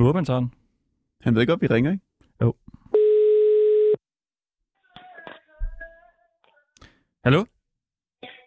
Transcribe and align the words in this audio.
Må 0.00 0.06
håbe, 0.06 0.18
han 0.18 0.24
tager 0.24 0.40
den. 0.40 0.52
Han 1.20 1.34
ved 1.34 1.46
godt, 1.46 1.62
vi 1.62 1.66
ringer, 1.66 1.90
ikke? 1.90 2.04
Jo. 2.42 2.54
Hallo? 7.24 7.44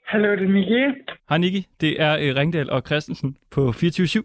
Hallo, 0.05 0.31
det 0.31 0.43
er 0.43 0.49
Miki. 0.49 1.01
Hej 1.29 1.37
Niki, 1.37 1.67
det 1.81 2.01
er 2.01 2.13
øh, 2.21 2.35
Ringdal 2.35 2.69
og 2.69 2.81
Christensen 2.85 3.37
på 3.51 3.71
24 3.71 4.23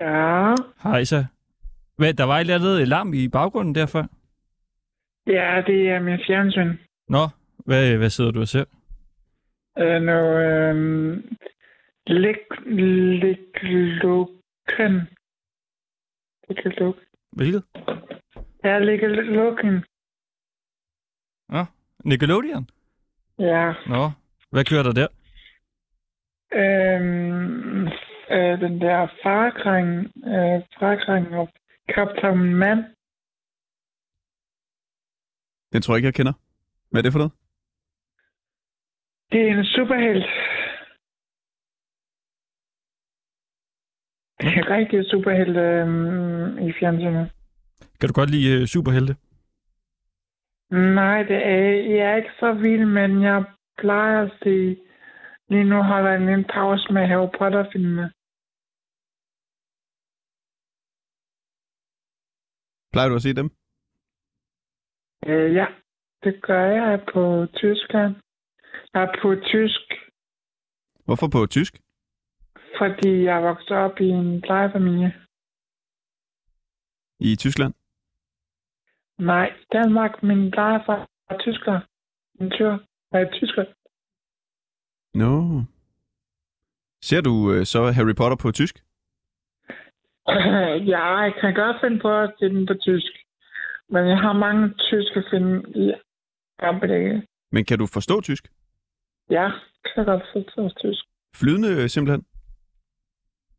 Ja, 0.00 0.54
Hej 0.82 1.04
så. 1.04 1.24
Hvad, 1.96 2.14
der 2.14 2.24
var 2.24 2.36
et 2.36 2.40
eller 2.40 2.54
andet 2.54 2.88
larm 2.88 3.14
i 3.14 3.28
baggrunden 3.28 3.74
derfor? 3.74 4.08
ja, 5.26 5.62
det 5.66 5.90
er 5.90 6.00
min 6.00 6.18
fjernsyn. 6.26 6.76
Nå, 7.08 7.28
hvad, 7.66 7.96
hvad 7.96 8.10
sidder 8.10 8.30
du 8.30 8.40
og 8.40 8.48
ser? 8.48 8.64
Øh, 9.78 10.02
nu, 10.02 10.12
øh, 10.12 10.74
læg, 12.06 12.36
læg, 12.66 13.38
lukken. 14.02 14.36
Læg, 14.78 15.15
luk. 16.78 16.96
Hvilket? 17.32 17.62
Ja, 18.64 18.78
læg, 18.78 19.00
lukken. 19.02 19.84
Nickelodeon? 22.06 22.68
Ja. 23.38 23.74
Nå, 23.86 24.10
hvad 24.50 24.64
kører 24.64 24.82
der 24.82 24.92
der? 24.92 25.08
Øhm, 26.62 27.86
øh, 28.30 28.60
den 28.60 28.80
der 28.80 29.06
farkring, 29.22 29.88
øh, 30.34 30.62
farkring 30.80 31.26
og 31.34 31.48
Captain 31.94 32.54
Man. 32.54 32.78
Den 35.72 35.82
tror 35.82 35.94
jeg 35.94 35.98
ikke, 35.98 36.06
jeg 36.06 36.14
kender. 36.14 36.32
Hvad 36.90 37.00
er 37.00 37.02
det 37.02 37.12
for 37.12 37.18
noget? 37.18 37.32
Det 39.32 39.40
er 39.40 39.58
en 39.58 39.64
superhelt. 39.64 40.26
Det 44.54 44.58
er 44.58 44.70
rigtig 44.70 45.10
superhelt 45.10 45.56
øh, 45.56 46.68
i 46.68 46.72
fjernsynet. 46.78 47.32
Kan 48.00 48.08
du 48.08 48.12
godt 48.12 48.30
lide 48.30 48.60
øh, 48.60 48.66
superhelte? 48.66 49.16
Nej, 50.70 51.22
det 51.22 51.36
er, 51.36 51.68
jeg 51.96 52.12
er 52.12 52.16
ikke 52.16 52.36
så 52.40 52.52
vild, 52.52 52.86
men 52.86 53.22
jeg 53.22 53.44
plejer 53.78 54.22
at 54.22 54.32
se... 54.42 54.76
Lige 55.48 55.64
nu 55.64 55.82
holder 55.82 56.10
jeg 56.10 56.34
en 56.34 56.44
pause 56.44 56.92
med 56.92 57.06
Harry 57.06 57.28
Potter-filmene. 57.38 58.12
Plejer 62.92 63.08
du 63.08 63.14
at 63.14 63.22
se 63.22 63.32
dem? 63.34 63.50
Øh, 65.26 65.54
ja, 65.54 65.66
det 66.24 66.42
gør 66.42 66.64
jeg 66.64 67.04
på 67.12 67.46
Tyskland. 67.54 68.14
Jeg 68.94 69.02
er 69.02 69.12
på 69.22 69.34
tysk, 69.52 69.86
Hvorfor 71.06 71.28
på 71.28 71.46
tysk? 71.46 71.74
Fordi 72.78 73.22
jeg 73.24 73.42
voksede 73.42 73.78
op 73.78 74.00
i 74.00 74.08
en 74.08 74.40
plejefamilie. 74.40 75.12
I 77.20 77.36
Tyskland? 77.36 77.74
Nej, 79.18 79.52
Danmark, 79.72 80.22
min 80.22 80.50
plejefar 80.50 81.08
er 81.30 81.38
tysker. 81.38 81.80
En 82.40 82.50
tyr. 82.50 82.78
Er 83.12 83.30
tysker. 83.32 83.64
Nå. 85.14 85.62
Ser 87.02 87.20
du 87.20 87.52
øh, 87.52 87.64
så 87.64 87.90
Harry 87.96 88.14
Potter 88.14 88.36
på 88.42 88.52
tysk? 88.52 88.76
ja, 90.92 91.04
jeg 91.22 91.34
kan 91.40 91.54
godt 91.54 91.76
finde 91.80 91.98
på 92.00 92.10
at 92.22 92.32
se 92.38 92.44
den 92.44 92.66
på 92.66 92.74
tysk. 92.74 93.12
Men 93.88 94.08
jeg 94.08 94.18
har 94.18 94.32
mange 94.32 94.74
tyske 94.78 95.24
film 95.30 95.58
i 95.74 95.94
øjeblikket. 96.58 97.26
Men 97.52 97.64
kan 97.64 97.78
du 97.78 97.86
forstå 97.86 98.20
tysk? 98.20 98.48
Ja, 99.30 99.50
kan 99.84 99.96
jeg 99.96 100.06
godt 100.06 100.22
forstå 100.32 100.68
tysk. 100.68 101.04
Flydende 101.36 101.82
øh, 101.82 101.88
simpelthen? 101.88 102.24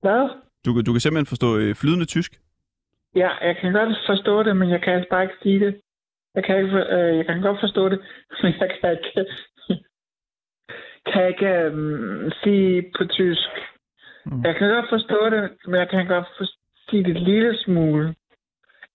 Hvad? 0.08 0.24
Du, 0.66 0.70
kan- 0.74 0.84
du 0.88 0.92
kan 0.94 1.02
simpelthen 1.02 1.32
forstå 1.34 1.50
øh, 1.58 1.76
flydende 1.82 2.06
tysk? 2.06 2.32
Ja, 3.16 3.30
jeg 3.48 3.56
kan 3.62 3.74
godt 3.74 3.98
forstå 4.06 4.44
det, 4.44 4.58
men 4.58 4.70
jeg 4.70 4.82
kan 4.82 4.94
altså 4.94 5.10
bare 5.10 5.24
ikke 5.24 5.36
sige 5.44 5.60
det. 5.66 5.82
Jeg 6.36 6.44
kan, 6.44 6.56
ikke, 6.64 6.78
øh, 6.96 7.18
jeg 7.18 7.26
kan 7.26 7.42
godt 7.42 7.60
forstå 7.60 7.90
det, 7.90 8.00
men 8.44 8.54
jeg 8.60 8.70
kan 8.82 8.92
ikke, 8.92 9.26
kan 11.12 11.28
ikke 11.32 11.50
øh, 11.66 12.32
sige 12.44 12.92
på 12.98 13.06
tysk. 13.06 13.50
Mm. 14.26 14.42
Jeg 14.46 14.56
kan 14.56 14.70
godt 14.70 14.90
forstå 14.90 15.30
det, 15.30 15.44
men 15.68 15.76
jeg 15.80 15.90
kan 15.90 16.08
godt 16.08 16.28
for, 16.38 16.46
sige 16.90 17.04
det 17.04 17.18
en 17.18 17.24
lille 17.24 17.58
smule. 17.58 18.16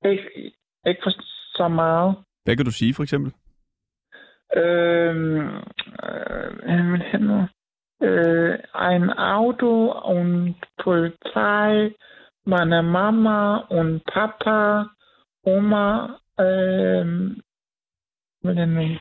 Ikke, 0.04 0.52
ikke 0.86 1.00
for 1.02 1.12
så 1.58 1.68
meget. 1.68 2.16
Hvad 2.44 2.56
kan 2.56 2.64
du 2.64 2.70
sige, 2.70 2.94
for 2.94 3.02
eksempel? 3.02 3.32
Äh, 4.56 5.14
mit 6.92 7.02
Händen. 7.12 7.48
Äh, 8.02 8.58
ein 8.74 9.10
Auto 9.10 9.92
und 9.92 10.56
Polizei, 10.82 11.94
meine 12.44 12.82
Mama 12.82 13.58
und 13.70 14.04
Papa, 14.04 14.90
Oma, 15.44 16.18
ähm, 16.36 17.42
äh, 18.44 18.98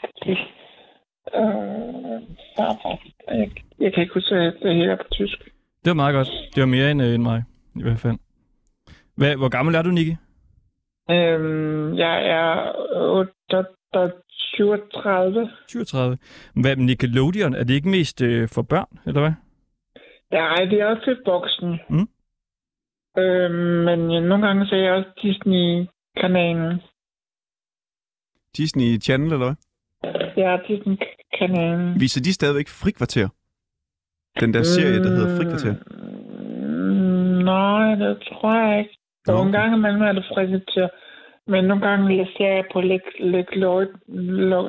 Papa. 2.58 2.90
Jeg, 3.28 3.52
jeg 3.80 3.94
kan 3.94 4.02
ikke 4.02 4.14
huske, 4.14 4.36
hvad 4.36 4.52
det 4.52 4.76
hedder 4.76 4.96
på 4.96 5.08
tysk. 5.12 5.44
Det 5.84 5.90
var 5.90 5.94
meget 5.94 6.14
godt. 6.14 6.30
Det 6.56 6.62
var 6.62 6.68
mere 6.68 6.92
end, 6.92 7.02
øh, 7.02 7.14
end 7.16 7.24
mig, 7.24 7.44
i 7.76 7.82
hvert 7.82 8.00
fald. 8.00 8.18
Hvad, 9.16 9.36
hvor 9.36 9.50
gammel 9.50 9.76
er 9.76 9.82
du, 9.82 9.90
Niki? 9.90 10.16
Øhm, 11.12 11.98
jeg 11.98 12.28
er 12.28 12.72
37. 14.56 15.50
37. 15.68 16.18
Hvad 16.62 16.76
med 16.76 16.86
Nickelodeon? 16.86 17.54
Er 17.56 17.64
det 17.64 17.74
ikke 17.74 17.90
mest 17.90 18.22
øh, 18.22 18.48
for 18.48 18.62
børn, 18.62 19.00
eller 19.06 19.22
hvad? 19.22 19.34
Ja, 20.32 20.66
det 20.70 20.82
er 20.82 20.86
også 20.86 21.04
lidt 21.08 21.20
voksen. 21.26 21.80
Mm. 21.90 22.08
Øhm, 23.18 23.84
men 23.86 24.00
nogle 24.30 24.48
gange 24.48 24.68
ser 24.68 24.78
jeg 24.78 24.94
også 24.94 25.10
Disney-kanalen. 25.22 26.82
Disney 28.58 29.02
Channel, 29.02 29.34
eller 29.34 29.46
hvad? 29.46 29.56
Ja, 30.38 30.58
Disney-kanalen. 30.68 32.00
Viser 32.00 32.22
de 32.22 32.34
stadigvæk 32.34 32.68
frikvarter? 32.68 33.28
Den 34.40 34.54
der 34.54 34.64
serie, 34.64 35.04
der 35.04 35.10
hedder 35.10 35.38
frikvarter. 35.38 35.76
Mm, 36.72 37.44
nej, 37.44 37.96
det 37.96 38.18
tror 38.28 38.56
jeg 38.56 38.80
ikke. 38.80 38.98
Nogle 39.28 39.50
okay. 39.50 39.60
gange 39.60 39.78
imellem 39.78 40.02
er 40.02 40.12
det 40.12 40.26
frikvarter. 40.34 40.88
Men 41.48 41.64
nogle 41.64 41.88
gange 41.88 42.08
ser 42.38 42.48
jeg 42.48 42.66
på 42.74 42.82
Læk 42.82 43.02
Læk 43.20 43.56
Lloyd, 43.56 43.88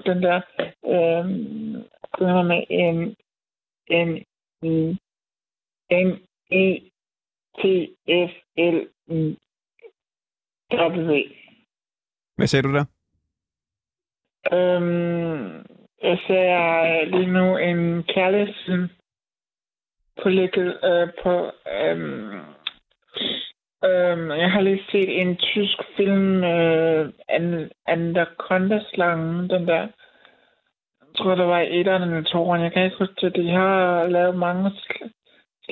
den 0.00 0.22
der, 0.22 0.41
øhm, 0.87 1.83
den 2.19 2.28
med 2.43 2.65
en, 2.71 3.16
en, 3.87 4.25
en, 4.62 4.99
en, 5.91 6.22
E, 6.53 6.91
T, 7.59 7.62
F, 8.09 8.33
L, 8.56 8.88
W. 10.72 11.21
Hvad 12.37 12.47
sagde 12.47 12.62
du 12.62 12.75
der? 12.75 12.84
Øhm, 14.53 15.65
jeg 16.03 16.19
ser 16.27 17.04
lige 17.04 17.33
nu 17.33 17.56
en 17.56 18.03
kærlighedsfilm 18.03 18.89
på 20.22 20.28
øh, 20.84 21.09
på 21.22 21.51
øhm, 21.72 22.41
øhm, 23.84 24.31
jeg 24.31 24.53
har 24.53 24.61
lige 24.61 24.84
set 24.91 25.21
en 25.21 25.37
tysk 25.37 25.79
film 25.97 26.45
øh, 26.45 27.13
An- 27.29 27.71
Anaconda-slangen, 27.87 29.51
den 29.51 29.67
der 29.69 29.89
jeg 31.01 31.19
tror, 31.19 31.34
der 31.34 31.45
var 31.45 31.59
etteren 31.61 32.03
eller 32.03 32.23
toeren. 32.23 32.63
Jeg 32.63 32.73
kan 32.73 32.84
ikke 32.84 32.99
huske 32.99 33.15
det. 33.21 33.37
De 33.37 33.51
har 33.51 34.07
lavet 34.07 34.37
mange 34.39 34.71
sl- 34.71 35.11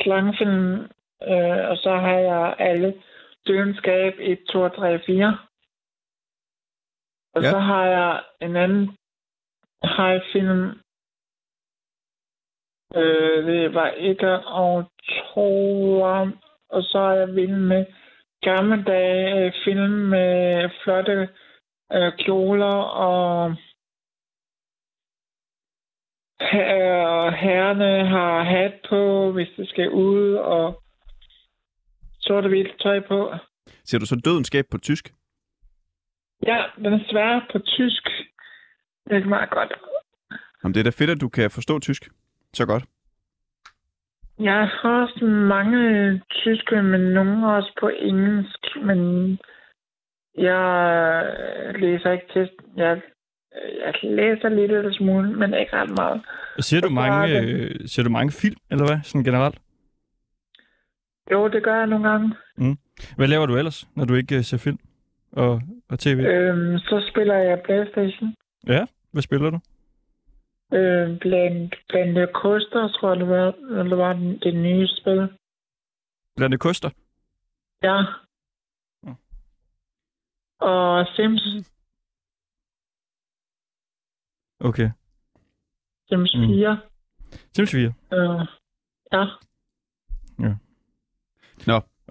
slangefilm, 0.03 0.75
øh, 1.23 1.69
og 1.71 1.77
så 1.77 1.97
har 1.97 2.19
jeg 2.19 2.57
alle 2.59 3.03
Dødenskab 3.47 4.15
1, 4.19 4.39
2, 4.53 4.69
3, 4.69 4.99
4. 5.07 5.39
Og 7.35 7.43
Ja. 7.43 7.51
så 7.51 7.59
har 7.59 7.87
jeg 7.87 8.23
en 8.41 8.57
anden 8.57 8.87
high-film. 9.97 10.67
Øh, 12.97 13.47
det 13.47 13.75
var 13.75 13.95
et 13.97 14.23
og 14.47 14.91
to, 15.35 16.01
og 16.71 16.83
så 16.83 16.99
er 16.99 17.12
jeg 17.15 17.35
vild 17.35 17.57
med 17.57 17.87
gamle 18.42 18.84
dage 18.84 19.46
øh, 19.46 19.52
film 19.64 19.90
med 19.90 20.70
flotte 20.82 21.28
øh, 21.92 22.12
kjoler 22.19 22.76
og 23.06 23.56
her- 26.40 27.06
og 27.06 27.32
herrerne 27.32 28.08
har 28.08 28.42
hat 28.42 28.75
på, 28.88 29.32
hvis 29.32 29.48
det 29.56 29.69
skal 29.69 29.90
ud, 29.90 30.34
og 30.34 30.82
sort 32.20 32.44
og 32.44 32.48
hvidt 32.50 32.81
tøj 32.81 33.00
på. 33.08 33.32
Ser 33.84 33.98
du 33.98 34.06
så 34.06 34.16
dødenskab 34.25 34.64
på 34.70 34.78
tysk? 34.78 35.12
Ja, 36.46 36.64
den 36.76 36.92
er 36.92 37.00
svær 37.10 37.48
på 37.52 37.58
tysk. 37.58 38.04
Det 39.08 39.16
er 39.16 39.25
meget 39.25 39.50
godt. 39.50 39.72
Jamen, 40.62 40.75
det 40.75 40.81
er 40.81 40.84
da 40.84 40.90
fedt, 40.90 41.10
at 41.10 41.20
du 41.20 41.28
kan 41.28 41.50
forstå 41.50 41.78
tysk. 41.78 42.08
Så 42.52 42.66
godt. 42.66 42.84
Jeg 44.40 44.69
har 44.82 45.02
også 45.02 45.25
mange 45.25 45.82
tyske, 46.31 46.82
men 46.82 47.00
nogle 47.00 47.52
også 47.56 47.72
på 47.81 47.88
engelsk, 47.88 48.60
men 48.82 48.98
jeg 50.38 50.62
læser 51.78 52.12
ikke 52.12 52.26
til. 52.32 52.50
Jeg, 52.76 53.00
jeg 53.84 53.94
læser 54.02 54.48
lidt 54.48 54.72
eller 54.72 54.92
smule, 54.92 55.32
men 55.32 55.54
ikke 55.54 55.76
ret 55.76 55.90
meget. 55.98 56.20
Ser 56.58 56.81
du, 56.81 56.88
Så 56.88 56.92
mange, 56.92 57.40
øh, 57.40 57.70
ser 57.87 58.02
du 58.02 58.10
mange 58.10 58.32
film, 58.32 58.56
eller 58.70 58.87
hvad, 58.87 58.98
sådan 59.02 59.25
generelt? 59.25 59.58
Jo, 61.32 61.48
det 61.48 61.62
gør 61.62 61.76
jeg 61.76 61.87
nogle 61.87 62.08
gange. 62.08 62.34
Hvad 63.16 63.28
laver 63.28 63.46
du 63.46 63.56
ellers, 63.56 63.88
når 63.96 64.04
du 64.04 64.14
ikke 64.14 64.37
uh, 64.37 64.42
ser 64.44 64.58
film 64.58 64.78
og, 65.32 65.60
og 65.90 65.98
tv? 65.98 66.19
Øhm, 66.19 66.78
så 66.78 67.06
spiller 67.10 67.34
jeg 67.34 67.62
Playstation. 67.64 68.34
Ja, 68.66 68.84
hvad 69.12 69.22
spiller 69.22 69.50
du? 69.50 69.58
Øh, 70.72 71.19
blandt, 71.19 71.75
blandt 71.88 72.14
the 72.17 72.26
Coaster, 72.34 72.88
tror 72.88 73.08
jeg, 73.11 73.20
det 73.20 73.28
var, 73.28 73.50
det 73.84 73.99
var 73.99 74.12
den, 74.12 74.38
det 74.38 74.55
nye 74.55 74.88
spil. 74.88 75.28
Blandt 76.37 76.61
koster? 76.61 76.90
Ja. 77.82 78.02
Mm. 79.02 79.17
Og 80.61 81.06
Sims. 81.17 81.43
Okay. 84.61 84.90
Sims 86.08 86.34
Mm. 86.34 86.46
4. 86.46 86.81
Sims 87.55 87.70
4. 87.70 87.93
Øh, 88.12 88.46
ja. 89.12 89.25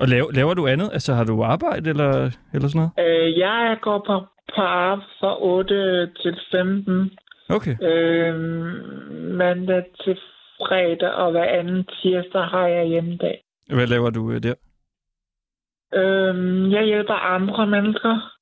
Og 0.01 0.07
laver, 0.07 0.31
laver 0.31 0.53
du 0.53 0.67
andet? 0.67 0.89
Altså 0.93 1.13
har 1.13 1.23
du 1.23 1.43
arbejde 1.43 1.89
eller, 1.89 2.11
eller 2.53 2.67
sådan 2.67 2.91
noget? 2.97 3.09
Øh, 3.09 3.39
jeg 3.39 3.77
går 3.81 3.97
på, 4.07 4.19
på 4.55 4.61
arbejde 4.61 5.01
fra 5.19 5.43
8 5.43 6.11
til 6.21 6.39
15. 6.51 7.17
Okay. 7.49 7.75
Øh, 7.81 8.35
mandag 9.35 9.83
til 10.03 10.19
fredag, 10.57 11.13
og 11.13 11.31
hver 11.31 11.59
anden 11.59 11.83
tirsdag 11.83 12.43
har 12.43 12.67
jeg 12.67 12.85
hjemmedag. 12.85 13.43
Hvad 13.69 13.87
laver 13.87 14.09
du 14.09 14.21
uh, 14.21 14.35
der? 14.35 14.55
Øh, 15.93 16.71
jeg 16.71 16.83
hjælper 16.83 17.13
andre 17.13 17.67
mennesker. 17.67 18.35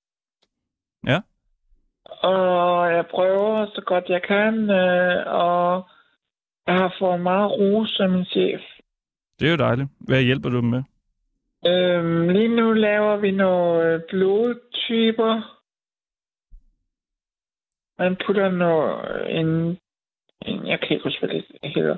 Ja. 1.07 1.19
Og 2.05 2.93
jeg 2.93 3.05
prøver 3.05 3.65
så 3.75 3.81
godt 3.85 4.05
jeg 4.09 4.21
kan, 4.21 4.69
øh, 4.69 5.23
og 5.27 5.89
jeg 6.67 6.75
har 6.75 6.95
fået 6.99 7.21
meget 7.21 7.51
ro 7.51 7.85
som 7.85 8.11
min 8.11 8.25
chef. 8.25 8.61
Det 9.39 9.47
er 9.47 9.51
jo 9.51 9.57
dejligt. 9.57 9.89
Hvad 9.99 10.21
hjælper 10.21 10.49
du 10.49 10.57
dem 10.57 10.69
med? 10.69 10.83
Øhm, 11.65 12.29
lige 12.29 12.55
nu 12.55 12.73
laver 12.73 13.17
vi 13.17 13.31
nogle 13.31 13.93
øh, 13.93 14.01
blodtyper. 14.09 15.56
Man 17.99 18.17
putter 18.25 18.51
noget, 18.51 19.39
en, 19.39 19.47
en, 20.45 20.67
jeg 20.67 20.79
kan 20.79 20.89
ikke 20.91 21.03
huske, 21.03 21.19
hvad 21.19 21.29
det 21.29 21.71
hedder. 21.75 21.97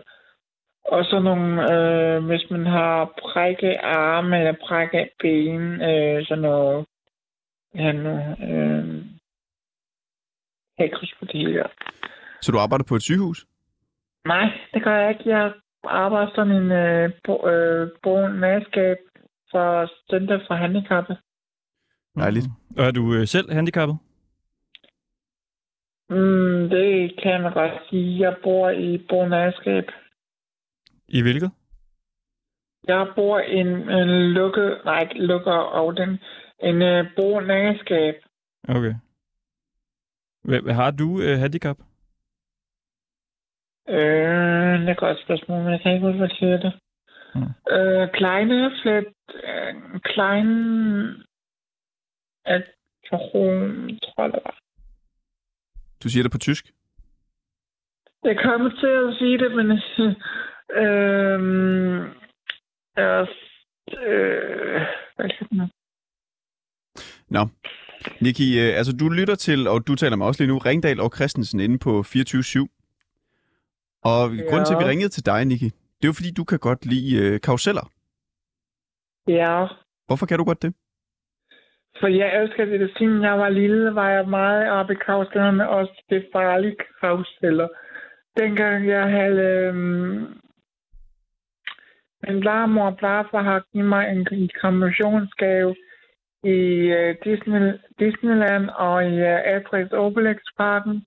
Og 0.85 1.05
så 1.05 1.19
nogle, 1.19 1.73
øh, 1.73 2.25
hvis 2.25 2.49
man 2.49 2.65
har 2.65 3.13
brækket 3.21 3.77
arme 3.83 4.37
eller 4.37 4.55
brækket 4.67 5.09
ben, 5.19 5.81
øh, 5.81 6.25
sådan 6.27 6.41
noget, 6.41 6.85
ja 7.75 7.91
nu, 7.91 8.09
øh, 8.49 9.05
jeg 10.77 10.77
kan 10.77 10.85
ikke 10.85 10.99
huske, 10.99 11.15
hvad 11.19 11.27
det 11.27 11.47
hedder. 11.47 11.67
Så 12.41 12.51
du 12.51 12.57
arbejder 12.57 12.85
på 12.89 12.95
et 12.95 13.01
sygehus? 13.01 13.45
Nej, 14.25 14.45
det 14.73 14.83
gør 14.83 14.95
jeg 14.97 15.09
ikke. 15.09 15.29
Jeg 15.29 15.53
arbejder 15.83 16.31
som 16.35 16.51
en 16.51 16.71
øh, 16.71 17.11
bo, 17.23 17.47
øh, 17.47 17.89
bogenmandskab 18.03 18.97
for 19.51 19.91
Center 20.11 20.39
for 20.47 20.55
Handicappede. 20.55 21.17
Dejligt. 22.15 22.47
Og 22.77 22.85
er 22.85 22.91
du 22.91 23.01
uh, 23.01 23.23
selv 23.25 23.51
handicappet? 23.51 23.97
Mm, 26.09 26.69
det 26.69 27.21
kan 27.23 27.41
man 27.41 27.53
godt 27.53 27.71
sige. 27.89 28.19
Jeg 28.19 28.37
bor 28.43 28.69
i 28.69 29.05
bogenmandskab. 29.09 29.83
I 31.07 31.21
hvilket? 31.21 31.51
Jeg 32.87 33.07
bor 33.15 33.39
i 33.39 33.55
en, 33.55 33.67
en 33.89 34.31
lukket, 34.33 34.81
nej 34.85 35.01
ikke 35.01 35.25
lukket 35.25 35.51
afdeling, 35.51 36.19
en 36.59 36.81
øh, 36.81 37.05
bogenmandskab. 37.15 38.15
Okay. 38.69 38.93
Hvad, 40.43 40.73
har 40.73 40.91
du 40.91 41.09
uh, 41.09 41.39
handicap? 41.39 41.77
Øh, 43.89 44.79
det 44.79 44.87
er 44.87 44.91
et 44.91 44.97
godt 44.97 45.21
spørgsmål, 45.23 45.63
men 45.63 45.71
jeg 45.71 45.81
kan 45.81 45.93
ikke 45.93 46.05
huske, 46.05 46.17
hvad 46.17 46.29
det 46.29 46.37
hedder. 46.39 46.71
Mm. 47.35 47.73
Øh, 47.75 48.09
kleine 48.13 48.71
flet, 48.81 49.13
øh, 49.43 49.99
klein, 50.01 50.47
at 52.45 52.63
tror 53.11 54.23
jeg, 54.23 54.33
det 54.33 54.39
var. 54.45 54.59
Du 56.03 56.09
siger 56.09 56.23
det 56.23 56.31
på 56.31 56.37
tysk? 56.37 56.71
Jeg 58.23 58.37
kommer 58.43 58.69
til 58.69 58.87
at 58.87 59.17
sige 59.19 59.37
det, 59.37 59.51
men... 59.55 59.67
øhm, 60.83 61.99
øh, 62.99 63.27
øh, 64.07 64.81
hvad 65.15 65.25
er 65.25 65.27
det? 65.27 65.69
Nå. 67.29 67.47
Niki, 68.21 68.59
øh, 68.59 68.77
altså 68.77 68.97
du 68.97 69.09
lytter 69.09 69.35
til, 69.35 69.67
og 69.67 69.87
du 69.87 69.95
taler 69.95 70.15
med 70.15 70.25
os 70.25 70.39
lige 70.39 70.47
nu, 70.47 70.57
Ringdal 70.57 70.99
og 70.99 71.11
Christensen 71.15 71.59
inde 71.59 71.79
på 71.79 71.99
24-7. 71.99 72.03
Og 74.03 74.35
ja. 74.35 74.43
grunden 74.49 74.65
til, 74.65 74.73
at 74.73 74.79
vi 74.79 74.89
ringede 74.89 75.09
til 75.09 75.25
dig, 75.25 75.45
Niki, 75.45 75.65
det 75.65 76.03
er 76.03 76.07
jo 76.07 76.13
fordi, 76.13 76.31
du 76.31 76.43
kan 76.43 76.59
godt 76.59 76.85
lide 76.85 77.15
øh, 77.17 77.41
karuseller. 77.41 77.91
Ja, 79.27 79.67
Hvorfor 80.09 80.25
kan 80.25 80.37
du 80.37 80.43
godt 80.43 80.61
det? 80.61 80.73
For 81.99 82.07
jeg 82.07 82.41
elsker 82.41 82.65
det. 82.65 82.79
det. 82.79 82.91
Siden 82.97 83.23
jeg 83.23 83.39
var 83.39 83.49
lille, 83.49 83.95
var 83.95 84.09
jeg 84.09 84.29
meget 84.29 84.71
oppe 84.71 84.93
i 84.93 85.01
kravstillerne, 85.05 85.69
også 85.69 86.03
det 86.09 86.27
farlige 86.33 86.75
karuseller. 87.01 87.67
Dengang 88.37 88.87
jeg 88.87 89.03
havde... 89.03 89.39
Øhm, 89.39 90.39
min 92.27 92.39
blarmor 92.39 92.85
og 92.85 92.97
blarfar 92.97 93.41
har 93.41 93.63
givet 93.73 93.89
mig 93.89 94.09
en, 94.11 94.27
en 94.31 94.49
kombinationsgave 94.61 95.75
i 96.43 96.59
øh, 96.99 97.15
Disney, 97.23 97.73
Disneyland 97.99 98.69
og 98.69 99.05
i 99.05 99.15
øh, 99.19 99.39
Asterix 99.45 99.91
Obelix 99.91 100.37
Parken. 100.57 101.05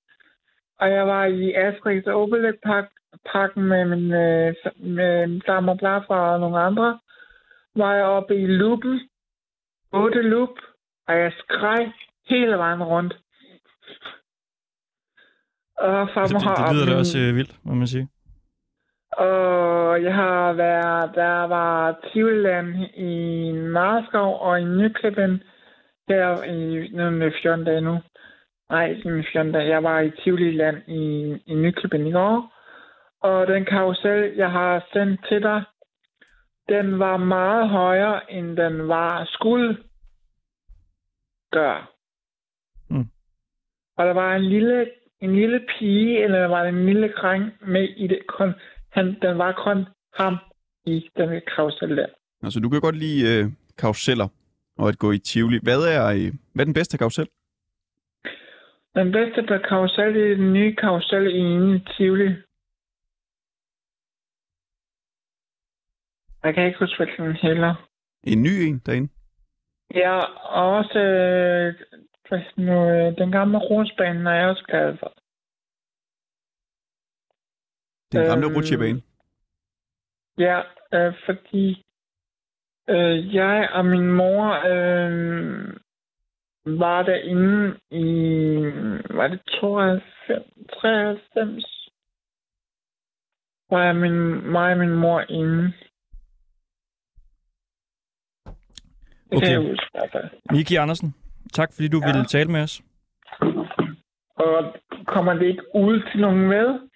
Og 0.80 0.90
jeg 0.90 1.06
var 1.06 1.24
i 1.24 1.52
Asterix 1.52 2.06
Obelix 2.06 2.54
Park, 2.64 2.88
Parken 3.32 3.62
med 3.62 3.84
min 3.84 4.12
øh, 4.12 4.54
med 4.76 5.26
min 5.26 5.40
blarmor 5.44 5.72
og 5.72 5.78
blarfar 5.78 6.32
og 6.32 6.40
nogle 6.40 6.58
andre. 6.58 6.98
Var 7.76 7.94
jeg 7.94 8.04
oppe 8.04 8.36
i 8.36 8.46
loopen. 8.46 9.00
8 9.92 10.22
loop. 10.22 10.56
Og 11.08 11.18
jeg 11.18 11.32
skreg 11.38 11.92
hele 12.28 12.56
vejen 12.56 12.82
rundt. 12.82 13.14
Og 15.78 16.00
Altså, 16.00 16.34
det, 16.34 16.42
har 16.42 16.66
det 16.66 16.74
lyder 16.74 16.86
da 16.86 16.98
også 16.98 17.18
uh, 17.18 17.36
vildt, 17.36 17.54
må 17.64 17.74
man 17.74 17.86
sige. 17.86 18.08
og 19.12 20.02
jeg 20.02 20.14
har 20.14 20.52
været, 20.52 21.14
der 21.14 21.46
var 21.56 22.00
Tivland 22.12 22.74
i 22.96 23.52
Marskov 23.52 24.40
og 24.40 24.60
i 24.60 24.64
Nyklippen 24.64 25.42
der 26.08 26.42
i 26.44 26.88
nogle 26.88 27.32
14 27.42 27.64
dage 27.64 27.80
nu. 27.80 27.98
Nej, 28.70 28.90
ikke 28.90 29.24
14 29.32 29.52
dage. 29.52 29.68
Jeg 29.68 29.82
var 29.82 30.00
i 30.00 30.10
Tivoliland 30.10 30.76
i, 30.88 31.36
i 31.46 31.54
Nyklippen 31.54 32.06
i 32.06 32.12
går. 32.12 32.52
Og 33.22 33.46
den 33.46 33.64
karusel, 33.64 34.32
jeg 34.36 34.50
har 34.50 34.86
sendt 34.92 35.20
til 35.28 35.42
dig, 35.42 35.62
den 36.68 36.98
var 36.98 37.16
meget 37.16 37.68
højere, 37.68 38.32
end 38.32 38.56
den 38.56 38.88
var 38.88 39.24
skulle 39.24 39.76
gøre. 41.52 41.86
Mm. 42.90 43.06
Og 43.96 44.06
der 44.06 44.12
var 44.12 44.36
en 44.36 44.44
lille, 44.44 44.90
en 45.20 45.34
lille 45.36 45.60
pige, 45.68 46.24
eller 46.24 46.46
var 46.46 46.62
det 46.62 46.68
en 46.68 46.86
lille 46.86 47.12
dreng 47.12 47.44
med 47.66 47.88
i 47.96 48.06
det. 48.06 48.18
Kun, 48.28 48.54
han, 48.90 49.16
den 49.22 49.38
var 49.38 49.52
kun 49.64 49.86
ham 50.14 50.36
i 50.86 51.10
den 51.16 51.40
karusel 51.56 51.96
der. 51.96 52.06
Altså, 52.42 52.60
du 52.60 52.68
kan 52.68 52.80
godt 52.80 52.96
lide 52.96 53.20
øh, 53.32 53.50
karuseller 53.78 54.28
og 54.78 54.88
at 54.88 54.98
gå 54.98 55.12
i 55.12 55.18
Tivoli. 55.18 55.58
Hvad 55.62 55.82
er, 55.96 56.04
øh, 56.06 56.32
hvad 56.52 56.64
er 56.64 56.70
den 56.70 56.74
bedste 56.74 56.98
karusel? 56.98 57.28
Den 58.94 59.12
bedste 59.12 59.42
på 59.48 59.54
karusel 59.68 60.16
er 60.16 60.36
den 60.36 60.52
nye 60.52 60.74
karusel 60.74 61.26
i 61.26 61.44
Tivoli. 61.96 62.28
Jeg 66.44 66.54
kan 66.54 66.66
ikke 66.66 66.78
huske, 66.78 66.96
hvad 66.96 67.06
den 67.06 67.36
hedder. 67.36 67.88
En 68.24 68.42
ny 68.42 68.48
en 68.48 68.78
derinde? 68.86 69.08
Ja, 69.94 70.18
og 70.58 70.76
også 70.76 70.98
øh, 70.98 71.74
nu, 72.56 72.90
øh, 72.90 73.18
den 73.18 73.32
gamle 73.32 73.58
rusbane 73.58 74.30
er 74.30 74.34
jeg 74.34 74.48
også 74.48 74.64
glad 74.64 74.96
for. 74.98 75.12
Den 78.12 78.26
gamle 78.26 78.46
øhm... 78.46 78.56
rutsjebane? 78.56 79.02
Ja, 80.38 80.60
øh, 80.94 81.14
fordi 81.26 81.84
øh, 82.88 83.34
jeg 83.34 83.68
og 83.72 83.84
min 83.84 84.12
mor 84.12 84.44
øh, 84.72 85.76
var 86.64 87.02
derinde 87.02 87.78
i, 87.90 88.04
var 89.10 89.28
det 89.28 89.40
92, 89.60 90.02
93? 90.82 91.90
Var 93.70 93.84
jeg 93.84 93.96
min, 93.96 94.50
mig 94.50 94.72
og 94.72 94.78
min 94.78 94.94
mor 94.94 95.20
inde. 95.28 95.72
Det 99.32 99.36
Okay. 99.38 99.46
kan 99.46 99.52
jeg 99.62 99.70
huske 99.70 99.84
i 99.84 99.98
hvert 99.98 100.10
fald. 100.12 100.30
Niki 100.52 100.76
Andersen, 100.76 101.14
tak 101.52 101.72
fordi 101.74 101.88
du 101.88 102.00
Ja. 102.04 102.06
ville 102.06 102.24
tale 102.24 102.50
med 102.50 102.60
os. 102.62 102.82
Og 104.36 104.74
kommer 105.06 105.32
det 105.34 105.46
ikke 105.46 105.62
ud 105.74 106.02
til 106.12 106.20
nogen 106.20 106.48
med? 106.48 106.88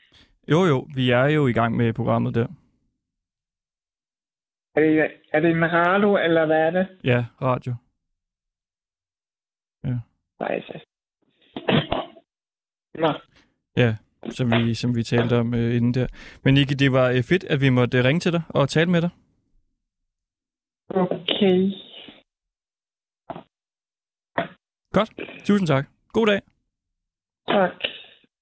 Jo, 0.51 0.65
jo, 0.65 0.87
vi 0.95 1.11
er 1.11 1.25
jo 1.27 1.47
i 1.47 1.53
gang 1.53 1.77
med 1.77 1.93
programmet 1.93 2.35
der. 2.35 2.47
Er 4.77 4.81
det, 4.81 5.11
er 5.33 5.41
det 5.41 5.51
en 5.51 5.73
radio, 5.73 6.17
eller 6.25 6.47
hvad 6.47 6.57
er 6.67 6.71
det? 6.71 6.87
Ja, 7.05 7.25
radio. 7.43 7.75
Nej, 10.41 10.61
så. 10.67 10.79
Nå, 12.95 13.13
Ja, 13.77 13.97
som 14.31 14.51
vi, 14.51 14.75
som 14.75 14.97
vi 14.97 15.03
talte 15.03 15.39
om 15.39 15.55
øh, 15.55 15.77
inden 15.77 15.95
der. 15.95 16.07
Men 16.45 16.55
Niki, 16.55 16.75
det 16.75 16.93
var 16.93 17.09
øh, 17.11 17.23
fedt, 17.23 17.45
at 17.45 17.61
vi 17.61 17.69
måtte 17.69 18.05
ringe 18.05 18.21
til 18.21 18.33
dig 18.33 18.43
og 18.49 18.69
tale 18.69 18.91
med 18.91 19.03
dig. 19.03 19.11
okay. 20.89 21.71
Godt. 24.97 25.11
Tusind 25.45 25.67
tak. 25.67 25.85
God 26.13 26.27
dag. 26.27 26.41
Tak. 27.49 27.71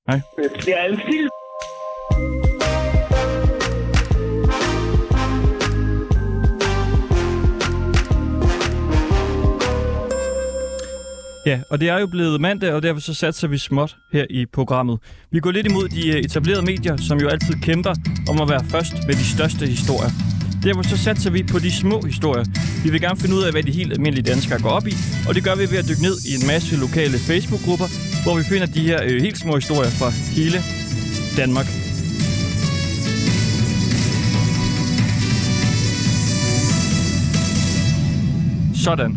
Hej. 0.08 0.20
Det 0.36 0.68
er 0.68 0.82
altid 0.82 1.28
Ja, 11.46 11.60
og 11.70 11.80
det 11.80 11.88
er 11.88 11.98
jo 11.98 12.06
blevet 12.06 12.40
mandag, 12.40 12.72
og 12.72 12.82
derfor 12.82 13.00
så 13.00 13.14
satser 13.14 13.48
vi 13.48 13.58
småt 13.58 13.96
her 14.12 14.26
i 14.30 14.46
programmet. 14.46 14.98
Vi 15.30 15.40
går 15.40 15.50
lidt 15.50 15.66
imod 15.66 15.88
de 15.88 16.08
øh, 16.08 16.24
etablerede 16.24 16.64
medier, 16.64 16.96
som 16.96 17.18
jo 17.18 17.28
altid 17.28 17.54
kæmper 17.62 17.94
om 18.30 18.40
at 18.40 18.48
være 18.48 18.64
først 18.70 18.94
med 19.06 19.14
de 19.14 19.24
største 19.36 19.66
historier. 19.66 20.33
Derfor 20.64 20.82
så 20.82 20.96
satser 20.96 21.30
vi 21.30 21.42
på 21.52 21.58
de 21.58 21.70
små 21.82 22.00
historier. 22.00 22.44
Vi 22.84 22.90
vil 22.90 23.00
gerne 23.00 23.20
finde 23.20 23.34
ud 23.38 23.42
af, 23.42 23.52
hvad 23.52 23.62
de 23.62 23.72
helt 23.72 23.92
almindelige 23.92 24.28
danskere 24.32 24.62
går 24.62 24.70
op 24.78 24.86
i, 24.86 24.94
og 25.28 25.34
det 25.34 25.44
gør 25.44 25.54
vi 25.54 25.70
ved 25.72 25.78
at 25.82 25.88
dykke 25.90 26.02
ned 26.08 26.16
i 26.30 26.32
en 26.38 26.46
masse 26.52 26.72
lokale 26.84 27.18
Facebook-grupper, 27.28 27.88
hvor 28.24 28.34
vi 28.40 28.44
finder 28.52 28.66
de 28.66 28.82
her 28.90 28.98
øh, 29.08 29.16
helt 29.26 29.38
små 29.44 29.52
historier 29.60 29.92
fra 30.00 30.08
hele 30.38 30.58
Danmark. 31.40 31.68
Sådan. 38.84 39.12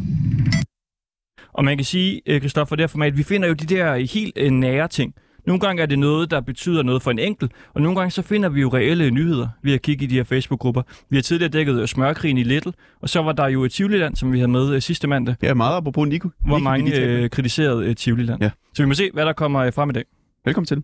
Og 1.54 1.66
man 1.66 1.77
kan 1.77 1.86
sige, 1.86 2.22
øh, 2.25 2.42
Kristoffer, 2.42 2.75
det 2.75 2.84
her 2.84 2.88
format, 2.88 3.18
vi 3.18 3.24
finder 3.24 3.48
jo 3.48 3.54
de 3.54 3.75
der 3.75 3.96
helt 3.96 4.38
øh, 4.38 4.51
nære 4.51 4.88
ting. 4.88 5.13
Nogle 5.48 5.60
gange 5.60 5.82
er 5.82 5.86
det 5.86 6.00
noget, 6.00 6.32
der 6.32 6.42
betyder 6.42 6.84
noget 6.84 7.01
for 7.01 7.12
en 7.12 7.20
enkelt, 7.20 7.51
og 7.74 7.82
nogle 7.82 7.98
gange 8.00 8.12
så 8.12 8.22
finder 8.22 8.50
vi 8.50 8.62
jo 8.62 8.70
reelle 8.74 9.12
nyheder 9.12 9.48
ved 9.63 9.74
at 9.74 9.82
kigge 9.82 10.04
i 10.04 10.08
de 10.08 10.16
her 10.16 10.24
Facebook-grupper. 10.24 10.82
Vi 11.10 11.18
har 11.18 11.22
tidligere 11.22 11.51
dækket 11.51 11.82
øh, 11.82 11.88
smørkrigen 11.88 12.38
i 12.38 12.44
Little, 12.44 12.74
og 13.01 13.10
så 13.10 13.22
var 13.22 13.32
der 13.32 13.48
jo 13.48 13.63
et 13.63 13.72
Tivoliland, 13.72 14.16
som 14.16 14.34
vi 14.34 14.38
havde 14.38 14.51
med 14.51 14.74
øh, 14.75 14.82
sidste 14.82 15.08
mandag, 15.08 15.36
Ja, 15.44 15.54
meget 15.54 15.77
apropos 15.77 16.08
Nico. 16.08 16.30
hvor 16.46 16.58
mange 16.58 17.00
øh, 17.00 17.30
kritiserede 17.30 17.86
øh, 17.86 17.96
Tivoliland. 17.96 18.42
Ja. 18.42 18.50
Så 18.74 18.84
vi 18.84 18.88
må 18.88 18.94
se, 18.94 19.10
hvad 19.13 19.25
der 19.25 19.34
kommer 19.34 19.60
øh, 19.62 19.74
frem 19.74 19.89
i 19.89 19.94
dag. 19.94 20.04
Velkommen 20.46 20.66
til. 20.68 20.84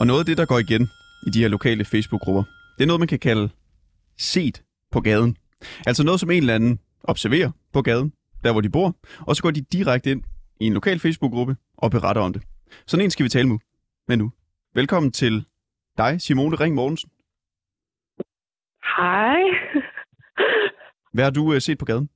Og 0.00 0.06
noget 0.06 0.20
af 0.20 0.26
det, 0.26 0.38
der 0.38 0.44
går 0.44 0.58
igen 0.58 0.90
i 1.26 1.30
de 1.30 1.40
her 1.40 1.48
lokale 1.48 1.84
Facebook-grupper, 1.84 2.42
det 2.78 2.84
er 2.84 2.86
noget, 2.86 3.00
man 3.00 3.08
kan 3.08 3.18
kalde 3.18 3.50
set 4.18 4.62
på 4.92 5.00
gaden. 5.00 5.36
Altså 5.86 6.04
noget, 6.04 6.20
som 6.20 6.30
en 6.30 6.42
eller 6.42 6.54
anden 6.54 6.78
observerer 7.04 7.50
på 7.72 7.82
gaden, 7.82 8.12
der 8.44 8.52
hvor 8.52 8.60
de 8.60 8.70
bor, 8.70 8.96
og 9.26 9.36
så 9.36 9.42
går 9.42 9.50
de 9.50 9.60
direkte 9.60 10.10
ind 10.10 10.22
i 10.60 10.66
en 10.66 10.74
lokal 10.74 10.98
Facebook-gruppe 10.98 11.56
og 11.76 11.90
beretter 11.90 12.22
om 12.22 12.32
det. 12.32 12.42
Sådan 12.86 13.04
en 13.04 13.10
skal 13.10 13.24
vi 13.24 13.28
tale 13.28 13.48
med, 14.08 14.16
nu. 14.16 14.32
Velkommen 14.74 15.12
til 15.12 15.44
dig, 15.98 16.20
Simone 16.20 16.56
Ring 16.56 16.74
Mortensen. 16.74 17.10
Hej. 18.96 19.40
Hvad 21.14 21.24
har 21.24 21.30
du 21.30 21.54
øh, 21.54 21.60
set 21.60 21.78
på 21.78 21.84
gaden? 21.84 22.08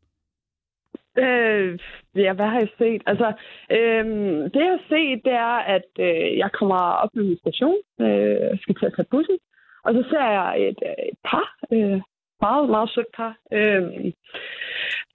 Øh, 1.18 1.78
ja, 2.14 2.32
hvad 2.32 2.46
har 2.46 2.58
jeg 2.58 2.68
set? 2.78 3.02
Altså, 3.06 3.28
øh, 3.70 4.04
det 4.52 4.60
jeg 4.66 4.72
har 4.76 4.84
set, 4.88 5.20
det 5.24 5.32
er, 5.32 5.56
at 5.76 5.90
øh, 5.98 6.38
jeg 6.38 6.50
kommer 6.52 6.78
op 7.02 7.08
med 7.14 7.24
min 7.24 7.38
station, 7.38 7.78
øh, 8.00 8.58
skal 8.60 8.74
til 8.74 8.86
at 8.86 8.94
tage 8.96 9.10
bussen, 9.10 9.38
og 9.84 9.94
så 9.94 10.02
ser 10.10 10.26
jeg 10.38 10.48
et, 10.68 10.78
øh, 10.90 11.04
et 11.10 11.18
par, 11.24 11.46
øh, 11.72 12.00
meget, 12.40 12.70
meget 12.70 12.90
sødt 12.94 13.12
par. 13.16 13.34
Øh, 13.52 13.82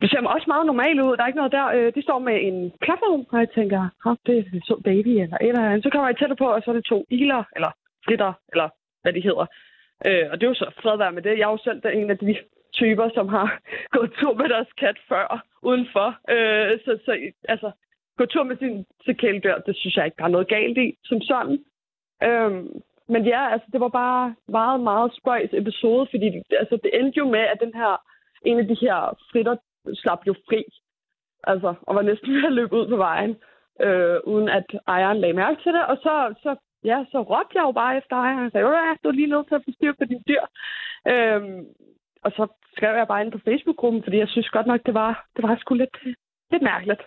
det 0.01 0.07
ser 0.09 0.27
også 0.35 0.47
meget 0.47 0.65
normalt 0.65 0.99
ud, 1.01 1.17
der 1.17 1.23
er 1.23 1.27
ikke 1.31 1.41
noget 1.43 1.57
der. 1.59 1.67
Øh, 1.75 1.93
de 1.95 2.01
står 2.01 2.19
med 2.19 2.37
en 2.49 2.57
platform, 2.85 3.25
og 3.31 3.39
jeg 3.39 3.49
tænker, 3.49 3.81
oh, 4.05 4.15
det 4.25 4.37
er 4.37 4.43
så 4.69 4.75
baby, 4.83 5.13
eller 5.23 5.37
et 5.37 5.47
eller 5.47 5.69
andet. 5.69 5.83
Så 5.83 5.89
kommer 5.89 6.07
jeg 6.07 6.17
tættere 6.17 6.41
på, 6.43 6.47
og 6.55 6.61
så 6.61 6.71
er 6.71 6.75
det 6.75 6.85
to 6.85 7.05
iler, 7.09 7.43
eller 7.55 7.71
fritter, 8.05 8.33
eller 8.51 8.69
hvad 9.01 9.13
de 9.13 9.21
hedder. 9.27 9.45
Øh, 10.07 10.25
og 10.31 10.33
det 10.35 10.43
er 10.43 10.51
jo 10.53 10.61
så 10.63 10.71
fred 10.81 10.97
være 10.97 11.11
med 11.11 11.21
det. 11.21 11.39
Jeg 11.39 11.47
er 11.47 11.55
jo 11.55 11.65
selv 11.67 11.81
en 11.93 12.09
af 12.09 12.17
de 12.17 12.35
typer, 12.73 13.09
som 13.13 13.27
har 13.27 13.59
gået 13.95 14.11
tur 14.19 14.33
med 14.33 14.49
deres 14.49 14.71
kat 14.81 14.97
før 15.09 15.45
udenfor. 15.61 16.07
Øh, 16.33 16.79
så, 16.85 16.91
så 17.05 17.11
altså, 17.49 17.71
gå 18.17 18.25
tur 18.25 18.43
med 18.43 18.57
sin 18.57 18.85
til 19.05 19.17
kæledyr, 19.17 19.57
det 19.67 19.75
synes 19.77 19.95
jeg 19.95 20.05
ikke, 20.05 20.17
der 20.17 20.23
er 20.23 20.35
noget 20.35 20.47
galt 20.47 20.77
i, 20.77 20.97
som 21.03 21.21
sådan. 21.21 21.57
Øhm, 22.23 22.67
men 23.09 23.25
ja, 23.25 23.51
altså, 23.53 23.67
det 23.73 23.79
var 23.79 23.89
bare 24.03 24.35
meget, 24.47 24.79
meget 24.79 25.11
spøjs 25.19 25.49
episode, 25.53 26.07
fordi 26.11 26.27
altså, 26.61 26.75
det 26.83 26.91
endte 26.93 27.17
jo 27.17 27.25
med, 27.35 27.39
at 27.53 27.59
den 27.59 27.73
her, 27.73 28.01
en 28.45 28.59
af 28.59 28.67
de 28.67 28.77
her 28.81 29.17
fritter 29.31 29.55
slap 29.93 30.21
jo 30.27 30.33
fri. 30.47 30.63
Altså, 31.43 31.73
og 31.81 31.95
var 31.95 32.01
næsten 32.01 32.33
ved 32.35 32.45
at 32.45 32.53
løbe 32.59 32.75
ud 32.75 32.87
på 32.87 32.97
vejen, 32.97 33.35
øh, 33.85 34.19
uden 34.31 34.49
at 34.49 34.65
ejeren 34.87 35.19
lagde 35.21 35.39
mærke 35.43 35.63
til 35.63 35.73
det. 35.73 35.85
Og 35.85 35.97
så, 35.97 36.13
så, 36.43 36.55
ja, 36.83 37.05
så 37.11 37.17
råbte 37.21 37.55
jeg 37.57 37.63
jo 37.63 37.71
bare 37.71 37.97
efter 37.97 38.15
ejeren 38.15 38.45
og 38.45 38.51
sagde, 38.51 38.67
ja, 38.67 38.95
du 39.03 39.07
er 39.09 39.19
lige 39.19 39.33
nødt 39.33 39.47
til 39.47 39.55
at 39.55 39.65
få 39.65 39.71
styr 39.77 39.93
på 39.99 40.05
dine 40.05 40.23
dyr. 40.29 40.43
Øhm, 41.13 41.65
og 42.25 42.31
så 42.37 42.43
skrev 42.75 42.93
jeg 42.95 43.07
bare 43.07 43.21
ind 43.23 43.31
på 43.31 43.41
Facebook-gruppen, 43.47 44.03
fordi 44.03 44.17
jeg 44.17 44.29
synes 44.29 44.49
godt 44.49 44.67
nok, 44.67 44.81
det 44.85 44.93
var, 44.93 45.11
det 45.35 45.43
var 45.43 45.57
sgu 45.59 45.73
lidt, 45.73 45.97
lidt 46.51 46.63
mærkeligt. 46.71 47.01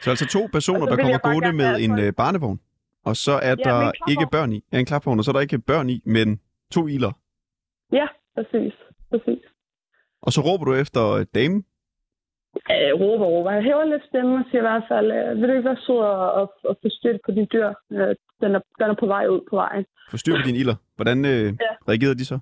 Så 0.00 0.10
altså 0.10 0.26
to 0.26 0.42
personer, 0.56 0.86
der 0.86 0.96
kommer 0.96 1.18
gående 1.18 1.52
med 1.62 1.70
en 1.84 1.98
øh, 2.04 2.12
barnevogn, 2.20 2.58
og 3.04 3.16
så 3.16 3.32
er 3.32 3.54
Ja, 3.58 3.64
der 3.68 3.92
ikke 4.12 4.26
børn 4.32 4.52
i. 4.52 4.64
Ja, 4.72 4.78
en 4.78 4.86
klapvogn, 4.86 5.18
og 5.18 5.24
så 5.24 5.30
er 5.30 5.32
der 5.32 5.40
ikke 5.40 5.58
børn 5.58 5.88
i, 5.90 6.02
men 6.06 6.40
to 6.72 6.86
iler. 6.86 7.12
ja, 7.92 8.06
præcis. 8.34 8.74
præcis. 9.10 9.42
Og 10.22 10.32
så 10.32 10.40
råber 10.40 10.64
du 10.64 10.74
efter 10.74 11.02
øh, 11.18 11.26
damen. 11.34 11.64
Øh, 12.74 12.92
råber, 13.02 13.26
råber. 13.26 13.50
Jeg 13.50 13.62
hæver 13.62 13.84
lidt 13.84 14.04
stemme 14.10 14.32
og 14.38 14.44
siger 14.50 14.62
i 14.64 14.68
hvert 14.70 14.84
fald, 14.90 15.08
øh, 15.12 15.36
vil 15.40 15.48
du 15.48 15.54
ikke 15.54 15.68
være 15.68 15.82
sød 15.86 15.96
og, 15.96 16.32
og, 16.64 16.76
styr 16.98 17.18
på 17.24 17.30
din 17.36 17.48
dyr? 17.52 17.68
Øh, 17.92 18.14
den, 18.42 18.50
er, 18.56 18.60
den 18.80 18.88
er 18.92 18.96
på 19.00 19.06
vej 19.06 19.26
ud 19.26 19.40
på 19.50 19.56
vejen. 19.56 19.84
Få 20.10 20.16
styr 20.16 20.34
på 20.36 20.42
dine 20.46 20.58
iler. 20.58 20.76
Hvordan 20.96 21.18
øh, 21.24 21.46
Ja. 21.66 21.72
reagerede 21.90 22.18
de 22.20 22.24
så? 22.32 22.38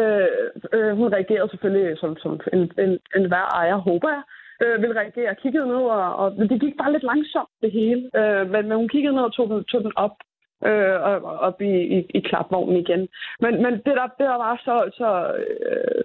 Øh, 0.00 0.28
øh, 0.76 0.96
hun 0.96 1.12
reagerede 1.16 1.50
selvfølgelig 1.50 1.98
som, 1.98 2.16
som 2.22 2.40
en, 2.52 2.62
en, 2.84 2.90
en 3.16 3.24
hver 3.28 3.46
ejer, 3.60 3.76
håber 3.76 4.08
jeg. 4.16 4.22
Øh, 4.62 4.82
ville 4.82 5.00
reagere 5.00 5.30
og 5.30 5.36
kiggede 5.36 5.66
ned, 5.66 5.82
og, 5.96 6.16
og 6.16 6.36
det 6.50 6.60
gik 6.60 6.76
bare 6.78 6.92
lidt 6.92 7.02
langsomt, 7.02 7.52
det 7.62 7.70
hele. 7.72 8.02
Øh, 8.18 8.50
men, 8.52 8.68
men 8.68 8.76
hun 8.76 8.88
kiggede 8.88 9.14
ned 9.14 9.22
og 9.22 9.32
tog 9.32 9.48
den, 9.50 9.64
tog 9.64 9.80
den 9.82 9.92
op, 9.96 10.16
øh, 10.68 10.96
og, 11.08 11.14
og 11.30 11.38
op 11.38 11.60
i, 11.60 11.74
i, 11.96 11.98
i 12.14 12.20
klapvognen 12.20 12.76
igen. 12.76 13.08
Men, 13.40 13.52
men 13.62 13.72
det, 13.72 13.94
der, 13.98 14.06
det, 14.18 14.26
der 14.32 14.38
var 14.46 14.60
så, 14.66 14.76
så 15.00 15.08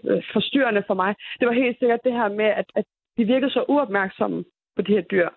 øh, 0.03 0.23
forstyrrende 0.33 0.83
for 0.87 0.93
mig, 0.93 1.15
det 1.39 1.47
var 1.47 1.53
helt 1.53 1.79
sikkert 1.79 2.03
det 2.03 2.13
her 2.13 2.29
med, 2.29 2.45
at, 2.45 2.65
at 2.75 2.85
de 3.17 3.23
virkede 3.25 3.51
så 3.51 3.65
uopmærksomme 3.67 4.43
på 4.75 4.81
de 4.81 4.93
her 4.93 5.01
dyr. 5.01 5.29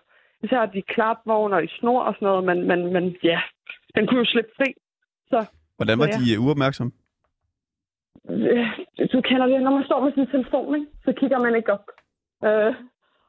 Især 0.43 0.65
de 0.65 0.81
klapvogner 0.81 1.59
i 1.59 1.67
snor 1.79 2.01
og 2.03 2.13
sådan 2.13 2.25
noget, 2.25 2.43
men, 2.43 2.67
men, 2.67 2.93
men 2.93 3.15
ja, 3.23 3.41
den 3.95 4.07
kunne 4.07 4.19
jo 4.19 4.25
slippe 4.25 4.51
fri. 4.57 4.73
Hvordan 5.77 5.99
var 5.99 6.07
Ja. 6.07 6.17
de 6.19 6.33
øh, 6.35 6.45
uopmærksomme? 6.45 6.91
Øh, 8.29 8.67
du 9.13 9.21
kender 9.21 9.47
det, 9.47 9.61
når 9.61 9.71
man 9.71 9.85
står 9.85 10.03
med 10.03 10.13
sin 10.13 10.27
telefon, 10.27 10.75
ikke? 10.75 10.87
så 11.05 11.13
kigger 11.19 11.39
man 11.39 11.55
ikke 11.55 11.73
op. 11.73 11.85
Øh, 12.45 12.73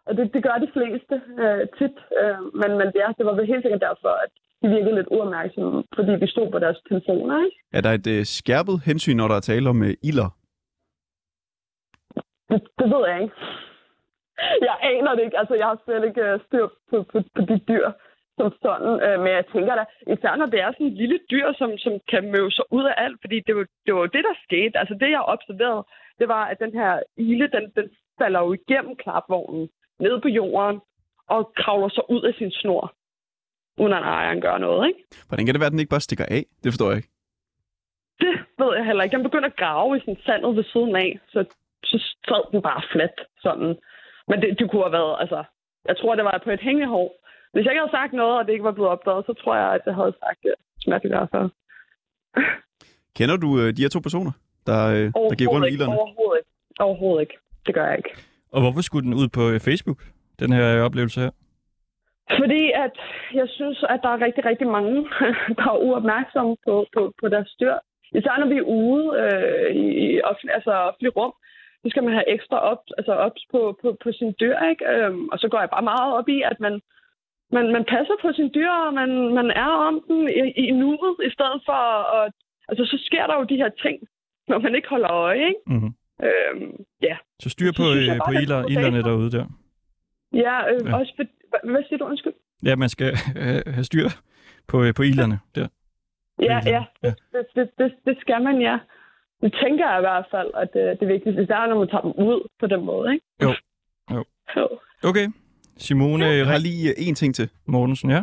og 0.06 0.16
det, 0.16 0.34
det 0.34 0.42
gør 0.42 0.56
de 0.64 0.70
fleste 0.76 1.14
øh, 1.42 1.62
tit. 1.78 1.96
Øh, 2.20 2.38
men, 2.60 2.70
men 2.78 2.88
ja, 3.00 3.08
det 3.18 3.26
var 3.26 3.34
vel 3.34 3.46
helt 3.46 3.62
sikkert 3.62 3.86
derfor, 3.88 4.12
at 4.24 4.30
de 4.62 4.68
virkede 4.68 4.94
lidt 4.94 5.08
uopmærksomme, 5.10 5.84
fordi 5.94 6.12
de 6.22 6.28
stod 6.30 6.50
på 6.50 6.58
deres 6.58 6.78
telefoner. 6.88 7.44
Ikke? 7.44 7.56
Er 7.72 7.80
der 7.80 7.92
et 7.92 8.06
øh, 8.06 8.24
skærpet 8.24 8.76
hensyn, 8.88 9.16
når 9.16 9.28
der 9.28 9.36
er 9.36 9.46
tale 9.50 9.68
om 9.68 9.82
øh, 9.82 9.94
iler? 10.08 10.28
Det, 12.50 12.60
det 12.78 12.86
ved 12.92 13.02
jeg 13.08 13.22
ikke. 13.22 13.34
Jeg 14.68 14.76
aner 14.82 15.14
det 15.14 15.24
ikke. 15.24 15.38
Altså, 15.38 15.54
jeg 15.54 15.66
har 15.66 15.78
slet 15.84 16.04
ikke 16.04 16.20
øh, 16.20 16.40
styr 16.46 16.66
på, 16.90 16.96
på, 17.10 17.18
på 17.34 17.40
de 17.50 17.58
dyr 17.68 17.86
som 18.38 18.52
sådan. 18.62 18.92
Øh, 19.06 19.18
men 19.22 19.30
jeg 19.38 19.46
tænker 19.52 19.74
da, 19.74 19.84
især 20.14 20.36
når 20.36 20.46
det 20.46 20.60
er 20.60 20.72
sådan 20.72 20.86
en 20.86 21.00
lille 21.02 21.18
dyr, 21.30 21.52
som, 21.52 21.78
som 21.78 21.92
kan 22.12 22.24
møve 22.34 22.50
sig 22.50 22.64
ud 22.70 22.84
af 22.84 22.94
alt, 22.96 23.18
fordi 23.20 23.40
det 23.46 23.56
var, 23.56 23.66
det 23.86 23.94
var 23.94 24.00
jo 24.00 24.14
det, 24.16 24.24
der 24.28 24.42
skete. 24.46 24.78
Altså, 24.78 24.94
det 24.94 25.10
jeg 25.10 25.30
observerede, 25.34 25.84
det 26.18 26.28
var, 26.28 26.44
at 26.44 26.58
den 26.64 26.72
her 26.72 26.92
ile, 27.16 27.46
den, 27.56 27.64
den 27.76 27.86
falder 28.20 28.40
jo 28.40 28.52
igennem 28.52 28.96
klapvognen 28.96 29.68
ned 30.00 30.20
på 30.20 30.28
jorden 30.28 30.80
og 31.28 31.52
kravler 31.56 31.88
sig 31.88 32.10
ud 32.10 32.22
af 32.22 32.34
sin 32.38 32.50
snor, 32.50 32.94
uden 33.78 33.92
at 33.92 34.02
ejeren 34.02 34.40
gør 34.40 34.58
noget, 34.58 34.88
ikke? 34.88 35.00
Hvordan 35.28 35.46
kan 35.46 35.54
det 35.54 35.60
være, 35.60 35.66
at 35.66 35.72
den 35.72 35.80
ikke 35.80 35.94
bare 35.96 36.08
stikker 36.08 36.26
af? 36.30 36.44
Det 36.62 36.72
forstår 36.72 36.88
jeg 36.90 36.96
ikke. 36.96 37.10
Det 38.20 38.34
ved 38.58 38.76
jeg 38.76 38.84
heller 38.86 39.02
ikke. 39.04 39.16
Den 39.16 39.28
begynder 39.28 39.48
at 39.48 39.56
grave 39.56 39.96
i 39.96 40.00
sådan 40.00 40.22
sandet 40.26 40.56
ved 40.56 40.64
siden 40.64 40.96
af, 40.96 41.20
så, 41.32 41.44
så 41.84 41.96
sad 42.28 42.52
den 42.52 42.62
bare 42.62 42.82
fladt 42.92 43.18
sådan. 43.42 43.70
Men 44.28 44.36
det, 44.42 44.58
det 44.58 44.70
kunne 44.70 44.82
have 44.82 44.98
været, 44.98 45.16
altså, 45.20 45.44
jeg 45.88 45.96
tror, 45.96 46.14
det 46.14 46.24
var 46.24 46.40
på 46.44 46.50
et 46.50 46.60
hængehår. 46.60 47.08
Hvis 47.52 47.64
jeg 47.64 47.72
ikke 47.72 47.84
havde 47.84 47.98
sagt 48.00 48.12
noget, 48.12 48.38
og 48.38 48.44
det 48.46 48.52
ikke 48.52 48.64
var 48.70 48.76
blevet 48.78 48.90
opdaget, 48.90 49.26
så 49.26 49.32
tror 49.32 49.54
jeg, 49.56 49.68
at 49.74 49.82
jeg 49.86 49.94
havde 49.94 50.14
sagt 50.24 50.38
det. 50.42 50.54
Smerteligt 50.84 51.14
i 51.14 51.26
fald. 51.34 51.50
Kender 53.18 53.36
du 53.36 53.48
øh, 53.60 53.68
de 53.76 53.82
her 53.82 53.88
to 53.88 54.00
personer, 54.00 54.32
der, 54.66 54.80
øh, 54.96 55.06
der 55.30 55.36
gik 55.40 55.48
rundt 55.48 55.66
ikke. 55.66 55.76
ilerne? 55.76 55.92
Overhovedet 55.98 56.38
ikke. 56.40 56.50
Overhovedet 56.80 57.20
ikke. 57.20 57.36
Det 57.66 57.74
gør 57.74 57.86
jeg 57.86 57.96
ikke. 57.98 58.12
Og 58.54 58.60
hvorfor 58.62 58.82
skulle 58.82 59.06
den 59.06 59.14
ud 59.22 59.28
på 59.28 59.42
øh, 59.52 59.60
Facebook, 59.68 60.00
den 60.40 60.52
her 60.52 60.66
øh, 60.76 60.80
oplevelse 60.86 61.20
her? 61.20 61.30
Fordi 62.40 62.62
at 62.84 62.96
jeg 63.34 63.48
synes, 63.48 63.84
at 63.92 64.00
der 64.02 64.10
er 64.12 64.24
rigtig, 64.26 64.44
rigtig 64.44 64.68
mange, 64.76 64.96
der 65.58 65.66
er 65.72 65.82
uopmærksomme 65.86 66.56
på, 66.66 66.86
på, 66.94 67.12
på 67.20 67.28
deres 67.28 67.50
dyr. 67.60 67.76
Især 68.18 68.38
når 68.38 68.48
vi 68.52 68.58
er 68.58 68.70
ude 68.84 69.04
øh, 69.22 69.68
i 69.82 69.86
i 70.04 70.20
offentlig, 70.30 70.54
altså 70.54 70.72
offentlig 70.88 71.16
rum, 71.16 71.32
så 71.82 71.86
skal 71.90 72.04
man 72.04 72.12
have 72.12 72.30
ekstra 72.36 72.58
op, 72.70 72.82
altså 72.98 73.12
ops 73.26 73.42
på, 73.52 73.78
på, 73.82 73.96
på 74.02 74.08
sin 74.12 74.34
dyr. 74.40 74.56
Ikke? 74.70 74.84
Øhm, 74.92 75.28
og 75.32 75.38
så 75.38 75.46
går 75.48 75.60
jeg 75.60 75.70
bare 75.70 75.90
meget 75.92 76.10
op 76.18 76.28
i, 76.28 76.42
at 76.50 76.60
man 76.60 76.74
man, 77.56 77.66
man 77.76 77.84
passer 77.94 78.16
på 78.22 78.28
sin 78.32 78.50
dyr, 78.54 78.72
og 78.86 78.94
man, 78.94 79.10
man 79.38 79.48
er 79.50 79.72
om 79.88 79.96
den 80.08 80.20
i, 80.28 80.42
i 80.70 80.70
nuet, 80.70 81.16
i 81.28 81.30
stedet 81.36 81.60
for 81.68 81.80
at... 82.18 82.32
Altså, 82.68 82.84
så 82.84 82.96
sker 83.06 83.26
der 83.26 83.36
jo 83.38 83.44
de 83.44 83.56
her 83.62 83.70
ting, 83.84 83.96
når 84.48 84.58
man 84.58 84.74
ikke 84.74 84.88
holder 84.88 85.12
øje, 85.12 85.46
ikke? 85.50 85.60
Mm-hmm. 85.66 85.92
Øhm, 86.22 86.84
ja. 87.02 87.16
Så 87.40 87.48
styr 87.50 87.70
på, 87.76 87.82
synes 87.92 88.08
øh, 88.08 88.16
på 88.26 88.32
der 88.32 88.40
ilder, 88.40 88.56
er 88.56 88.66
ilderne 88.68 89.02
derude 89.02 89.30
der. 89.30 89.46
Ja, 90.32 90.72
øh, 90.72 90.80
Ja. 90.84 90.90
ja. 90.90 90.96
også 90.98 91.12
for, 91.16 91.24
hvad, 91.48 91.72
hvad 91.72 91.82
siger 91.88 91.98
du, 91.98 92.04
undskyld? 92.04 92.32
Ja, 92.64 92.76
man 92.76 92.88
skal 92.88 93.12
øh, 93.36 93.74
have 93.74 93.84
styr 93.84 94.08
på, 94.68 94.82
øh, 94.84 94.94
på 94.94 95.02
ilderne 95.02 95.38
der. 95.54 95.68
Ja, 96.42 96.60
ja, 96.66 96.84
Ja. 97.02 97.08
det, 97.08 97.16
det, 97.32 97.46
det, 97.56 97.70
det, 97.78 97.92
det 98.06 98.16
skal 98.20 98.42
man, 98.42 98.60
ja. 98.60 98.78
Det 99.42 99.52
tænker 99.62 99.90
jeg 99.90 99.98
i 99.98 100.06
hvert 100.08 100.26
fald, 100.30 100.50
at 100.54 100.68
det, 100.74 101.00
det 101.00 101.02
er 101.08 101.12
vigtigt, 101.12 101.38
især 101.38 101.66
når 101.66 101.78
man 101.78 101.88
tager 101.88 102.02
dem 102.02 102.10
ud 102.12 102.48
på 102.60 102.66
den 102.66 102.84
måde, 102.84 103.12
ikke? 103.14 103.26
Jo. 103.42 103.54
Jo. 104.10 104.24
jo. 104.56 104.68
Okay. 105.04 105.26
Simone 105.76 106.24
Jeg 106.24 106.46
har 106.46 106.58
lige 106.58 106.88
øh, 106.90 107.08
en 107.08 107.14
ting 107.14 107.34
til. 107.34 107.50
Mortensen, 107.66 108.10
ja. 108.10 108.22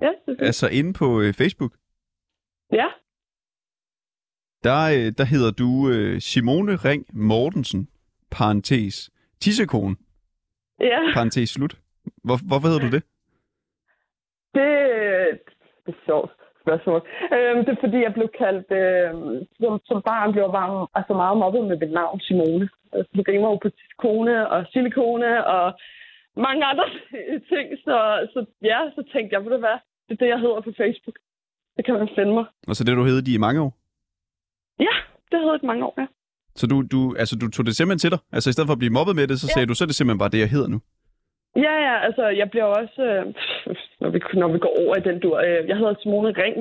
Ja, 0.00 0.08
det, 0.26 0.36
Altså 0.40 0.68
inde 0.68 0.92
på 0.92 1.20
øh, 1.20 1.34
Facebook, 1.34 1.72
ja. 2.72 2.86
Der, 4.64 4.80
øh, 4.96 5.12
der 5.18 5.24
hedder 5.24 5.50
du 5.50 5.90
øh, 5.90 6.20
Simone 6.20 6.76
Ring 6.76 7.06
Mortensen, 7.12 7.88
parentes, 8.30 9.10
tissekone, 9.40 9.96
ja. 10.80 11.00
parentes 11.14 11.50
slut. 11.50 11.74
Hvor, 12.24 12.38
hvorfor 12.48 12.68
hedder 12.68 12.84
du 12.86 12.90
det? 12.96 13.02
Det, 14.54 14.68
det 15.86 15.94
er 15.94 16.00
sjovt 16.06 16.30
spørgsmål. 16.68 17.00
Øhm, 17.36 17.60
det 17.64 17.72
er 17.72 17.84
fordi, 17.84 17.98
jeg 18.06 18.14
blev 18.18 18.28
kaldt, 18.42 18.68
øhm, 18.80 19.36
som, 19.60 19.72
som 19.88 19.98
barn 20.10 20.32
blev 20.34 20.44
bare, 20.58 20.86
altså 20.98 21.12
meget 21.22 21.36
mobbet 21.42 21.62
med 21.68 21.76
mit 21.82 21.92
navn, 22.00 22.20
Simone. 22.20 22.68
Altså, 22.96 23.10
det 23.16 23.24
rimer 23.28 23.48
jo 23.52 23.56
på 23.64 23.70
kone 24.04 24.34
og 24.52 24.60
silikone 24.72 25.46
og 25.54 25.66
mange 26.46 26.62
andre 26.70 26.86
ting. 27.52 27.66
Så, 27.86 27.96
så 28.32 28.38
ja, 28.70 28.78
så 28.96 29.00
tænkte 29.12 29.32
jeg, 29.34 29.44
ved 29.44 29.52
du 29.56 29.58
hvad, 29.66 29.78
det 30.06 30.12
er 30.14 30.20
det, 30.22 30.28
jeg 30.34 30.40
hedder 30.44 30.60
på 30.60 30.72
Facebook. 30.82 31.16
Det 31.76 31.84
kan 31.84 31.94
man 31.94 32.08
finde 32.16 32.32
mig. 32.38 32.46
Og 32.68 32.74
så 32.76 32.84
det, 32.84 32.96
du 32.96 33.04
hedder 33.04 33.24
de 33.28 33.34
i 33.34 33.44
mange 33.46 33.60
år. 33.66 33.72
Ja, 34.86 34.94
det 35.30 35.36
hedder 35.42 35.58
jeg 35.62 35.66
mange 35.72 35.84
år, 35.88 35.94
ja. 36.02 36.06
Så 36.60 36.66
du, 36.66 36.76
du, 36.94 37.00
altså, 37.22 37.34
du 37.42 37.46
tog 37.50 37.66
det 37.66 37.76
simpelthen 37.76 37.98
til 38.04 38.10
dig? 38.14 38.20
Altså 38.36 38.48
i 38.50 38.52
stedet 38.54 38.68
for 38.68 38.76
at 38.78 38.82
blive 38.82 38.96
mobbet 38.98 39.14
med 39.16 39.26
det, 39.30 39.36
så 39.40 39.46
Ja. 39.48 39.52
sagde 39.54 39.66
du, 39.70 39.74
så 39.74 39.84
er 39.84 39.90
det 39.90 39.96
simpelthen 39.98 40.22
bare 40.24 40.34
det, 40.34 40.40
jeg 40.44 40.50
hedder 40.56 40.68
nu. 40.74 40.78
Ja, 41.66 41.74
ja, 41.88 41.94
altså, 42.06 42.24
jeg 42.40 42.48
bliver 42.52 42.68
også, 42.80 43.00
øh, 43.10 43.24
når, 44.02 44.10
vi, 44.14 44.18
når 44.42 44.48
vi 44.54 44.58
går 44.64 44.74
over 44.82 44.94
i 45.00 45.02
den 45.08 45.16
dur, 45.24 45.36
øh, 45.46 45.60
jeg 45.70 45.76
hedder 45.80 45.94
Simone 46.02 46.32
Ring 46.42 46.56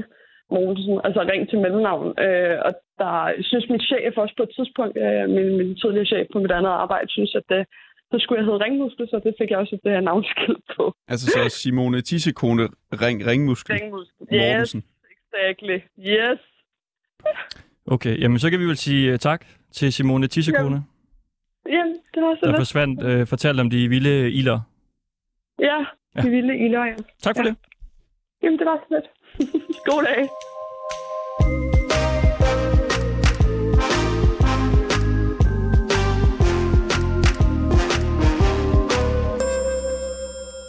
Mogensen, 0.55 0.95
altså 1.07 1.21
Ring 1.31 1.41
til 1.49 1.59
mellemnavn, 1.65 2.07
øh, 2.25 2.55
og 2.67 2.71
der 3.01 3.13
synes 3.49 3.65
min 3.71 3.81
chef 3.89 4.13
også 4.23 4.33
på 4.37 4.43
et 4.47 4.53
tidspunkt, 4.57 4.95
øh, 5.05 5.23
min, 5.35 5.47
min 5.59 5.69
tidligere 5.81 6.05
chef 6.13 6.25
på 6.33 6.39
mit 6.43 6.51
andet 6.57 6.73
arbejde, 6.83 7.07
synes, 7.17 7.31
at 7.39 7.45
det, 7.53 7.61
så 8.11 8.15
skulle 8.19 8.37
jeg 8.39 8.45
hedde 8.47 8.63
Ringmuskel, 8.65 9.05
så 9.11 9.17
det 9.25 9.33
fik 9.39 9.49
jeg 9.51 9.59
også 9.63 9.75
et 9.79 9.85
øh, 9.91 10.01
navnskilt 10.09 10.63
på. 10.75 10.83
Altså 11.11 11.25
så 11.35 11.39
Simone 11.61 12.01
Tissekone 12.01 12.63
Ring 13.03 13.17
Ringmuskel 13.29 13.75
Ringmuskel. 13.75 14.23
Yes, 14.33 14.39
Mortensen. 14.41 14.81
exactly. 15.15 15.77
Yes. 16.13 16.39
Okay, 17.87 18.19
jamen 18.21 18.39
så 18.39 18.49
kan 18.49 18.59
vi 18.59 18.65
vel 18.65 18.77
sige 18.77 19.13
uh, 19.13 19.19
tak 19.19 19.45
til 19.71 19.93
Simone 19.93 20.27
Tissekone, 20.27 20.83
Jamen, 21.69 21.93
det 22.13 22.23
var 22.23 22.35
så 22.35 22.39
der 22.43 22.47
lidt. 22.47 22.57
forsvandt, 22.59 23.03
uh, 23.21 23.27
fortalte 23.27 23.61
om 23.61 23.69
de 23.69 23.87
vilde 23.89 24.31
ilder. 24.31 24.59
Ja, 25.59 25.85
de 26.21 26.29
vilde 26.29 26.57
ilder, 26.65 26.85
ja. 26.85 26.95
Tak 27.21 27.35
for 27.35 27.43
Ja. 27.43 27.49
det. 27.49 27.57
Jamen, 28.43 28.59
det 28.59 28.65
var 28.65 28.77
så 28.77 28.87
lidt. 28.95 29.07
God 29.89 30.03
dag. 30.03 30.27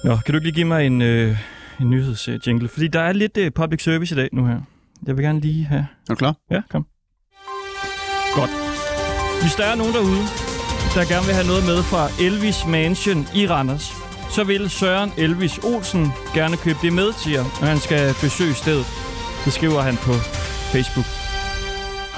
Nå, 0.05 0.17
kan 0.17 0.33
du 0.33 0.37
ikke 0.37 0.47
lige 0.47 0.55
give 0.55 0.65
mig 0.67 0.87
en, 0.87 1.03
øh, 1.03 1.37
en 1.81 1.91
nyhedsjingle? 1.91 2.69
Fordi 2.69 2.89
der 2.89 3.01
er 3.01 3.13
lidt 3.13 3.37
øh, 3.37 3.51
public 3.51 3.83
service 3.83 4.15
i 4.15 4.19
dag 4.19 4.29
nu 4.33 4.47
her. 4.47 4.61
Jeg 5.07 5.17
vil 5.17 5.25
gerne 5.25 5.41
lige 5.41 5.65
have... 5.65 5.81
Er 5.81 6.15
du 6.15 6.15
klar? 6.15 6.35
Ja, 6.51 6.63
kom. 6.71 6.87
Godt. 8.41 8.55
Hvis 9.43 9.55
der 9.61 9.67
er 9.73 9.77
nogen 9.81 9.95
derude, 9.99 10.25
der 10.97 11.03
gerne 11.13 11.27
vil 11.29 11.37
have 11.39 11.51
noget 11.53 11.65
med 11.71 11.81
fra 11.91 12.05
Elvis 12.27 12.59
Mansion 12.75 13.21
i 13.41 13.43
Randers, 13.53 13.87
så 14.37 14.43
vil 14.51 14.65
Søren 14.81 15.11
Elvis 15.25 15.57
Olsen 15.71 16.05
gerne 16.39 16.57
købe 16.65 16.81
det 16.85 16.93
med 17.01 17.09
til 17.21 17.31
jer, 17.37 17.45
når 17.61 17.69
han 17.73 17.81
skal 17.87 18.05
besøge 18.25 18.55
stedet. 18.63 18.87
Det 19.45 19.53
skriver 19.57 19.81
han 19.89 19.97
på 20.07 20.15
Facebook. 20.73 21.09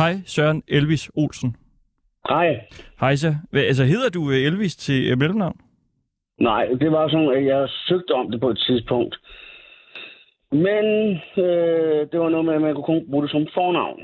Hej, 0.01 0.13
Søren 0.35 0.59
Elvis 0.77 1.05
Olsen. 1.23 1.51
Nej, 2.35 2.49
Hejsa. 3.05 3.31
Hvad, 3.53 3.63
altså, 3.71 3.85
hedder 3.93 4.11
du 4.17 4.23
øh, 4.35 4.39
Elvis 4.49 4.75
til 4.87 4.99
øh, 5.11 5.19
mellemnavn? 5.23 5.59
nej, 6.51 6.65
det 6.83 6.91
var 6.93 7.09
sådan, 7.09 7.33
at 7.39 7.45
jeg 7.53 7.69
søgte 7.89 8.13
om 8.21 8.31
det 8.31 8.41
på 8.41 8.49
et 8.55 8.59
tidspunkt. 8.67 9.15
Men 10.53 10.85
øh, 11.45 12.01
det 12.11 12.19
var 12.23 12.29
noget 12.29 12.47
med, 12.47 12.55
at 12.55 12.63
man 12.63 12.75
kunne 12.75 12.91
kun 12.91 13.11
bruge 13.11 13.23
det 13.25 13.31
som 13.31 13.47
fornavn. 13.55 14.01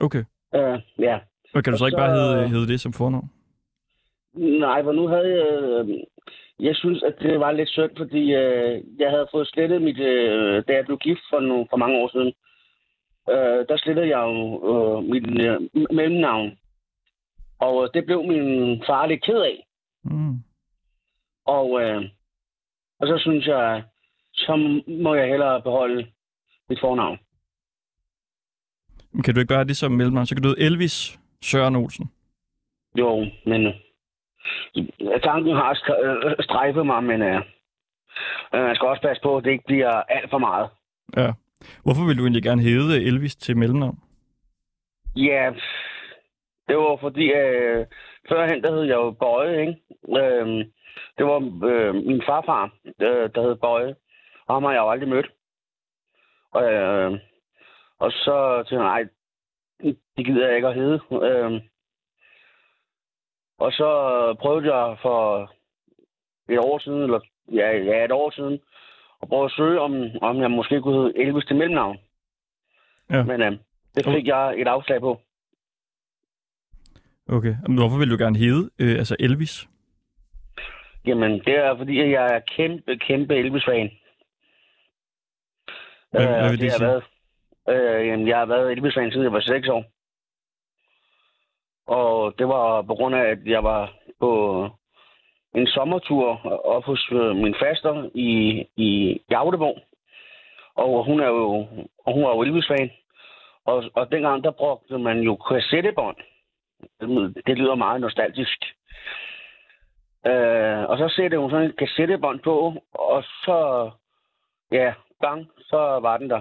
Okay. 0.00 0.24
Øh, 0.54 0.80
ja. 0.98 1.18
Og 1.54 1.64
kan 1.64 1.72
du 1.72 1.78
så 1.78 1.86
ikke 1.86 1.96
Så- 1.96 2.04
bare 2.04 2.10
hedde, 2.16 2.48
hedde 2.48 2.68
det 2.72 2.80
som 2.80 2.92
fornavn? 2.92 3.30
Nej, 4.34 4.82
for 4.82 4.92
nu 4.92 5.08
havde 5.08 5.28
jeg... 5.38 5.46
Øh, 5.62 5.98
jeg 6.60 6.76
synes, 6.76 7.02
at 7.02 7.14
det 7.20 7.40
var 7.40 7.52
lidt 7.52 7.68
synd, 7.68 7.90
fordi 7.96 8.34
øh, 8.34 8.82
jeg 8.98 9.10
havde 9.10 9.28
fået 9.30 9.48
slettet 9.48 9.82
mit... 9.82 9.98
Øh, 9.98 10.64
da 10.68 10.72
jeg 10.74 10.84
blev 10.84 10.98
gift 10.98 11.20
for, 11.30 11.40
nogle, 11.40 11.66
for 11.70 11.76
mange 11.76 11.98
år 11.98 12.08
siden, 12.12 12.32
øh, 13.30 13.66
der 13.68 13.76
slettede 13.76 14.08
jeg 14.08 14.18
jo 14.18 14.36
øh, 14.70 15.04
mit 15.04 15.40
øh, 15.40 15.60
mellemnavn. 15.90 16.58
Og 17.58 17.84
øh, 17.84 17.90
det 17.94 18.06
blev 18.06 18.24
min 18.24 18.82
far 18.86 19.06
lidt 19.06 19.22
ked 19.22 19.40
af. 19.40 19.66
Mm. 20.04 20.36
Og, 21.46 21.82
øh, 21.82 22.02
og 23.00 23.06
så 23.06 23.18
synes 23.18 23.46
jeg, 23.46 23.82
så 24.34 24.56
må 24.88 25.14
jeg 25.14 25.28
hellere 25.28 25.62
beholde 25.62 26.06
mit 26.68 26.80
fornavn. 26.80 27.18
Kan 29.24 29.34
du 29.34 29.40
ikke 29.40 29.48
bare 29.48 29.58
have 29.58 29.68
det 29.68 29.76
som 29.76 29.92
mellemnavn? 29.92 30.26
Så 30.26 30.34
kan 30.34 30.42
du 30.42 30.48
hedde 30.48 30.62
Elvis 30.62 31.18
Søren 31.42 31.76
Olsen. 31.76 32.10
Jo, 32.98 33.26
men 33.46 33.66
øh, 33.66 35.20
tanken 35.22 35.56
har 35.56 35.70
øh, 36.04 36.36
strejfet 36.40 36.86
mig, 36.86 37.04
men 37.04 37.22
øh, 37.22 37.40
øh, 38.54 38.62
man 38.62 38.74
skal 38.74 38.88
også 38.88 39.02
passe 39.02 39.22
på, 39.22 39.36
at 39.36 39.44
det 39.44 39.50
ikke 39.50 39.64
bliver 39.66 39.90
alt 39.90 40.30
for 40.30 40.38
meget. 40.38 40.68
Ja. 41.16 41.32
Hvorfor 41.82 42.06
vil 42.06 42.18
du 42.18 42.22
egentlig 42.22 42.42
gerne 42.42 42.62
hedde 42.62 43.04
Elvis 43.04 43.36
til 43.36 43.56
mellemnavn? 43.56 43.98
Ja, 45.16 45.52
det 46.68 46.76
var 46.76 46.96
fordi, 47.00 47.24
øh, 47.32 47.86
førhen 48.28 48.62
der 48.62 48.72
hed 48.74 48.82
jeg 48.82 48.94
jo 48.94 49.10
Bøje, 49.10 49.60
ikke? 49.60 49.76
Øh, 50.08 50.64
det 51.18 51.26
var 51.26 51.38
øh, 51.70 51.94
min 51.94 52.22
farfar, 52.26 52.70
øh, 53.00 53.30
der 53.34 53.42
hed 53.42 53.56
Bøje, 53.56 53.94
og 54.46 54.54
ham 54.54 54.64
har 54.64 54.72
jeg 54.72 54.80
jo 54.80 54.90
aldrig 54.90 55.08
mødt. 55.08 55.30
Og, 56.52 56.72
øh, 56.72 57.18
og 57.98 58.12
så 58.12 58.56
tænkte 58.68 58.84
jeg, 58.84 58.92
nej, 58.92 59.04
det 60.16 60.26
gider 60.26 60.46
jeg 60.46 60.56
ikke 60.56 60.68
at 60.68 60.74
hedde. 60.74 61.00
Øh, 61.12 61.60
og 63.58 63.72
så 63.72 63.88
prøvede 64.40 64.74
jeg 64.76 64.96
for 65.02 65.52
et 66.48 66.58
år 66.58 66.78
siden, 66.78 67.02
eller 67.02 67.20
ja, 67.52 67.76
ja 67.76 68.04
et 68.04 68.12
år 68.12 68.30
siden, 68.30 68.60
at 69.22 69.28
prøve 69.28 69.44
at 69.44 69.52
søge, 69.56 69.80
om, 69.80 69.92
om 70.22 70.40
jeg 70.40 70.50
måske 70.50 70.80
kunne 70.82 70.96
hedde 71.02 71.18
Elvis 71.18 71.44
til 71.44 71.56
mellemnavn. 71.56 71.98
Ja. 73.10 73.22
Men 73.22 73.42
øh, 73.42 73.52
det 73.94 74.04
fik 74.04 74.26
jeg 74.26 74.60
et 74.60 74.68
afslag 74.68 75.00
på. 75.00 75.20
Okay. 77.28 77.54
Men 77.68 77.78
hvorfor 77.78 77.98
vil 77.98 78.10
du 78.10 78.16
gerne 78.24 78.38
hedde 78.38 78.70
øh, 78.78 78.98
altså 78.98 79.16
Elvis? 79.20 79.68
Jamen, 81.06 81.32
det 81.32 81.58
er 81.58 81.76
fordi, 81.76 82.00
at 82.00 82.10
jeg 82.10 82.26
er 82.36 82.40
kæmpe, 82.56 82.96
kæmpe 82.98 83.36
Elvis-fan. 83.36 83.90
Hvad- 86.10 86.26
hvad 86.26 86.44
Øh, 86.44 86.50
vil 86.50 86.60
det 86.60 86.70
har 86.70 86.78
sige? 86.78 86.86
Været, 86.88 87.04
øh, 87.68 88.06
jamen, 88.06 88.28
jeg 88.28 88.38
har 88.38 88.46
været 88.46 88.72
Elvis-fan 88.72 89.10
siden 89.10 89.24
jeg 89.24 89.32
var 89.32 89.40
6 89.40 89.68
år. 89.68 89.84
Og 91.86 92.38
det 92.38 92.48
var 92.48 92.82
på 92.82 92.94
grund 92.94 93.14
af, 93.14 93.24
at 93.24 93.38
jeg 93.46 93.64
var 93.64 93.92
på 94.20 94.30
en 95.54 95.66
sommertur 95.66 96.46
op 96.64 96.84
hos 96.84 97.08
øh, 97.12 97.36
min 97.36 97.54
faster 97.62 98.10
i, 98.14 98.64
i 98.76 99.20
Jaudeborg. 99.30 99.78
Og 100.74 101.04
hun 101.04 101.20
er 101.20 101.26
jo, 101.28 101.66
og 102.04 102.14
hun 102.14 102.24
er 102.24 102.28
jo 102.28 102.42
Elvis-fan. 102.42 102.90
Og, 103.64 103.84
og 103.94 104.12
dengang, 104.12 104.44
der 104.44 104.50
brugte 104.50 104.98
man 104.98 105.18
jo 105.20 105.36
kassettebånd. 105.36 106.16
Det 107.46 107.58
lyder 107.58 107.74
meget 107.74 108.00
nostalgisk. 108.00 108.64
Øh, 110.26 110.82
og 110.90 110.98
så 110.98 111.12
sætte 111.16 111.38
hun 111.38 111.50
sådan 111.50 111.66
en 111.66 111.76
kassettebånd 111.78 112.40
på, 112.40 112.74
og 112.92 113.22
så, 113.24 113.90
ja, 114.72 114.94
bang, 115.20 115.50
så 115.58 115.76
var 115.76 116.16
den 116.16 116.30
der. 116.30 116.40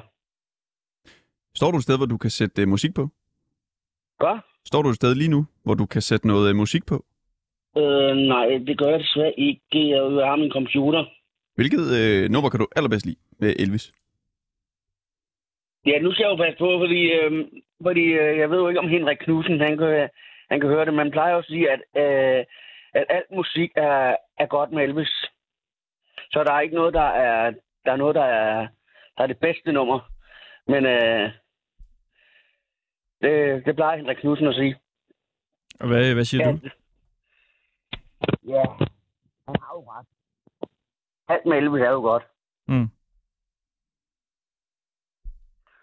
Står 1.59 1.71
du 1.71 1.77
et 1.77 1.83
sted, 1.83 1.97
hvor 1.97 2.05
du 2.05 2.17
kan 2.17 2.29
sætte 2.29 2.61
uh, 2.63 2.67
musik 2.67 2.93
på? 2.95 3.03
Godt? 4.19 4.41
Står 4.65 4.81
du 4.81 4.89
et 4.89 4.95
sted 4.95 5.15
lige 5.15 5.33
nu, 5.35 5.45
hvor 5.63 5.73
du 5.73 5.85
kan 5.85 6.01
sætte 6.01 6.27
noget 6.27 6.49
uh, 6.51 6.55
musik 6.55 6.85
på? 6.85 7.05
Øh, 7.77 8.15
nej, 8.33 8.47
det 8.67 8.77
gør 8.77 8.89
jeg 8.89 8.99
desværre 8.99 9.39
ikke. 9.39 9.89
Jeg 9.89 10.27
har 10.29 10.35
min 10.35 10.51
computer. 10.51 11.05
Hvilket 11.55 11.83
uh, 11.97 12.31
nummer 12.33 12.49
kan 12.49 12.59
du 12.59 12.67
allerbedst 12.75 13.05
lide 13.05 13.19
med 13.39 13.55
Elvis? 13.59 13.93
Ja, 15.85 15.99
nu 15.99 16.11
skal 16.11 16.23
jeg 16.23 16.31
jo 16.31 16.43
passe 16.43 16.59
på, 16.59 16.69
fordi, 16.83 17.01
øh, 17.17 17.31
fordi 17.83 18.05
øh, 18.21 18.37
jeg 18.41 18.49
ved 18.49 18.57
jo 18.57 18.67
ikke, 18.67 18.79
om 18.79 18.89
Henrik 18.89 19.17
Knudsen, 19.17 19.59
han 19.59 19.77
kan, 19.77 20.09
han 20.51 20.59
kan 20.59 20.69
høre 20.69 20.85
det. 20.85 20.93
Man 20.93 21.11
plejer 21.11 21.31
jo 21.31 21.39
at 21.39 21.45
sige, 21.45 21.71
at, 21.71 21.81
øh, 22.03 22.45
at 22.93 23.05
alt 23.09 23.31
musik 23.31 23.71
er, 23.75 24.15
er 24.39 24.45
godt 24.45 24.71
med 24.71 24.83
Elvis. 24.83 25.07
Så 25.07 25.29
Så 26.31 26.43
der 26.43 26.53
er 26.53 26.59
ikke 26.59 26.75
noget, 26.75 26.93
der 26.93 27.09
er, 27.27 27.51
der 27.85 27.91
er 27.91 27.95
noget, 27.95 28.15
der 28.15 28.23
er, 28.23 28.67
der 29.17 29.23
er 29.23 29.27
det 29.27 29.37
bedste 29.37 29.71
nummer. 29.71 29.99
Men 30.67 30.85
øh, 30.85 31.29
det, 33.21 33.65
det 33.65 33.75
plejer 33.75 33.97
Henrik 33.97 34.17
Knudsen 34.17 34.47
at 34.47 34.55
sige. 34.55 34.75
Og 35.79 35.87
hvad, 35.87 36.13
hvad 36.13 36.25
siger 36.25 36.45
Ja. 36.47 36.51
du? 36.51 36.59
Ja, 38.47 38.63
han 39.47 39.55
har 39.61 39.73
jo 39.75 39.83
ret. 39.91 40.05
Alt 41.27 41.45
med 41.45 41.57
Elvis 41.57 41.81
er 41.81 41.89
jo 41.91 41.99
godt. 42.01 42.23
Mm. 42.67 42.87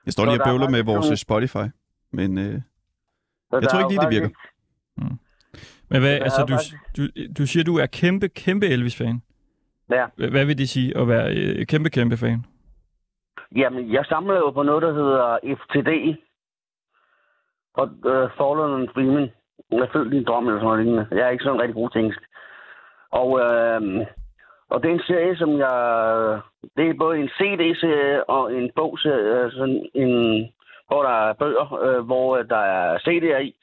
Jeg 0.06 0.12
står 0.12 0.24
lige 0.24 0.40
og 0.42 0.46
er 0.48 0.50
bøvler 0.52 0.68
med 0.70 0.82
vores 0.84 1.06
nogle- 1.06 1.16
Spotify, 1.16 1.66
men 2.10 2.38
øh, 2.38 2.60
Jeg 3.52 3.68
tror 3.68 3.78
ikke 3.78 3.88
lige, 3.92 4.00
det 4.00 4.10
virker. 4.10 4.28
Men 5.90 6.00
hvad, 6.00 6.20
altså, 6.20 6.40
du, 6.50 6.54
du, 6.96 7.02
du 7.38 7.46
siger, 7.46 7.64
du 7.64 7.76
er 7.78 7.86
kæmpe, 7.86 8.28
kæmpe 8.28 8.66
Elvis-fan. 8.66 9.22
Ja. 9.90 10.06
Hvad 10.16 10.28
hvad 10.30 10.44
vil 10.44 10.58
det 10.58 10.68
sige 10.68 10.96
at 10.98 11.08
være 11.08 11.36
øh, 11.36 11.66
kæmpe, 11.66 11.90
kæmpe 11.90 12.16
fan? 12.16 12.44
Jamen, 13.56 13.92
jeg 13.92 14.04
samler 14.04 14.34
jo 14.34 14.50
på 14.50 14.62
noget, 14.62 14.82
der 14.82 14.92
hedder 14.94 15.38
FTD. 15.56 16.18
Og 17.74 17.86
øh, 18.10 18.30
Fallen 18.38 18.74
and 18.80 18.88
Dreaming. 18.88 19.32
Jeg 19.70 19.78
er 19.78 19.92
født 19.92 20.14
i 20.14 20.16
en 20.16 20.24
drøm 20.24 20.46
eller 20.46 20.60
sådan 20.60 20.66
noget 20.66 20.84
lignende. 20.84 21.08
Jeg 21.10 21.26
er 21.26 21.30
ikke 21.30 21.44
sådan 21.44 21.60
rigtig 21.60 21.74
god 21.74 21.90
til 21.90 21.98
engelsk. 21.98 22.22
Og, 23.10 23.40
øh, 23.40 24.06
og 24.70 24.82
det 24.82 24.90
er 24.90 24.94
en 24.94 25.08
serie, 25.08 25.36
som 25.36 25.58
jeg... 25.58 25.76
Det 26.76 26.88
er 26.88 26.94
både 26.98 27.18
en 27.18 27.28
CD-serie 27.28 28.30
og 28.30 28.54
en 28.54 28.70
bogserie. 28.76 29.44
Øh, 29.44 29.52
sådan 29.52 29.90
en, 29.94 30.12
hvor 30.88 31.02
der 31.02 31.16
er 31.28 31.32
bøger, 31.32 31.74
øh, 31.82 32.04
hvor 32.04 32.36
øh, 32.36 32.48
der 32.48 32.62
er 32.76 32.98
CD'er 32.98 33.40
i. 33.48 33.56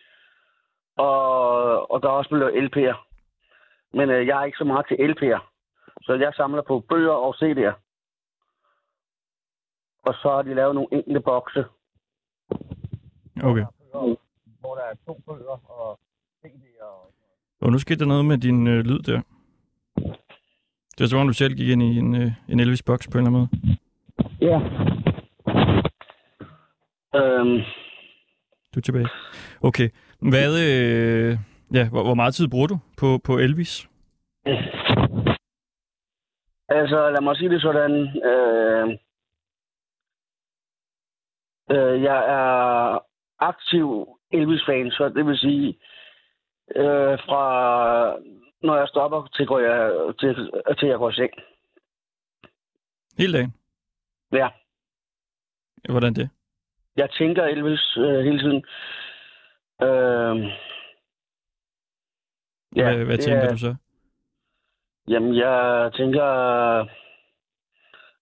Og, 0.97 1.91
og 1.91 2.02
der 2.02 2.08
er 2.08 2.13
også 2.13 2.30
blevet 2.30 2.54
LP'er. 2.65 2.97
Men 3.93 4.10
øh, 4.10 4.28
jeg 4.28 4.39
er 4.39 4.45
ikke 4.45 4.58
så 4.58 4.63
meget 4.63 4.86
til 4.88 4.95
LP'er. 5.12 5.39
Så 6.02 6.13
jeg 6.13 6.34
samler 6.34 6.62
på 6.62 6.80
bøger 6.89 7.13
og 7.13 7.36
CD'er. 7.36 7.74
Og 10.06 10.13
så 10.13 10.30
har 10.30 10.41
de 10.41 10.54
lavet 10.54 10.76
nogle 10.76 10.88
enkelte 10.91 11.19
bokse, 11.19 11.65
Okay 13.43 13.65
hvor 14.60 14.75
der 14.75 14.82
er 14.84 14.95
to 15.06 15.21
bøger 15.27 15.69
og 15.71 15.99
CD'er. 16.45 16.84
Og... 16.84 17.13
Og 17.62 17.71
nu 17.71 17.77
skete 17.77 17.99
der 17.99 18.06
noget 18.06 18.25
med 18.25 18.38
din 18.38 18.67
øh, 18.67 18.80
lyd 18.86 18.99
der. 18.99 19.21
Det 20.97 21.04
er 21.04 21.08
som 21.08 21.19
om, 21.19 21.27
du 21.27 21.34
selv 21.34 21.56
gik 21.56 21.69
ind 21.69 21.84
i 21.84 21.97
en, 21.97 22.15
øh, 22.15 22.32
en 22.49 22.60
Elvis-boks 22.60 23.08
på 23.12 23.17
en 23.17 23.27
eller 23.27 23.39
anden 23.39 23.39
måde. 23.39 23.77
Ja. 24.41 24.58
Øhm, 27.19 27.62
Du 28.73 28.80
er 28.80 28.82
tilbage. 28.82 29.08
Okay. 29.62 29.89
Hvad, 30.21 30.51
øh, 30.67 31.38
ja, 31.73 31.89
hvor, 31.89 32.04
hvor 32.04 32.13
meget 32.13 32.34
tid 32.34 32.47
bruger 32.47 32.67
du 32.67 32.77
på, 32.97 33.19
på 33.23 33.38
Elvis? 33.38 33.88
altså, 36.69 37.10
lad 37.12 37.21
mig 37.21 37.38
sige 37.38 37.49
det 37.49 37.62
sådan. 37.62 37.91
Øh, 38.32 38.88
øh, 41.71 42.04
jeg 42.04 42.19
er 42.27 43.01
aktiv 43.41 44.17
Elvis-fan, 44.32 44.91
så 44.91 45.10
det 45.10 45.25
vil 45.25 45.38
sige, 45.38 45.67
øh, 46.75 47.19
fra 47.25 47.43
når 48.62 48.75
jeg 48.77 48.88
stopper, 48.88 49.27
til, 49.36 49.47
går 49.47 49.60
jeg, 49.60 49.91
til, 50.19 50.51
til 50.80 50.88
jeg 50.88 50.97
går 50.97 51.10
i 51.10 51.13
seng. 51.13 51.32
Hele 53.17 53.34
dagen? 53.38 53.54
Ja. 54.32 54.49
Hvordan 55.89 56.13
det? 56.13 56.30
Jeg 56.95 57.10
tænker 57.10 57.43
Elvis 57.43 57.97
øh, 57.97 58.19
hele 58.25 58.39
tiden. 58.39 58.65
Øh, 59.82 60.51
Ja, 62.75 62.95
hvad 62.95 63.06
hvad 63.06 63.17
tænker 63.17 63.41
er- 63.41 63.51
du 63.51 63.58
så? 63.58 63.75
Jamen, 65.08 65.36
jeg 65.36 65.91
tænker 65.93 66.25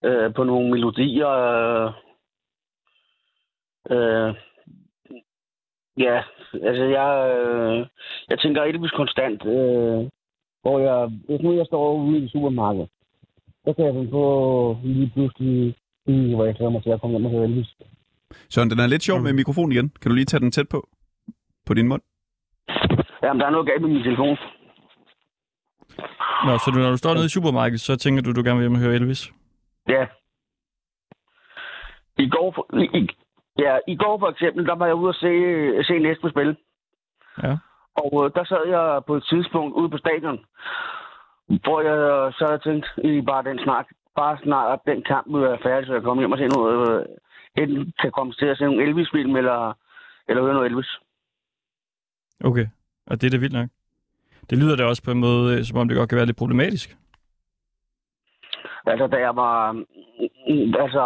øh, 0.04 0.34
på 0.34 0.44
nogle 0.44 0.70
melodier. 0.70 1.28
Øh, 1.30 1.92
øh, 3.90 4.34
ja, 5.98 6.22
altså 6.52 6.84
jeg, 6.84 7.36
øh, 7.38 7.86
jeg 8.28 8.38
tænker 8.38 8.62
Elvis 8.62 8.90
konstant. 8.90 9.44
Øh, 9.46 10.08
hvor 10.62 10.78
jeg, 10.78 11.08
hvis 11.28 11.40
nu 11.42 11.52
jeg 11.56 11.66
står 11.66 11.94
ude 11.94 12.18
i 12.24 12.28
supermarkedet, 12.28 12.88
så 13.64 13.72
kan 13.72 13.84
jeg 13.84 13.94
finde 13.94 14.10
på 14.10 14.76
lige 14.84 15.10
pludselig, 15.14 15.74
lige, 16.06 16.34
hvor 16.34 16.44
jeg 16.44 16.54
glæder 16.54 16.70
mig 16.72 16.82
til 16.82 16.90
at 16.90 17.00
komme 17.00 17.14
hjem 17.14 17.24
og 17.26 17.30
høre 17.30 17.44
Elvis. 17.44 17.74
Søren, 18.50 18.70
den 18.70 18.78
er 18.80 18.86
lidt 18.86 19.02
sjov 19.02 19.20
med 19.20 19.32
mikrofonen 19.32 19.72
igen. 19.72 19.88
Kan 20.02 20.10
du 20.10 20.14
lige 20.14 20.24
tage 20.24 20.40
den 20.40 20.50
tæt 20.50 20.68
på? 20.68 20.88
På 21.66 21.74
din 21.74 21.88
mund? 21.88 22.02
Jamen, 23.22 23.40
der 23.40 23.46
er 23.46 23.50
noget 23.50 23.66
galt 23.66 23.82
med 23.82 23.88
min 23.90 24.02
telefon. 24.02 24.36
Nå, 26.46 26.58
så 26.58 26.70
du, 26.74 26.78
når 26.78 26.90
du 26.90 26.96
står 26.96 27.14
nede 27.14 27.24
i 27.26 27.28
supermarkedet, 27.36 27.80
så 27.80 27.96
tænker 27.96 28.22
du, 28.22 28.32
du 28.32 28.42
gerne 28.42 28.56
vil 28.58 28.62
hjem 28.64 28.74
og 28.74 28.80
høre 28.80 28.94
Elvis? 28.94 29.32
Ja. 29.88 30.06
I 32.18 32.28
går, 32.28 32.66
i- 32.96 33.16
ja, 33.64 33.72
i 33.86 33.96
går 33.96 34.18
for 34.18 34.28
eksempel, 34.28 34.66
der 34.66 34.74
var 34.74 34.86
jeg 34.86 34.94
ude 34.94 35.08
og 35.08 35.14
se, 35.14 35.32
se 35.84 35.98
næste 35.98 36.30
spil. 36.30 36.56
Ja. 37.42 37.56
Og 38.02 38.12
øh, 38.24 38.30
der 38.36 38.44
sad 38.44 38.64
jeg 38.68 39.02
på 39.06 39.14
et 39.16 39.24
tidspunkt 39.30 39.74
ude 39.74 39.90
på 39.90 39.98
stadion, 39.98 40.38
hvor 41.46 41.80
jeg 41.80 42.32
så 42.32 42.44
havde 42.46 42.64
tænkt, 42.66 42.86
i 43.04 43.20
bare 43.20 43.44
den 43.50 43.58
snak, 43.58 43.86
bare 44.16 44.38
snart 44.42 44.72
at 44.72 44.80
den 44.92 45.02
kamp 45.02 45.26
vil 45.32 45.42
være 45.42 45.62
færdig, 45.62 45.86
så 45.86 45.92
jeg 45.92 46.02
kommer 46.02 46.22
hjem 46.22 46.32
og 46.32 46.38
se 46.38 46.46
noget, 46.46 46.76
øh, 46.90 47.06
enten 47.62 47.92
kan 48.00 48.10
komme 48.12 48.32
til 48.32 48.46
at 48.46 48.58
se 48.58 48.64
nogle 48.64 48.84
Elvis-film, 48.84 49.36
eller, 49.36 49.76
eller 50.28 50.42
høre 50.42 50.54
noget 50.54 50.70
Elvis. 50.70 50.92
Okay. 52.44 52.66
Og 53.06 53.20
det 53.20 53.26
er 53.26 53.30
da 53.30 53.36
vildt 53.36 53.58
nok. 53.60 53.68
Det 54.50 54.58
lyder 54.58 54.76
da 54.76 54.84
også 54.84 55.02
på 55.04 55.10
en 55.10 55.20
måde, 55.20 55.58
øh, 55.58 55.64
som 55.64 55.78
om 55.78 55.88
det 55.88 55.96
godt 55.96 56.08
kan 56.08 56.16
være 56.16 56.26
lidt 56.26 56.36
problematisk. 56.36 56.96
Altså, 58.86 59.06
da 59.06 59.16
jeg 59.16 59.36
var... 59.36 59.72
mm, 59.72 60.74
Altså, 60.84 61.04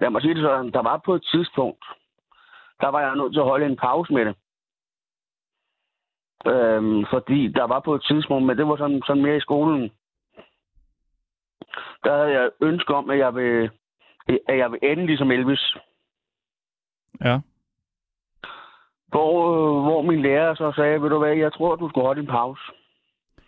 lad 0.00 0.10
mig 0.10 0.22
sige 0.22 0.34
det 0.34 0.42
sådan, 0.42 0.72
der 0.72 0.82
var 0.82 1.02
på 1.04 1.14
et 1.14 1.24
tidspunkt, 1.32 1.84
der 2.80 2.88
var 2.88 3.00
jeg 3.00 3.16
nødt 3.16 3.32
til 3.32 3.40
at 3.40 3.46
holde 3.46 3.66
en 3.66 3.76
pause 3.76 4.12
med 4.12 4.24
det. 4.24 4.36
Øhm, 6.46 7.06
fordi 7.10 7.48
der 7.48 7.64
var 7.64 7.80
på 7.80 7.94
et 7.94 8.04
tidspunkt, 8.04 8.46
men 8.46 8.58
det 8.58 8.68
var 8.68 8.76
sådan, 8.76 9.02
sådan 9.06 9.22
mere 9.22 9.36
i 9.36 9.40
skolen. 9.40 9.90
Der 12.04 12.16
havde 12.16 12.32
jeg 12.40 12.50
ønske 12.62 12.94
om, 12.94 13.10
at 13.10 13.18
jeg 13.18 13.34
vil, 13.34 13.70
at 14.48 14.58
jeg 14.58 14.72
vil 14.72 14.78
ende 14.82 15.06
ligesom 15.06 15.30
Elvis. 15.30 15.76
Ja. 17.24 17.40
Hvor, 19.08 19.32
øh, 19.52 19.82
hvor 19.82 20.02
min 20.02 20.22
lærer 20.22 20.54
så 20.54 20.72
sagde, 20.76 21.02
ved 21.02 21.10
du 21.10 21.18
hvad, 21.18 21.36
jeg 21.36 21.52
tror, 21.52 21.76
du 21.76 21.88
skulle 21.88 22.06
holde 22.06 22.20
en 22.20 22.26
pause. 22.26 22.62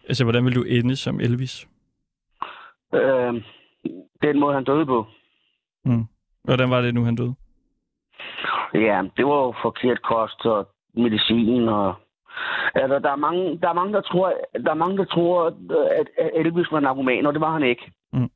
Altså, 0.09 0.25
hvordan 0.25 0.45
vil 0.45 0.55
du 0.55 0.63
ende 0.63 0.97
som 0.97 1.21
Elvis? 1.21 1.69
Øhm, 2.95 3.43
den 4.23 4.41
måde, 4.41 4.55
han 4.55 4.65
døde 4.65 4.87
på. 4.87 5.07
Mm. 5.85 6.05
Hvordan 6.49 6.71
var 6.71 6.81
det 6.81 6.95
nu, 6.95 7.05
han 7.05 7.17
døde? 7.17 7.35
Ja, 8.75 9.03
det 9.17 9.27
var 9.27 9.39
jo 9.45 9.55
forkert 9.63 10.03
kost 10.03 10.47
og 10.47 10.69
medicin 10.95 11.69
og... 11.69 11.95
Altså, 12.75 12.99
der 12.99 13.11
er 13.11 13.17
mange, 13.17 13.59
der 13.59 13.69
er 13.69 13.73
mange, 13.73 13.93
der 13.93 14.01
tror, 14.01 14.35
der 14.65 14.71
er 14.71 14.83
mange, 14.85 14.97
der 14.97 15.05
tror, 15.05 15.47
at 15.99 16.09
Elvis 16.35 16.73
var 16.73 16.81
narkoman, 16.81 17.27
og 17.27 17.33
det 17.33 17.41
var 17.41 17.53
han 17.53 17.63
ikke. 17.63 17.93
Mm. 18.13 18.31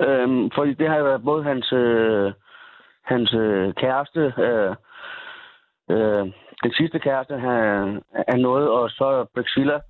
Øhm, 0.00 0.50
fordi 0.54 0.74
det 0.74 0.88
har 0.88 1.02
været 1.02 1.24
både 1.24 1.44
hans, 1.44 1.72
øh, 1.72 2.32
hans 3.02 3.34
øh, 3.34 3.74
kæreste, 3.74 4.34
øh, 4.38 4.74
øh, 5.90 6.32
den 6.62 6.72
sidste 6.72 6.98
kæreste, 6.98 7.38
han, 7.38 8.02
han 8.28 8.40
nåede, 8.40 8.70
og 8.70 8.90
så 8.90 9.26
Priscilla 9.34 9.80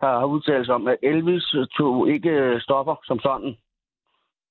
har, 0.00 0.18
har 0.18 0.26
udtalt 0.26 0.66
sig 0.66 0.74
om, 0.74 0.88
at 0.88 0.96
Elvis 1.02 1.54
tog 1.78 2.08
ikke 2.08 2.60
stoffer 2.60 2.96
som 3.04 3.18
sådan. 3.18 3.56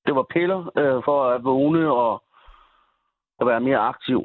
Det 0.06 0.16
var 0.16 0.26
piller 0.34 0.72
øh, 0.78 1.04
for 1.06 1.30
at 1.30 1.44
vågne 1.44 1.92
og 1.92 2.24
at 3.42 3.48
være 3.48 3.60
mere 3.62 3.78
aktiv. 3.78 4.22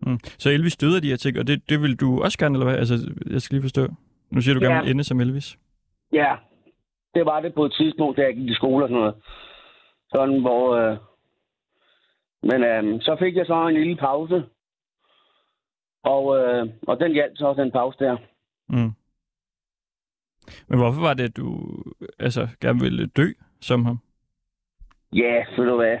Mm. 0.00 0.18
Så 0.38 0.50
Elvis 0.50 0.82
af 0.82 1.02
de 1.02 1.08
her 1.08 1.16
ting, 1.16 1.38
og 1.38 1.46
det, 1.46 1.68
det 1.70 1.82
vil 1.82 2.00
du 2.00 2.22
også 2.22 2.38
gerne, 2.38 2.54
eller 2.54 2.66
hvad? 2.66 2.78
Altså, 2.78 2.94
jeg 3.30 3.42
skal 3.42 3.54
lige 3.54 3.62
forstå. 3.62 3.86
Nu 4.30 4.40
siger 4.40 4.54
du 4.54 4.60
Ja. 4.60 4.66
gerne 4.66 4.82
vil 4.82 4.90
ende 4.90 5.04
som 5.04 5.20
Elvis. 5.20 5.58
Ja, 6.12 6.36
det 7.14 7.26
var 7.26 7.40
det 7.40 7.54
på 7.54 7.64
et 7.64 7.72
tidspunkt, 7.72 8.16
da 8.16 8.22
jeg 8.22 8.34
gik 8.34 8.50
i 8.50 8.54
skole 8.54 8.84
og 8.84 8.88
sådan 8.88 9.00
noget. 9.00 9.14
Sådan, 10.14 10.40
hvor... 10.40 10.74
Øh... 10.76 10.96
Men 12.42 12.62
øh, 12.64 13.00
så 13.02 13.16
fik 13.18 13.36
jeg 13.36 13.46
så 13.46 13.66
en 13.68 13.74
lille 13.74 13.96
pause. 13.96 14.44
Og, 16.04 16.36
øh, 16.38 16.68
og 16.88 17.00
den 17.00 17.12
hjalp 17.12 17.32
så 17.36 17.46
også 17.46 17.62
den 17.62 17.72
pause 17.72 17.98
der. 17.98 18.16
Mm. 18.68 18.92
Men 20.68 20.78
hvorfor 20.78 21.00
var 21.00 21.14
det, 21.14 21.24
at 21.24 21.36
du 21.36 21.68
altså, 22.18 22.48
gerne 22.60 22.80
ville 22.80 23.06
dø 23.06 23.26
som 23.60 23.84
ham? 23.84 23.98
Ja, 25.12 25.44
ved 25.56 25.66
du 25.66 25.76
hvad. 25.76 25.98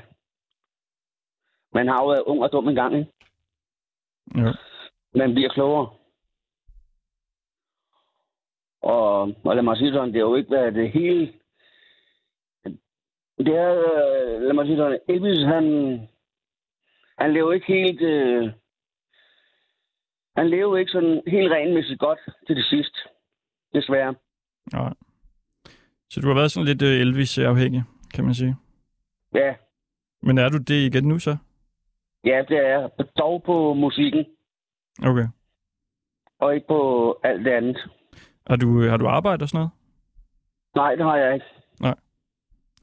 Man 1.72 1.88
har 1.88 2.02
jo 2.02 2.08
været 2.08 2.22
ung 2.26 2.42
og 2.42 2.52
dum 2.52 2.68
en 2.68 2.74
gang, 2.74 2.94
ikke? 2.98 3.12
Jo. 4.34 4.54
Man 5.14 5.34
bliver 5.34 5.48
klogere. 5.48 5.96
Og, 8.82 9.20
og 9.44 9.56
lad 9.56 9.62
mig 9.62 9.76
sige 9.76 9.92
sådan, 9.92 10.08
det 10.08 10.14
har 10.14 10.28
jo 10.28 10.34
ikke 10.34 10.50
været 10.50 10.74
det 10.74 10.90
hele... 10.90 11.32
Det 13.38 13.54
er, 13.56 13.72
øh, 13.72 14.42
lad 14.42 14.52
mig 14.52 14.66
sige 14.66 14.76
sådan, 14.76 15.00
Elvis, 15.08 15.44
han, 15.44 15.64
han 17.18 17.32
lever 17.32 17.52
ikke 17.52 17.66
helt... 17.66 18.00
Øh, 18.00 18.52
han 20.36 20.50
lever 20.50 20.76
ikke 20.76 20.92
sådan 20.92 21.22
helt 21.26 21.52
regelmæssigt 21.52 22.00
godt 22.00 22.18
til 22.46 22.56
det 22.56 22.64
sidste. 22.64 22.98
Desværre. 23.74 24.14
Nej. 24.72 24.94
Så 26.10 26.20
du 26.20 26.26
har 26.26 26.34
været 26.34 26.50
sådan 26.50 26.66
lidt 26.66 26.82
øh, 26.82 27.00
Elvis-afhængig, 27.00 27.82
kan 28.14 28.24
man 28.24 28.34
sige. 28.34 28.56
Ja, 29.34 29.54
Men 30.22 30.38
er 30.38 30.48
du 30.48 30.58
det 30.58 30.86
igen 30.86 31.04
nu 31.08 31.18
så? 31.18 31.36
ja 32.24 32.44
det 32.48 32.56
er 32.56 32.68
jeg. 32.68 32.90
Dog 33.18 33.42
på 33.42 33.74
musikken, 33.74 34.26
Okay. 35.06 35.26
og 36.38 36.54
ikke 36.54 36.66
på 36.66 36.80
alt 37.24 37.44
det 37.44 37.50
andet. 37.50 37.88
Har 38.46 38.56
du, 38.56 38.82
har 38.88 38.96
du 38.96 39.06
arbejde 39.08 39.42
og 39.42 39.48
sådan 39.48 39.58
noget? 39.58 39.70
Nej, 40.74 40.94
det 40.94 41.04
har 41.04 41.16
jeg 41.16 41.34
ikke. 41.34 41.46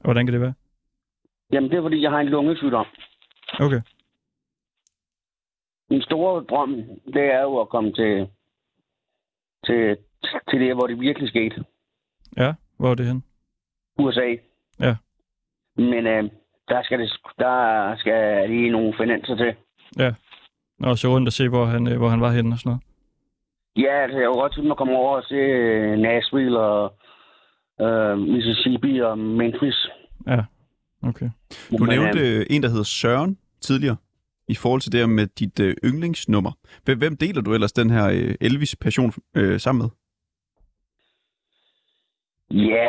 Og 0.00 0.04
hvordan 0.04 0.26
kan 0.26 0.32
det 0.32 0.40
være? 0.40 0.54
Jamen, 1.52 1.70
det 1.70 1.78
er 1.78 1.82
fordi, 1.82 2.02
jeg 2.02 2.10
har 2.10 2.20
en 2.20 2.26
lungesygdom. 2.28 2.86
Okay. 3.60 3.80
Min 5.90 6.02
store 6.02 6.44
drøm, 6.44 6.74
det 7.06 7.22
er 7.34 7.42
jo 7.42 7.60
at 7.60 7.68
komme 7.68 7.92
til, 7.92 8.28
til, 9.66 9.96
til 10.50 10.60
det, 10.60 10.74
hvor 10.74 10.86
det 10.86 11.00
virkelig 11.00 11.28
skete. 11.28 11.64
Ja, 12.36 12.54
hvor 12.76 12.90
er 12.90 12.94
det 12.94 13.06
hen? 13.06 13.24
USA. 13.98 14.36
Ja. 14.80 14.96
Men 15.76 16.06
øh, 16.06 16.30
der 16.68 16.82
skal 16.82 16.98
det, 17.00 17.12
der 17.38 17.96
skal 17.96 18.50
lige 18.50 18.70
nogle 18.70 18.94
finanser 19.00 19.36
til. 19.36 19.54
Og 20.82 20.98
så 20.98 21.08
rundt 21.08 21.28
og 21.28 21.32
se, 21.32 21.48
hvor 21.48 21.64
han, 21.64 21.92
øh, 21.92 21.96
hvor 21.98 22.08
han 22.08 22.20
var 22.20 22.30
henne 22.30 22.54
og 22.54 22.58
sådan 22.58 22.70
noget. 22.70 22.82
Ja, 23.76 24.02
altså, 24.02 24.18
jeg 24.18 24.26
kunne 24.28 24.40
godt 24.40 24.54
tænke 24.54 24.68
mig 24.68 24.74
at 24.74 24.78
komme 24.78 24.96
over 24.96 25.16
og 25.16 25.24
se 25.24 25.34
øh, 25.34 25.98
Nashville 25.98 26.58
og 26.60 26.94
øh, 27.80 28.18
Mississippi 28.18 29.00
og 29.00 29.18
Memphis. 29.18 29.88
Ja, 30.26 30.44
okay. 31.02 31.30
Du 31.70 31.84
Men, 31.84 31.88
nævnte 31.88 32.20
øh, 32.20 32.40
øh, 32.40 32.46
en, 32.50 32.62
der 32.62 32.68
hedder 32.68 32.84
Søren 32.84 33.38
tidligere, 33.60 33.96
i 34.48 34.54
forhold 34.54 34.80
til 34.80 34.92
det 34.92 35.00
her 35.00 35.06
med 35.06 35.26
dit 35.26 35.60
øh, 35.60 35.74
yndlingsnummer. 35.84 36.52
Hvem, 36.84 36.98
hvem 36.98 37.16
deler 37.16 37.42
du 37.42 37.54
ellers 37.54 37.72
den 37.72 37.90
her 37.90 38.06
øh, 38.10 38.34
Elvis-passion 38.40 39.12
øh, 39.36 39.60
sammen 39.60 39.82
med? 39.82 39.90
Ja, 42.50 42.88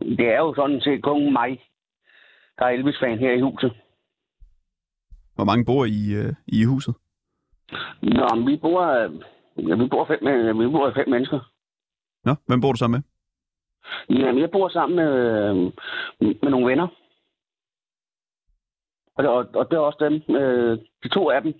det 0.00 0.26
er 0.34 0.38
jo 0.38 0.54
sådan 0.54 0.80
set 0.80 1.02
kun 1.02 1.32
mig, 1.32 1.60
der 2.58 2.64
er 2.64 2.70
Elvis-fan 2.70 3.18
her 3.18 3.32
i 3.32 3.40
huset. 3.40 3.72
Hvor 5.34 5.44
mange 5.44 5.64
bor 5.64 5.84
I, 5.84 6.14
øh, 6.14 6.34
I 6.46 6.64
huset? 6.64 6.94
Nå, 8.02 8.34
men 8.34 8.46
vi 8.46 8.56
bor, 8.56 8.82
øh, 8.82 9.10
ja, 9.68 9.74
vi 9.74 9.88
bor 9.88 10.04
fem, 10.04 10.26
øh, 10.26 10.60
vi 10.60 10.68
bor 10.68 10.92
fem 10.94 11.08
mennesker. 11.08 11.40
Nå, 12.24 12.34
hvem 12.46 12.60
bor 12.60 12.72
du 12.72 12.78
sammen 12.78 13.02
med? 14.08 14.16
Jamen, 14.16 14.40
jeg 14.40 14.50
bor 14.50 14.68
sammen 14.68 14.96
med, 14.96 15.12
øh, 15.12 15.56
med 16.42 16.50
nogle 16.50 16.66
venner. 16.70 16.88
Og 19.16 19.22
det, 19.22 19.30
og, 19.30 19.46
og 19.54 19.70
det 19.70 19.76
er 19.76 19.80
også 19.80 19.98
dem, 20.00 20.36
øh, 20.36 20.78
de 21.02 21.08
to 21.08 21.30
af 21.30 21.42
dem, 21.42 21.54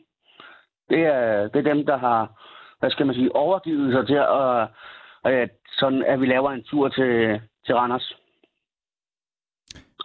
det 0.90 0.98
er, 0.98 1.48
det 1.48 1.58
er 1.58 1.74
dem, 1.74 1.86
der 1.86 1.96
har, 1.96 2.42
hvad 2.78 2.90
skal 2.90 3.06
man 3.06 3.14
sige, 3.14 3.36
overgivet 3.36 3.92
sig 3.92 4.06
til, 4.06 4.14
at, 4.14 4.68
at, 5.24 5.50
sådan, 5.78 6.02
at 6.02 6.20
vi 6.20 6.26
laver 6.26 6.50
en 6.50 6.64
tur 6.64 6.88
til, 6.88 7.40
til 7.66 7.74
Randers. 7.74 8.16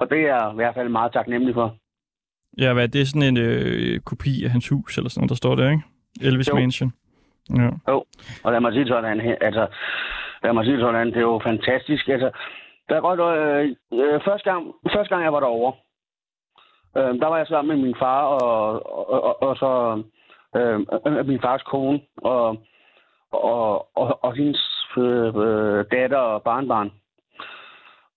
Og 0.01 0.09
det 0.09 0.17
er 0.19 0.27
jeg 0.35 0.51
i 0.53 0.55
hvert 0.55 0.75
fald 0.75 0.89
meget 0.89 1.13
taknemmelig 1.13 1.53
for. 1.55 1.75
Ja, 2.57 2.73
hvad 2.73 2.83
er 2.83 2.87
det 2.87 3.07
sådan 3.07 3.27
en 3.31 3.37
øh, 3.37 3.99
kopi 3.99 4.43
af 4.45 4.51
hans 4.51 4.69
hus, 4.69 4.97
eller 4.97 5.09
sådan 5.09 5.21
noget, 5.21 5.29
der 5.29 5.35
står 5.43 5.55
der, 5.55 5.69
ikke? 5.69 5.83
Elvis 6.21 6.49
Jo. 6.49 6.55
Mansion. 6.55 6.91
Ja. 7.59 7.69
Og 8.43 8.51
lad 8.51 8.59
mig 8.59 8.73
sige 8.73 8.87
sådan, 8.87 9.19
altså, 9.41 9.67
lad 10.43 10.53
mig 10.53 10.65
sige 10.65 10.79
sådan, 10.79 11.07
det 11.07 11.17
er 11.17 11.29
jo 11.31 11.41
fantastisk. 11.43 12.07
Altså, 12.07 12.29
der 12.89 12.95
er 12.95 13.01
godt, 13.01 13.19
øh, 13.19 13.75
øh, 13.93 14.21
første, 14.27 14.51
gang, 14.51 14.61
første 14.93 15.09
gang 15.09 15.23
jeg 15.23 15.33
var 15.33 15.39
derovre, 15.39 15.73
øh, 16.97 17.19
der 17.21 17.27
var 17.27 17.37
jeg 17.37 17.47
sammen 17.47 17.77
med 17.77 17.85
min 17.85 17.95
far 17.99 18.21
og, 18.23 18.47
og, 18.97 19.23
og, 19.23 19.43
og 19.43 19.55
så 19.55 19.71
øh, 20.55 20.79
øh, 21.07 21.27
min 21.27 21.41
fars 21.41 21.61
kone 21.61 22.01
og, 22.17 22.47
og, 23.31 23.97
og, 23.97 24.23
og 24.23 24.35
hendes 24.35 24.61
øh, 24.97 25.35
øh, 25.45 25.85
datter 25.91 26.17
og 26.17 26.43
barnbarn. 26.43 26.91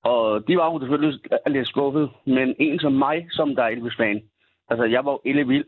Og 0.04 0.48
de 0.48 0.56
var 0.56 0.72
jo 0.72 0.80
selvfølgelig 0.80 1.20
lidt 1.46 1.68
skuffet, 1.68 2.10
men 2.26 2.54
en 2.58 2.78
som 2.78 2.92
mig, 2.92 3.26
som 3.30 3.56
der 3.56 3.62
er 3.62 3.68
Elvis-fan, 3.68 4.22
altså 4.68 4.84
jeg 4.84 5.04
var 5.04 5.12
jo 5.12 5.20
ellevild. 5.24 5.64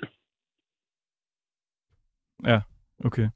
ja, 2.44 2.60
okay. 3.04 3.28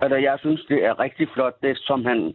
Altså, 0.00 0.16
jeg 0.16 0.38
synes, 0.38 0.64
det 0.68 0.84
er 0.84 1.00
rigtig 1.00 1.28
flot, 1.34 1.62
det 1.62 1.78
som 1.78 2.04
han, 2.04 2.34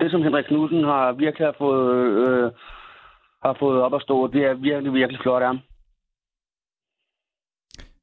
det 0.00 0.10
som 0.10 0.22
Henrik 0.22 0.44
Knudsen 0.44 0.84
har 0.84 1.12
virkelig 1.12 1.46
har 1.46 1.54
fået, 1.58 1.94
øh, 2.28 2.52
har 3.42 3.56
fået 3.58 3.82
op 3.82 3.94
at 3.94 4.02
stå, 4.02 4.26
det 4.26 4.44
er 4.44 4.54
virkelig, 4.54 4.92
virkelig 4.92 5.20
flot 5.22 5.42
af 5.42 5.48
ham. 5.48 5.60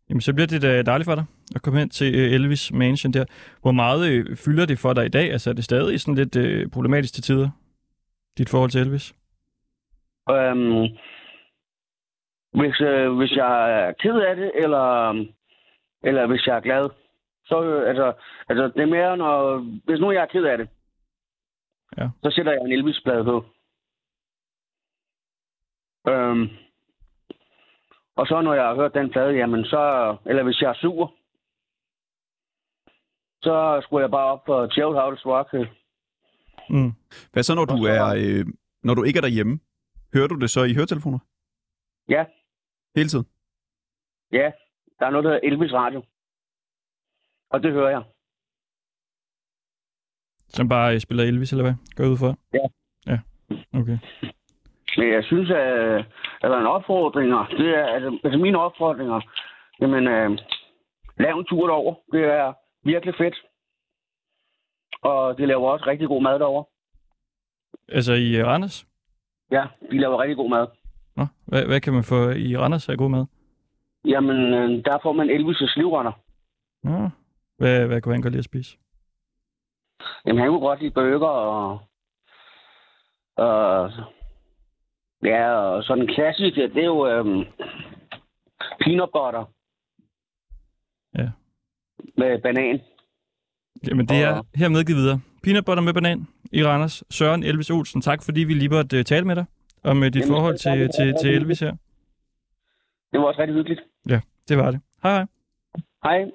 Jamen, 0.10 0.22
så 0.22 0.34
bliver 0.34 0.48
det 0.48 0.62
da 0.62 0.82
dejligt 0.82 1.10
for 1.10 1.16
dig 1.16 1.26
at 1.56 1.62
komme 1.62 1.80
hen 1.80 1.90
til 1.90 2.16
øh, 2.16 2.32
Elvis 2.32 2.72
Mansion 2.74 3.14
der. 3.14 3.26
Hvor 3.62 3.72
meget 3.72 4.12
øh, 4.12 4.38
fylder 4.38 4.66
det 4.66 4.80
for 4.80 4.94
dig 4.94 5.06
i 5.06 5.10
dag? 5.10 5.32
Altså, 5.32 5.50
er 5.50 5.54
det 5.54 5.64
stadig 5.64 6.02
sådan 6.02 6.16
lidt 6.16 6.36
øh, 6.36 6.70
problematisk 6.70 7.14
til 7.14 7.24
tider? 7.24 7.50
Dit 8.38 8.50
forhold 8.50 8.70
til 8.72 8.82
Elvis? 8.82 9.16
Øhm, 10.30 10.82
hvis, 12.60 12.82
øh, 12.82 13.18
hvis 13.18 13.32
jeg 13.32 13.72
er 13.80 13.92
ked 13.92 14.16
af 14.30 14.36
det, 14.36 14.52
eller, 14.56 15.10
eller 16.04 16.28
hvis 16.28 16.48
jeg 16.48 16.56
er 16.58 16.60
glad, 16.62 16.90
så 17.46 17.64
øh, 17.64 17.90
altså, 17.90 18.14
altså, 18.50 18.64
det 18.68 18.82
er 18.82 18.86
mere, 18.96 19.18
når, 19.18 19.58
hvis 19.86 20.00
nu 20.00 20.12
jeg 20.12 20.22
er 20.22 20.26
ked 20.36 20.44
af 20.46 20.58
det, 20.58 20.70
Ja. 21.98 22.10
så 22.24 22.32
sætter 22.32 22.52
jeg 22.52 22.62
en 22.62 22.72
Elvis-plade 22.72 23.24
på. 23.24 23.46
Øhm, 26.08 26.50
og 28.16 28.28
så 28.28 28.42
når 28.42 28.54
jeg 28.54 28.64
har 28.66 28.76
hørt 28.76 28.94
den 28.94 29.10
plade, 29.10 29.34
jamen 29.34 29.66
så, 29.66 30.16
eller 30.26 30.44
hvis 30.44 30.62
jeg 30.62 30.70
er 30.70 30.74
sur, 30.74 31.14
så 33.42 33.80
skulle 33.84 34.02
jeg 34.02 34.12
bare 34.12 34.32
op 34.32 34.44
på 34.44 34.62
Jailhouse 34.78 35.26
Rock. 35.26 35.54
Mm. 36.72 36.92
Hvad 37.32 37.44
så, 37.44 37.56
når 37.56 37.66
du, 37.66 37.78
er, 37.96 38.06
øh, 38.22 38.46
når 38.84 38.94
du 38.94 39.04
ikke 39.04 39.18
er 39.18 39.22
derhjemme? 39.22 39.60
Hører 40.14 40.28
du 40.28 40.36
det 40.36 40.50
så 40.50 40.64
i 40.64 40.74
høretelefoner? 40.74 41.20
Ja. 42.10 42.26
Hele 42.96 43.10
tiden? 43.10 43.26
Ja, 44.32 44.52
der 45.00 45.06
er 45.06 45.10
noget, 45.10 45.24
der 45.26 45.32
hedder 45.32 45.48
Elvis 45.48 45.74
Radio. 45.74 46.04
Og 47.50 47.64
det 47.64 47.72
hører 47.72 47.90
jeg. 47.90 48.04
Som 50.48 50.70
bare 50.70 50.94
øh, 50.94 51.00
spiller 51.00 51.24
Elvis, 51.24 51.52
eller 51.52 51.64
hvad? 51.64 51.76
Går 51.96 52.04
jeg 52.04 52.12
ud 52.12 52.18
for? 52.18 52.38
Ja. 52.54 52.66
Ja, 53.12 53.20
okay. 53.80 53.98
Men 54.98 55.14
jeg 55.14 55.24
synes, 55.24 55.50
at, 55.50 55.68
at 56.42 56.48
der 56.50 56.56
er 56.58 56.60
en 56.60 56.76
opfordringer. 56.78 57.46
Det 57.46 57.70
er, 57.78 57.86
altså, 57.86 58.20
altså 58.24 58.40
mine 58.40 58.60
opfordringer, 58.60 59.22
jamen, 59.82 60.08
øh, 60.08 60.30
lav 61.20 61.38
en 61.38 61.46
tur 61.46 61.68
derover. 61.68 61.96
Det 62.12 62.24
er 62.24 62.54
virkelig 62.84 63.16
fedt. 63.18 63.36
Og 65.02 65.38
de 65.38 65.46
laver 65.46 65.70
også 65.70 65.86
rigtig 65.86 66.08
god 66.08 66.22
mad 66.22 66.40
derovre. 66.40 66.66
Altså 67.90 68.14
i 68.14 68.36
øh, 68.36 68.46
Randers? 68.48 68.88
Ja, 69.52 69.68
de 69.92 69.98
laver 69.98 70.22
rigtig 70.22 70.38
god 70.38 70.50
mad. 70.50 70.68
Nå, 71.16 71.26
hvad, 71.46 71.66
hvad 71.66 71.82
kan 71.82 71.94
man 71.94 72.04
få 72.04 72.30
i 72.30 72.58
Randers 72.58 72.90
af 72.90 72.98
god 72.98 73.10
mad? 73.10 73.26
Jamen, 74.06 74.54
øh, 74.54 74.86
der 74.86 74.98
får 75.04 75.12
man 75.14 75.30
Elvis' 75.30 75.74
livretter. 75.76 76.12
Nå, 76.84 77.10
hvad, 77.58 77.88
hvad 77.88 78.02
kunne 78.02 78.16
han 78.16 78.22
godt 78.22 78.32
lide 78.32 78.40
at 78.40 78.46
spise? 78.46 78.78
Jamen, 80.26 80.42
han 80.42 80.50
kunne 80.50 80.68
godt 80.68 80.80
lide 80.80 80.94
burger 80.94 81.28
og... 81.28 81.80
og 83.36 83.92
ja, 85.24 85.52
og 85.54 85.84
sådan 85.84 86.04
en 86.04 86.14
klassik, 86.14 86.56
det 86.56 86.78
er 86.78 86.86
jo 86.86 87.08
øhm, 87.08 87.46
peanut 88.80 89.10
butter. 89.14 89.46
Ja. 91.18 91.30
Med 92.18 92.42
banan. 92.42 92.82
Jamen, 93.88 94.06
det 94.06 94.18
er 94.18 94.32
Og- 94.34 94.46
her 94.56 94.70
medgivet 94.70 95.02
videre. 95.02 95.20
Peanut 95.44 95.66
butter 95.66 95.84
med 95.84 95.94
banan 95.94 96.28
i 96.52 96.64
Randers. 96.66 97.04
Søren 97.10 97.44
Elvis 97.44 97.70
Olsen, 97.70 98.02
tak 98.02 98.24
fordi 98.24 98.40
vi 98.44 98.54
lige 98.54 98.70
måtte 98.70 98.98
uh, 99.00 99.04
tale 99.04 99.26
med 99.26 99.36
dig 99.36 99.46
om 99.84 99.98
uh, 99.98 100.04
dit 100.06 100.16
Jamen, 100.16 100.28
forhold 100.28 100.58
selv 100.58 100.80
tak. 100.80 100.90
til, 100.92 101.06
til, 101.06 101.14
til 101.22 101.36
Elvis 101.36 101.60
her. 101.60 101.72
Det 103.12 103.20
var 103.20 103.26
også 103.26 103.40
rigtig 103.42 103.56
hyggeligt. 103.56 103.82
Det 104.50 104.58
var 104.58 104.72
det. 104.72 104.80
Hej 105.04 105.12
hej. 105.14 105.26
Hej. 106.04 106.32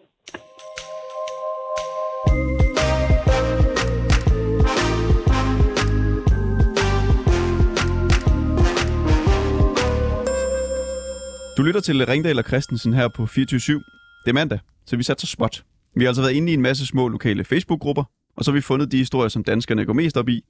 Du 11.57 11.63
lytter 11.63 11.81
til 11.81 12.07
Ringdal 12.07 12.39
og 12.39 12.45
Christensen 12.45 12.93
her 12.93 13.09
på 13.09 13.27
24 13.27 13.79
Det 14.25 14.31
er 14.31 14.33
mandag, 14.33 14.59
så 14.87 14.97
vi 14.97 15.03
sat 15.03 15.21
så 15.21 15.27
spot. 15.27 15.63
Vi 15.97 16.05
har 16.05 16.09
altså 16.09 16.23
været 16.23 16.33
inde 16.33 16.53
i 16.53 16.55
en 16.55 16.63
masse 16.63 16.87
små 16.87 17.09
lokale 17.09 17.45
Facebook-grupper, 17.45 18.05
og 18.37 18.45
så 18.45 18.51
har 18.51 18.55
vi 18.55 18.61
fundet 18.61 18.93
de 18.93 18.99
historier, 18.99 19.29
som 19.29 19.45
danskerne 19.45 19.85
går 19.85 19.93
mest 19.93 20.17
op 20.17 20.29
i 20.29 20.45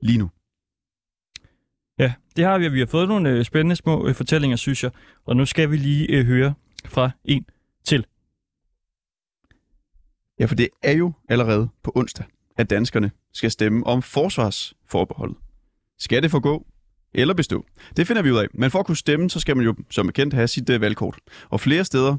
lige 0.00 0.18
nu. 0.18 0.30
Ja, 1.98 2.12
det 2.36 2.44
har 2.44 2.58
vi, 2.58 2.68
vi 2.68 2.78
har 2.78 2.86
fået 2.86 3.08
nogle 3.08 3.30
øh, 3.30 3.44
spændende 3.44 3.76
små 3.76 4.08
øh, 4.08 4.14
fortællinger, 4.14 4.56
synes 4.56 4.82
jeg. 4.82 4.90
Og 5.24 5.36
nu 5.36 5.46
skal 5.46 5.70
vi 5.70 5.76
lige 5.76 6.06
øh, 6.08 6.26
høre 6.26 6.54
fra 6.84 7.10
en 7.24 7.46
til. 7.84 8.06
Ja, 10.38 10.44
for 10.44 10.54
det 10.54 10.68
er 10.82 10.92
jo 10.92 11.12
allerede 11.28 11.68
på 11.82 11.92
onsdag, 11.94 12.26
at 12.56 12.70
danskerne 12.70 13.10
skal 13.32 13.50
stemme 13.50 13.86
om 13.86 14.02
forsvarsforbeholdet. 14.02 15.36
Skal 15.98 16.22
det 16.22 16.30
forgå 16.30 16.66
eller 17.14 17.34
bestå? 17.34 17.66
Det 17.96 18.06
finder 18.06 18.22
vi 18.22 18.30
ud 18.30 18.38
af. 18.38 18.46
Men 18.54 18.70
for 18.70 18.78
at 18.78 18.86
kunne 18.86 18.96
stemme, 18.96 19.30
så 19.30 19.40
skal 19.40 19.56
man 19.56 19.64
jo 19.64 19.74
som 19.90 20.06
bekendt 20.06 20.34
have 20.34 20.48
sit 20.48 20.80
valgkort. 20.80 21.18
Og 21.50 21.60
flere 21.60 21.84
steder 21.84 22.16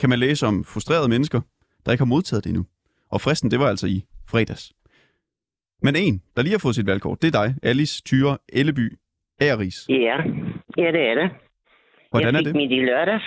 kan 0.00 0.08
man 0.08 0.18
læse 0.18 0.46
om 0.46 0.64
frustrerede 0.64 1.08
mennesker, 1.08 1.40
der 1.88 1.92
ikke 1.92 2.04
har 2.04 2.14
modtaget 2.16 2.44
det 2.44 2.50
endnu. 2.50 2.66
Og 3.10 3.20
fristen, 3.20 3.50
det 3.50 3.58
var 3.58 3.68
altså 3.68 3.86
i 3.86 4.04
fredags. 4.30 4.72
Men 5.82 5.96
en, 5.96 6.22
der 6.36 6.42
lige 6.42 6.52
har 6.52 6.58
fået 6.58 6.74
sit 6.74 6.86
valgkort, 6.86 7.22
det 7.22 7.28
er 7.34 7.40
dig, 7.42 7.54
Alice 7.62 8.02
Thyre 8.06 8.38
Elleby 8.48 8.98
Aris. 9.40 9.88
Ja, 9.88 10.16
ja 10.76 10.92
det 10.96 11.02
er 11.10 11.14
det. 11.14 11.30
Hvordan 12.10 12.34
jeg 12.34 12.40
er 12.40 12.44
fik 12.44 12.46
det? 12.46 12.56
mit 12.56 12.72
i 12.72 12.80
lørdags. 12.80 13.24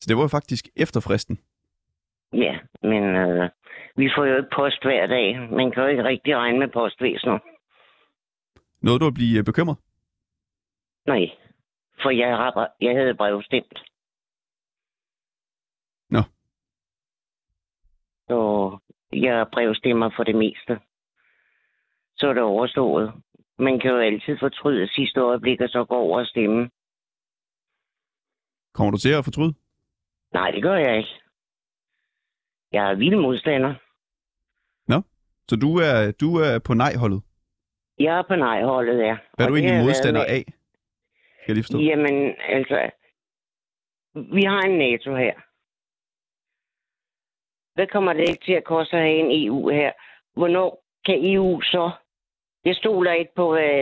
Så 0.00 0.06
det 0.08 0.16
var 0.16 0.22
jo 0.22 0.28
faktisk 0.28 0.68
efter 0.76 1.00
fristen. 1.00 1.38
Ja, 2.32 2.58
men 2.82 3.02
øh, 3.16 3.50
vi 3.96 4.10
får 4.16 4.24
jo 4.24 4.36
ikke 4.36 4.50
post 4.56 4.82
hver 4.82 5.06
dag. 5.06 5.26
Man 5.50 5.70
kan 5.70 5.82
jo 5.82 5.88
ikke 5.88 6.04
rigtig 6.04 6.36
regne 6.36 6.58
med 6.58 6.68
postvæsenet. 6.68 7.40
Noget 8.82 9.00
du 9.00 9.06
at 9.06 9.14
blive 9.14 9.38
øh, 9.38 9.44
bekymret? 9.44 9.76
Nej, 11.06 11.30
for 12.02 12.10
jeg, 12.10 12.36
har, 12.36 12.70
jeg 12.80 12.94
havde 12.96 13.14
brevstemt. 13.14 13.78
Nå. 16.10 16.22
Så 18.28 18.78
jeg 19.12 19.46
brevstemmer 19.52 20.10
for 20.16 20.24
det 20.24 20.34
meste. 20.34 20.80
Så 22.16 22.28
er 22.28 22.32
det 22.32 22.42
overstået. 22.42 23.12
Man 23.58 23.80
kan 23.80 23.90
jo 23.90 23.98
altid 23.98 24.38
fortryde 24.38 24.88
sidste 24.88 25.20
øjeblik, 25.20 25.60
og 25.60 25.68
så 25.68 25.84
gå 25.84 25.94
over 25.94 26.20
og 26.20 26.26
stemme. 26.26 26.70
Kommer 28.74 28.90
du 28.90 28.98
til 28.98 29.12
at 29.12 29.24
fortryde? 29.24 29.54
Nej, 30.32 30.50
det 30.50 30.62
gør 30.62 30.74
jeg 30.76 30.96
ikke. 30.96 31.20
Jeg 32.72 32.90
er 32.90 32.94
vild 32.94 33.16
modstander. 33.16 33.74
Så 35.48 35.56
du 35.56 35.70
er, 35.88 36.12
du 36.20 36.28
er 36.36 36.58
på 36.58 36.74
nej-holdet. 36.74 37.22
Jeg 37.98 38.18
er 38.18 38.22
på 38.22 38.36
nej-holdet, 38.36 38.98
ja. 38.98 39.16
Hvad 39.34 39.46
er 39.46 39.50
Og 39.50 39.50
du 39.50 39.56
egentlig 39.56 39.84
modstander 39.84 40.24
af? 40.24 40.44
Skal 40.44 41.48
jeg 41.48 41.54
lige 41.54 41.64
forstå? 41.64 41.78
Jamen, 41.78 42.34
altså, 42.48 42.90
vi 44.14 44.42
har 44.42 44.60
en 44.60 44.78
NATO 44.78 45.14
her. 45.16 45.34
Hvad 47.78 47.86
kommer 47.86 48.12
det 48.12 48.28
ikke 48.28 48.44
til 48.44 48.52
at 48.52 48.64
koste 48.64 48.96
at 48.96 49.02
have 49.02 49.18
en 49.18 49.46
EU 49.46 49.68
her? 49.68 49.92
Hvornår 50.36 50.84
kan 51.06 51.18
EU 51.22 51.60
så... 51.60 51.90
Jeg 52.64 52.74
stoler 52.74 53.12
ikke 53.12 53.32
på, 53.36 53.52
hvad 53.52 53.72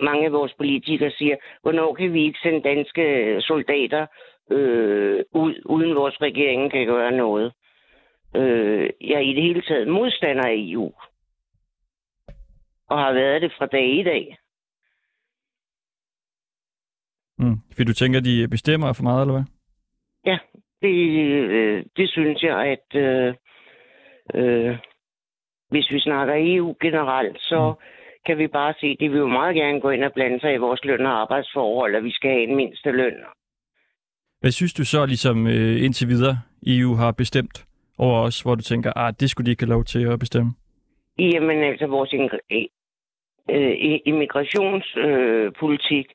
mange 0.00 0.24
af 0.26 0.32
vores 0.32 0.54
politikere 0.58 1.10
siger. 1.10 1.36
Hvornår 1.62 1.94
kan 1.94 2.12
vi 2.12 2.24
ikke 2.24 2.38
sende 2.42 2.62
danske 2.62 3.36
soldater 3.40 4.06
øh, 4.50 5.24
ud, 5.34 5.62
uden 5.64 5.94
vores 5.94 6.20
regering 6.20 6.70
kan 6.70 6.86
gøre 6.86 7.12
noget? 7.12 7.52
Øh, 8.36 8.90
jeg 9.00 9.16
er 9.16 9.26
i 9.30 9.34
det 9.34 9.42
hele 9.42 9.62
taget 9.62 9.88
modstander 9.88 10.44
af 10.44 10.54
EU. 10.56 10.92
Og 12.88 12.98
har 12.98 13.12
været 13.12 13.42
det 13.42 13.52
fra 13.58 13.66
dag 13.66 13.98
i 13.98 14.02
dag. 14.02 14.36
Mm. 17.38 17.56
Fordi 17.72 17.84
du 17.84 17.92
tænker, 17.92 18.20
de 18.20 18.48
bestemmer 18.48 18.92
for 18.92 19.02
meget, 19.02 19.20
eller 19.22 19.34
hvad? 19.34 19.59
Det, 20.82 20.94
øh, 21.50 21.84
det 21.96 22.10
synes 22.10 22.42
jeg, 22.42 22.66
at 22.66 22.94
øh, 22.94 23.34
øh, 24.34 24.76
hvis 25.70 25.90
vi 25.90 26.00
snakker 26.00 26.34
EU 26.36 26.76
generelt, 26.80 27.36
så 27.40 27.70
mm. 27.70 27.76
kan 28.26 28.38
vi 28.38 28.46
bare 28.46 28.74
se, 28.80 28.96
det 29.00 29.10
vil 29.10 29.18
jo 29.18 29.26
meget 29.26 29.56
gerne 29.56 29.80
gå 29.80 29.90
ind 29.90 30.04
og 30.04 30.12
blande 30.12 30.40
sig 30.40 30.54
i 30.54 30.62
vores 30.66 30.84
løn- 30.84 31.06
og 31.06 31.20
arbejdsforhold, 31.20 31.94
og 31.94 32.04
vi 32.04 32.12
skal 32.12 32.30
have 32.30 32.42
en 32.42 32.56
mindste 32.56 32.90
løn. 32.90 33.14
Hvad 34.40 34.50
synes 34.50 34.72
du 34.72 34.84
så, 34.84 35.06
ligesom 35.06 35.46
øh, 35.46 35.84
indtil 35.84 36.08
videre, 36.08 36.38
EU 36.66 36.94
har 36.94 37.12
bestemt 37.12 37.66
over 37.98 38.20
os, 38.20 38.40
hvor 38.40 38.54
du 38.54 38.62
tænker, 38.62 38.92
ah, 38.96 39.14
det 39.20 39.30
skulle 39.30 39.46
de 39.46 39.50
ikke 39.50 39.64
have 39.64 39.74
lov 39.76 39.84
til 39.84 40.12
at 40.12 40.18
bestemme? 40.18 40.52
Jamen 41.18 41.64
altså 41.64 41.86
vores 41.86 42.14
øh, 43.50 44.00
immigrationspolitik, 44.06 46.06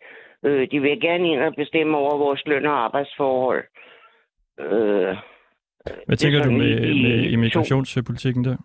øh, 0.45 0.67
de 0.71 0.79
vil 0.79 1.01
gerne 1.01 1.31
ind 1.31 1.41
og 1.41 1.55
bestemme 1.55 1.97
over 1.97 2.17
vores 2.17 2.41
løn- 2.45 2.65
og 2.65 2.83
arbejdsforhold. 2.83 3.63
Øh, 4.59 5.17
Hvad 6.05 6.17
tænker 6.17 6.43
du 6.43 6.51
med, 6.51 6.79
i- 6.85 7.01
med 7.03 7.23
immigrationspolitikken 7.31 8.43
der? 8.45 8.57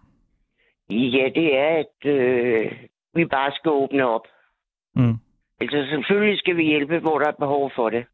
Ja, 0.90 1.28
det 1.34 1.56
er, 1.58 1.68
at 1.84 2.10
øh, 2.10 2.72
vi 3.14 3.24
bare 3.24 3.52
skal 3.52 3.70
åbne 3.70 4.06
op. 4.06 4.26
Mm. 4.96 5.14
Altså 5.60 5.86
selvfølgelig 5.90 6.38
skal 6.38 6.56
vi 6.56 6.64
hjælpe, 6.64 6.98
hvor 6.98 7.18
der 7.18 7.26
er 7.26 7.32
behov 7.38 7.72
for 7.74 7.90
det. 7.90 8.04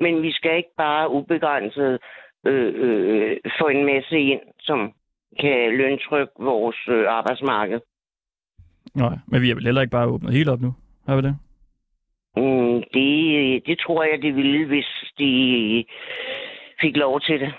Men 0.00 0.22
vi 0.22 0.32
skal 0.32 0.56
ikke 0.56 0.74
bare 0.76 1.10
ubegrænset 1.10 1.98
øh, 2.46 2.72
øh, 2.76 3.36
få 3.60 3.66
en 3.68 3.84
masse 3.86 4.18
ind, 4.20 4.40
som 4.60 4.92
kan 5.40 5.76
løntrykke 5.76 6.32
vores 6.38 6.76
øh, 6.88 7.04
arbejdsmarked. 7.08 7.80
Nej, 8.94 9.14
men 9.28 9.42
vi 9.42 9.48
har 9.48 9.54
vel 9.54 9.64
heller 9.64 9.80
ikke 9.80 9.90
bare 9.90 10.06
åbnet 10.08 10.32
helt 10.34 10.48
op 10.48 10.60
nu, 10.60 10.74
har 11.06 11.16
vi 11.16 11.22
det? 11.22 11.36
Mm, 12.36 12.82
det, 12.94 13.66
det 13.66 13.78
tror 13.78 14.02
jeg, 14.04 14.22
det 14.22 14.36
ville, 14.36 14.66
hvis 14.66 14.86
de 15.18 15.84
fik 16.82 16.96
lov 16.96 17.20
til 17.20 17.40
det. 17.40 17.54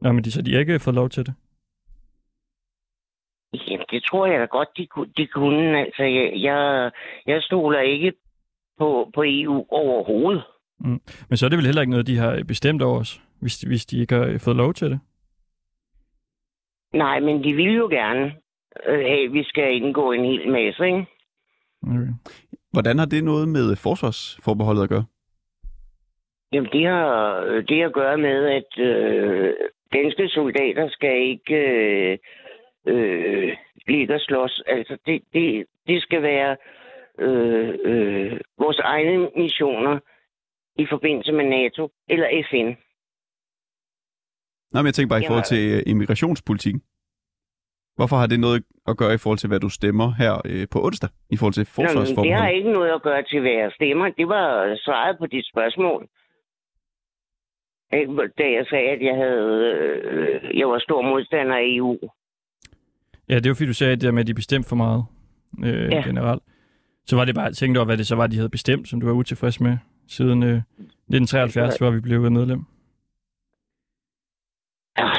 Nå, 0.00 0.12
men 0.12 0.24
de, 0.24 0.30
så 0.32 0.42
de 0.42 0.52
har 0.52 0.60
ikke 0.60 0.78
fået 0.78 0.94
lov 0.94 1.08
til 1.08 1.26
det. 1.26 1.34
Jamen, 3.68 3.86
det 3.90 4.02
tror 4.02 4.26
jeg 4.26 4.40
da 4.40 4.44
godt, 4.44 4.68
de, 4.76 4.86
kunne- 4.86 5.12
de 5.16 5.26
kunne. 5.26 5.78
Altså, 5.78 6.02
jeg, 6.02 6.32
jeg, 6.34 6.90
jeg 7.26 7.42
stoler 7.42 7.80
ikke 7.80 8.12
på, 8.78 9.10
på 9.14 9.22
EU 9.26 9.66
overhovedet. 9.68 10.42
Men 11.28 11.36
så 11.36 11.46
er 11.46 11.48
det 11.50 11.56
vel 11.56 11.66
heller 11.66 11.82
ikke 11.82 11.90
noget, 11.90 12.06
de 12.06 12.16
har 12.16 12.44
bestemt 12.48 12.82
over 12.82 13.00
os, 13.00 13.20
hvis, 13.40 13.60
hvis 13.62 13.86
de 13.86 13.98
ikke 14.00 14.14
har 14.14 14.38
fået 14.38 14.56
lov 14.56 14.74
til 14.74 14.90
det. 14.90 15.00
Nej, 16.94 17.20
men 17.20 17.44
de 17.44 17.52
vil 17.54 17.74
jo 17.74 17.88
gerne 17.88 18.24
øh, 18.86 18.98
have, 19.00 19.24
at 19.26 19.32
vi 19.32 19.44
skal 19.44 19.74
indgå 19.76 20.12
en 20.12 20.24
hel 20.24 20.52
masse, 20.52 20.84
ikke? 20.86 21.06
Okay. 21.82 22.12
Hvordan 22.72 22.98
har 22.98 23.06
det 23.06 23.24
noget 23.24 23.48
med 23.48 23.76
forsvarsforbeholdet 23.76 24.82
at 24.82 24.88
gøre? 24.88 25.04
Jamen, 26.52 26.70
det 26.72 26.86
har, 26.86 27.40
det 27.68 27.82
at 27.82 27.92
gøre 27.92 28.18
med, 28.18 28.46
at 28.46 28.78
øh, 28.78 29.54
danske 29.92 30.28
soldater 30.28 30.88
skal 30.88 31.16
ikke 31.22 31.54
øh, 31.54 32.18
øh, 32.86 33.56
ligge 33.86 34.14
og 34.14 34.20
slås. 34.20 34.62
Altså, 34.66 34.98
det, 35.06 35.22
det, 35.32 35.66
det 35.86 36.02
skal 36.02 36.22
være 36.22 36.56
øh, 37.18 37.74
øh, 37.84 38.40
vores 38.58 38.78
egne 38.78 39.30
missioner 39.36 39.98
i 40.76 40.86
forbindelse 40.90 41.32
med 41.32 41.44
NATO 41.44 41.90
eller 42.08 42.28
FN. 42.50 42.68
Nej, 44.72 44.82
men 44.82 44.86
jeg 44.86 44.94
tænker 44.94 45.14
bare 45.14 45.22
i 45.22 45.26
forhold 45.26 45.44
til 45.44 45.74
øh, 45.74 45.82
immigrationspolitikken. 45.86 46.82
Hvorfor 47.96 48.16
har 48.16 48.26
det 48.26 48.40
noget 48.40 48.62
at 48.86 48.96
gøre 48.96 49.14
i 49.14 49.18
forhold 49.22 49.38
til, 49.38 49.48
hvad 49.48 49.60
du 49.60 49.68
stemmer 49.68 50.08
her 50.22 50.34
øh, 50.44 50.66
på 50.72 50.78
onsdag, 50.86 51.10
i 51.30 51.36
forhold 51.36 51.54
til 51.54 51.66
men 52.16 52.24
det 52.24 52.34
har 52.34 52.48
ikke 52.48 52.72
noget 52.72 52.90
at 52.90 53.02
gøre 53.02 53.22
til, 53.22 53.40
hvad 53.40 53.50
jeg 53.50 53.72
stemmer. 53.74 54.08
Det 54.08 54.28
var 54.28 54.76
svaret 54.84 55.18
på 55.18 55.26
dit 55.26 55.46
spørgsmål. 55.52 56.08
Da 58.38 58.44
jeg 58.56 58.66
sagde, 58.70 58.88
at 58.88 59.02
jeg, 59.02 59.16
havde, 59.16 59.74
øh, 59.80 60.58
jeg 60.58 60.68
var 60.68 60.78
stor 60.78 61.02
modstander 61.02 61.56
af 61.56 61.62
EU. 61.76 61.98
Ja, 63.28 63.34
det 63.34 63.48
var 63.48 63.54
fordi, 63.54 63.66
du 63.66 63.74
sagde 63.74 63.92
det 63.92 64.02
der 64.02 64.10
med, 64.12 64.20
at 64.20 64.26
de 64.26 64.34
bestemte 64.34 64.68
for 64.68 64.76
meget 64.76 65.04
øh, 65.64 65.92
Ja. 65.92 66.00
generelt. 66.06 66.42
Så 67.06 67.16
var 67.16 67.24
det 67.24 67.34
bare, 67.34 67.52
tænkte 67.52 67.74
du 67.74 67.80
over, 67.80 67.86
hvad 67.86 67.96
det 67.96 68.06
så 68.06 68.16
var, 68.16 68.26
de 68.26 68.36
havde 68.36 68.48
bestemt, 68.50 68.88
som 68.88 69.00
du 69.00 69.06
var 69.06 69.12
utilfreds 69.14 69.60
med 69.60 69.76
siden 70.08 70.42
øh, 70.42 70.56
1973, 70.58 71.76
hvor 71.78 71.90
vi 71.90 72.00
blev 72.00 72.20
medlem? 72.30 72.60
Ja, 74.98 75.10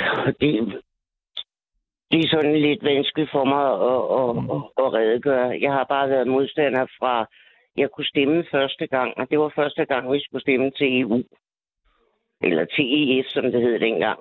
det, 0.41 0.81
det 2.11 2.19
er 2.23 2.29
sådan 2.29 2.55
lidt 2.61 2.83
vanskeligt 2.83 3.31
for 3.31 3.45
mig 3.53 3.65
at, 3.91 4.01
at, 4.19 4.29
at, 4.55 4.61
at 4.85 4.93
redegøre. 4.99 5.57
Jeg 5.61 5.71
har 5.73 5.83
bare 5.89 6.09
været 6.09 6.27
modstander 6.27 6.85
fra, 6.99 7.25
jeg 7.77 7.89
kunne 7.91 8.05
stemme 8.13 8.45
første 8.51 8.87
gang, 8.87 9.13
og 9.17 9.29
det 9.29 9.39
var 9.39 9.51
første 9.55 9.85
gang, 9.85 10.11
vi 10.13 10.19
skulle 10.23 10.41
stemme 10.41 10.71
til 10.71 10.99
EU. 11.01 11.23
Eller 12.41 12.65
til 12.65 12.85
ES, 13.19 13.25
som 13.33 13.43
det 13.51 13.61
hed 13.61 13.79
dengang. 13.79 14.19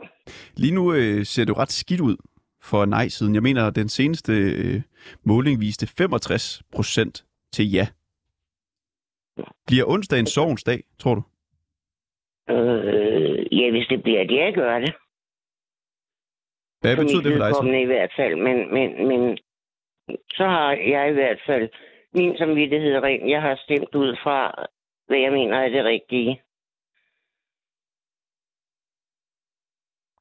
Lige 0.56 0.74
nu 0.74 0.92
øh, 0.92 1.24
ser 1.24 1.44
det 1.44 1.48
jo 1.48 1.60
ret 1.62 1.72
skidt 1.72 2.00
ud 2.00 2.16
for 2.62 2.84
nej-siden. 2.84 3.34
Jeg 3.34 3.42
mener, 3.42 3.66
at 3.66 3.76
den 3.76 3.88
seneste 3.88 4.32
øh, 4.32 4.80
måling 5.24 5.60
viste 5.60 5.86
65 5.86 6.62
procent 6.74 7.24
til 7.52 7.70
ja. 7.72 7.86
Bliver 9.66 9.84
onsdag 9.86 10.18
en 10.18 10.26
sovens 10.26 10.64
dag, 10.64 10.80
tror 10.98 11.14
du? 11.14 11.22
Øh, 12.54 13.58
ja, 13.60 13.70
hvis 13.70 13.86
det 13.86 14.02
bliver 14.02 14.24
det, 14.26 14.36
jeg 14.36 14.54
gør 14.54 14.78
det. 14.78 14.94
Hvad 16.80 16.96
For 16.96 17.02
betyder 17.02 17.22
det 17.22 17.32
for 17.32 17.44
dig 17.44 17.54
så? 17.54 17.62
i 17.62 17.84
hvert 17.84 18.12
fald. 18.16 18.36
Men, 18.36 18.56
men, 18.74 19.08
men 19.08 19.38
så 20.30 20.44
har 20.44 20.70
jeg 20.72 21.10
i 21.10 21.12
hvert 21.12 21.40
fald 21.46 21.68
min 22.14 22.36
samvittighed 22.38 23.02
ren. 23.02 23.30
Jeg 23.30 23.42
har 23.42 23.60
stemt 23.64 23.94
ud 23.94 24.16
fra, 24.22 24.66
hvad 25.06 25.18
jeg 25.18 25.32
mener 25.32 25.56
er 25.56 25.68
det 25.68 25.84
rigtige. 25.84 26.42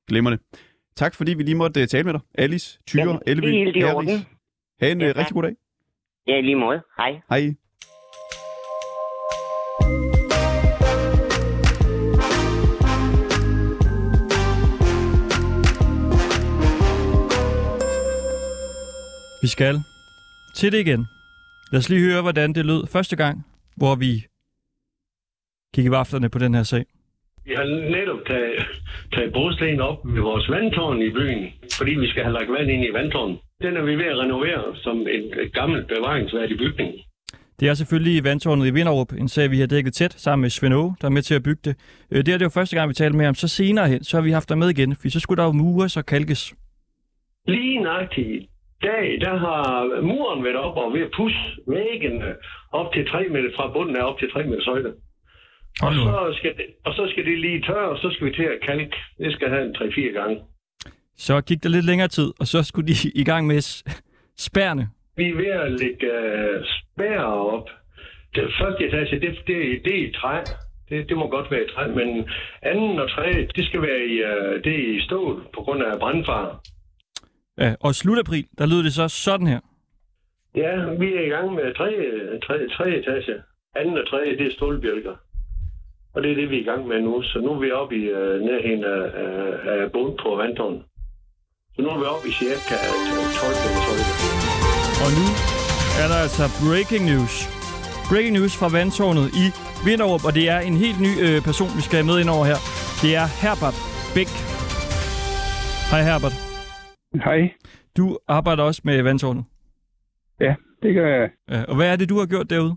Glemmer 0.08 0.30
det. 0.32 0.40
Tak 0.96 1.16
fordi 1.16 1.34
vi 1.34 1.44
lige 1.44 1.56
måtte 1.56 1.82
øh, 1.82 1.88
tale 1.88 2.04
med 2.04 2.14
dig. 2.14 2.22
Alice, 2.36 2.80
Thyre, 2.88 3.02
Jamen, 3.02 3.16
det 3.20 3.28
er 3.28 3.32
Elleby, 3.32 3.48
helt 3.52 3.76
i 3.76 3.82
Aris. 3.82 3.94
orden. 3.96 4.26
Ha' 4.82 4.92
en 4.92 5.02
Ja, 5.02 5.08
tak. 5.08 5.18
rigtig 5.18 5.34
god 5.34 5.44
dag. 5.44 5.56
Ja, 6.28 6.40
lige 6.42 6.56
måde. 6.56 6.82
Hej. 6.98 7.12
Hej. 7.30 7.54
Vi 19.42 19.48
skal 19.48 19.82
til 20.56 20.72
det 20.72 20.80
igen. 20.80 21.06
Lad 21.72 21.80
os 21.80 21.90
lige 21.90 22.02
høre, 22.12 22.22
hvordan 22.22 22.54
det 22.54 22.66
lød 22.66 22.88
første 22.88 23.16
gang, 23.16 23.46
hvor 23.76 23.96
vi 23.96 24.26
gik 25.74 25.86
i 25.86 25.92
vaflerne 25.92 26.30
på 26.30 26.40
den 26.40 26.54
her 26.54 26.64
sag. 26.64 26.86
Vi 27.48 27.54
har 27.60 27.66
netop 27.98 28.22
taget, 28.28 28.56
taget 29.14 29.34
brosten 29.34 29.80
op 29.80 29.98
ved 30.14 30.22
vores 30.22 30.50
vandtårn 30.50 31.02
i 31.02 31.10
byen, 31.10 31.44
fordi 31.78 31.92
vi 32.04 32.08
skal 32.08 32.24
have 32.24 32.34
lagt 32.34 32.52
vand 32.52 32.70
ind 32.70 32.84
i 32.86 32.94
vandtårnet. 32.94 33.38
Den 33.62 33.78
er 33.78 33.82
vi 33.82 33.96
ved 33.96 34.06
at 34.06 34.18
renovere 34.18 34.76
som 34.76 34.98
en 35.00 35.24
et 35.44 35.54
gammelt 35.54 35.88
bevaringsværdig 35.88 36.58
bygning. 36.58 36.94
Det 37.60 37.68
er 37.70 37.74
selvfølgelig 37.74 38.24
vandtårnet 38.24 38.68
i 38.68 38.74
Vinderup, 38.74 39.12
en 39.14 39.28
sag, 39.28 39.52
vi 39.52 39.60
har 39.60 39.68
dækket 39.68 39.94
tæt 39.94 40.14
sammen 40.14 40.42
med 40.42 40.50
Svend 40.50 40.74
Aage, 40.74 40.96
der 41.02 41.08
er 41.08 41.12
med 41.12 41.22
til 41.22 41.36
at 41.36 41.44
bygge 41.44 41.62
det. 41.66 41.76
Øh, 42.12 42.18
Det 42.26 42.34
er 42.34 42.38
det 42.38 42.46
jo 42.46 42.50
første 42.50 42.76
gang, 42.76 42.90
vi 42.90 42.94
talte 42.94 43.18
med 43.18 43.26
ham. 43.26 43.36
Så 43.36 43.48
senere 43.48 43.88
hen, 43.88 44.04
så 44.04 44.18
har 44.18 44.24
vi 44.24 44.32
haft 44.32 44.50
dig 44.50 44.58
med 44.58 44.70
igen, 44.70 44.96
for 44.96 45.10
så 45.10 45.20
skulle 45.20 45.40
der 45.42 45.48
jo 45.48 45.52
mures 45.52 45.98
og 45.98 46.06
kalkes. 46.06 46.54
Lige 47.48 47.80
nøjagtigt 47.84 48.28
i 48.28 48.50
dag, 48.82 49.06
der 49.26 49.38
har 49.46 50.02
muren 50.02 50.44
været 50.44 50.56
op 50.56 50.78
og 50.78 50.94
ved 50.94 51.02
at 51.02 51.12
pusse 51.18 51.40
væggene 51.68 52.26
op 52.72 52.94
til 52.94 53.08
3 53.08 53.28
meter, 53.30 53.50
fra 53.56 53.72
bunden 53.74 53.96
af 53.96 54.04
op 54.10 54.20
til 54.20 54.32
3 54.32 54.44
meter 54.44 54.66
højde. 54.72 54.94
Og 55.82 55.94
så, 55.94 56.34
skal 56.38 56.58
det, 56.58 56.66
og 56.86 56.94
så 56.94 57.08
skal 57.12 57.26
det 57.26 57.40
lige 57.40 57.62
tørre, 57.62 57.90
og 57.90 57.98
så 57.98 58.10
skal 58.14 58.28
vi 58.28 58.34
til 58.34 58.44
at 58.44 58.60
kalke. 58.66 58.98
Det 59.18 59.34
skal 59.34 59.50
have 59.50 59.66
en 59.66 59.76
3-4 59.76 60.20
gange. 60.20 60.42
Så 61.18 61.42
gik 61.42 61.64
der 61.64 61.70
lidt 61.70 61.86
længere 61.86 62.08
tid, 62.08 62.30
og 62.40 62.48
så 62.48 62.64
skulle 62.64 62.88
de 62.88 63.12
i 63.16 63.24
gang 63.24 63.48
med 63.48 63.62
spærne. 64.38 64.90
Vi 65.18 65.30
er 65.30 65.36
ved 65.36 65.52
at 65.66 65.72
lægge 65.72 66.08
uh, 66.08 66.66
spærre 66.78 67.26
op. 67.26 67.70
Det 68.36 68.54
første 68.60 68.88
etage, 68.88 69.20
det, 69.20 69.38
det, 69.48 69.86
det 69.86 69.94
er 70.00 70.08
i 70.08 70.12
træ. 70.12 70.42
Det, 70.90 71.10
det 71.10 71.18
må 71.18 71.30
godt 71.30 71.52
være 71.52 71.64
i 71.64 71.70
træ, 71.76 71.88
men 71.88 72.30
anden 72.62 73.00
og 73.00 73.12
tredje, 73.12 73.48
det 73.56 73.66
skal 73.66 73.82
være 73.82 74.02
i, 74.14 74.16
uh, 74.24 74.64
det 74.64 74.74
er 74.74 74.98
i 74.98 75.02
stål 75.02 75.48
på 75.56 75.62
grund 75.62 75.84
af 75.84 76.00
brandfare. 76.00 76.60
Ja, 77.58 77.76
og 77.80 77.96
slut 77.96 78.20
april, 78.20 78.46
der 78.58 78.66
lød 78.66 78.84
det 78.84 78.94
så 78.94 79.08
sådan 79.08 79.48
her. 79.48 79.60
Ja, 80.56 80.76
vi 81.00 81.14
er 81.16 81.22
i 81.22 81.30
gang 81.30 81.54
med 81.54 81.76
tredje, 81.76 82.40
tredje, 82.40 82.70
tredje 82.70 82.98
etage. 83.00 83.42
Anden 83.76 83.98
og 83.98 84.10
tredje, 84.10 84.38
det 84.38 84.48
er 84.48 84.52
stålbjælker. 84.52 85.16
Og 86.14 86.24
det 86.24 86.30
er 86.32 86.36
det, 86.36 86.50
vi 86.50 86.56
er 86.58 86.64
i 86.66 86.70
gang 86.72 86.88
med 86.92 87.00
nu. 87.02 87.14
Så 87.32 87.38
nu 87.44 87.50
er 87.56 87.60
vi 87.66 87.72
oppe 87.72 87.96
i 88.02 88.04
uh, 88.18 88.34
nærheden 88.48 88.84
af, 88.96 89.02
af, 89.24 89.34
af 89.72 89.92
bund 89.96 90.14
på 90.24 90.30
vandtårnet. 90.42 90.82
Så 91.74 91.80
nu 91.82 91.88
er 91.94 92.00
vi 92.02 92.06
oppe 92.14 92.26
i 92.32 92.34
cirka 92.42 92.76
12 93.42 93.58
meter 93.64 93.82
højde. 93.88 94.06
Og 95.06 95.10
nu 95.20 95.26
er 96.02 96.08
der 96.12 96.20
altså 96.26 96.44
breaking 96.66 97.04
news. 97.12 97.36
Breaking 98.10 98.36
news 98.38 98.54
fra 98.60 98.68
vandtårnet 98.78 99.28
i 99.44 99.46
Vinderup, 99.88 100.24
og 100.28 100.34
det 100.38 100.46
er 100.54 100.60
en 100.70 100.78
helt 100.84 101.00
ny 101.08 101.14
øh, 101.26 101.38
person, 101.48 101.70
vi 101.78 101.82
skal 101.88 101.96
have 102.00 102.10
med 102.12 102.18
ind 102.22 102.30
over 102.36 102.46
her. 102.52 102.60
Det 103.04 103.12
er 103.22 103.28
Herbert 103.44 103.78
Bæk. 104.16 104.32
Hej 105.92 106.02
Herbert. 106.10 106.36
Hej. 107.28 107.40
Du 107.98 108.06
arbejder 108.38 108.64
også 108.70 108.82
med 108.88 109.04
vandtårnet. 109.04 109.44
Ja, 110.46 110.54
det 110.84 110.92
gør 110.98 111.08
jeg. 111.18 111.30
Ja, 111.52 111.60
og 111.64 111.76
hvad 111.76 111.88
er 111.92 111.96
det, 111.96 112.10
du 112.10 112.18
har 112.20 112.26
gjort 112.26 112.50
derude? 112.50 112.76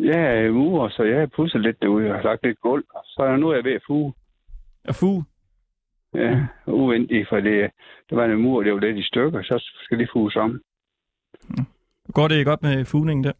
Jeg 0.00 0.44
er 0.44 0.50
murer, 0.50 0.88
så 0.88 1.02
jeg 1.02 1.18
har 1.18 1.26
pudset 1.26 1.60
lidt 1.60 1.82
derude 1.82 2.08
og 2.10 2.14
har 2.16 2.22
lagt 2.22 2.42
lidt 2.42 2.60
gulv. 2.60 2.84
Så 3.04 3.36
nu 3.36 3.48
er 3.48 3.54
jeg 3.54 3.64
ved 3.64 3.72
at 3.72 3.82
fuge. 3.86 4.14
At 4.84 4.94
fuge? 5.00 5.24
Ja, 6.14 6.46
uvendigt, 6.66 7.28
for 7.28 7.40
det, 7.40 7.70
der 8.10 8.16
var 8.16 8.24
en 8.24 8.42
mur, 8.42 8.62
det 8.62 8.72
var 8.72 8.80
lidt 8.80 8.98
i 8.98 9.02
stykker, 9.02 9.42
så 9.42 9.70
skal 9.84 9.98
det 9.98 10.10
fuges 10.12 10.36
om. 10.36 10.60
Går 12.14 12.28
det 12.28 12.46
godt 12.46 12.62
med 12.62 12.84
fugningen 12.84 13.24
der? 13.24 13.32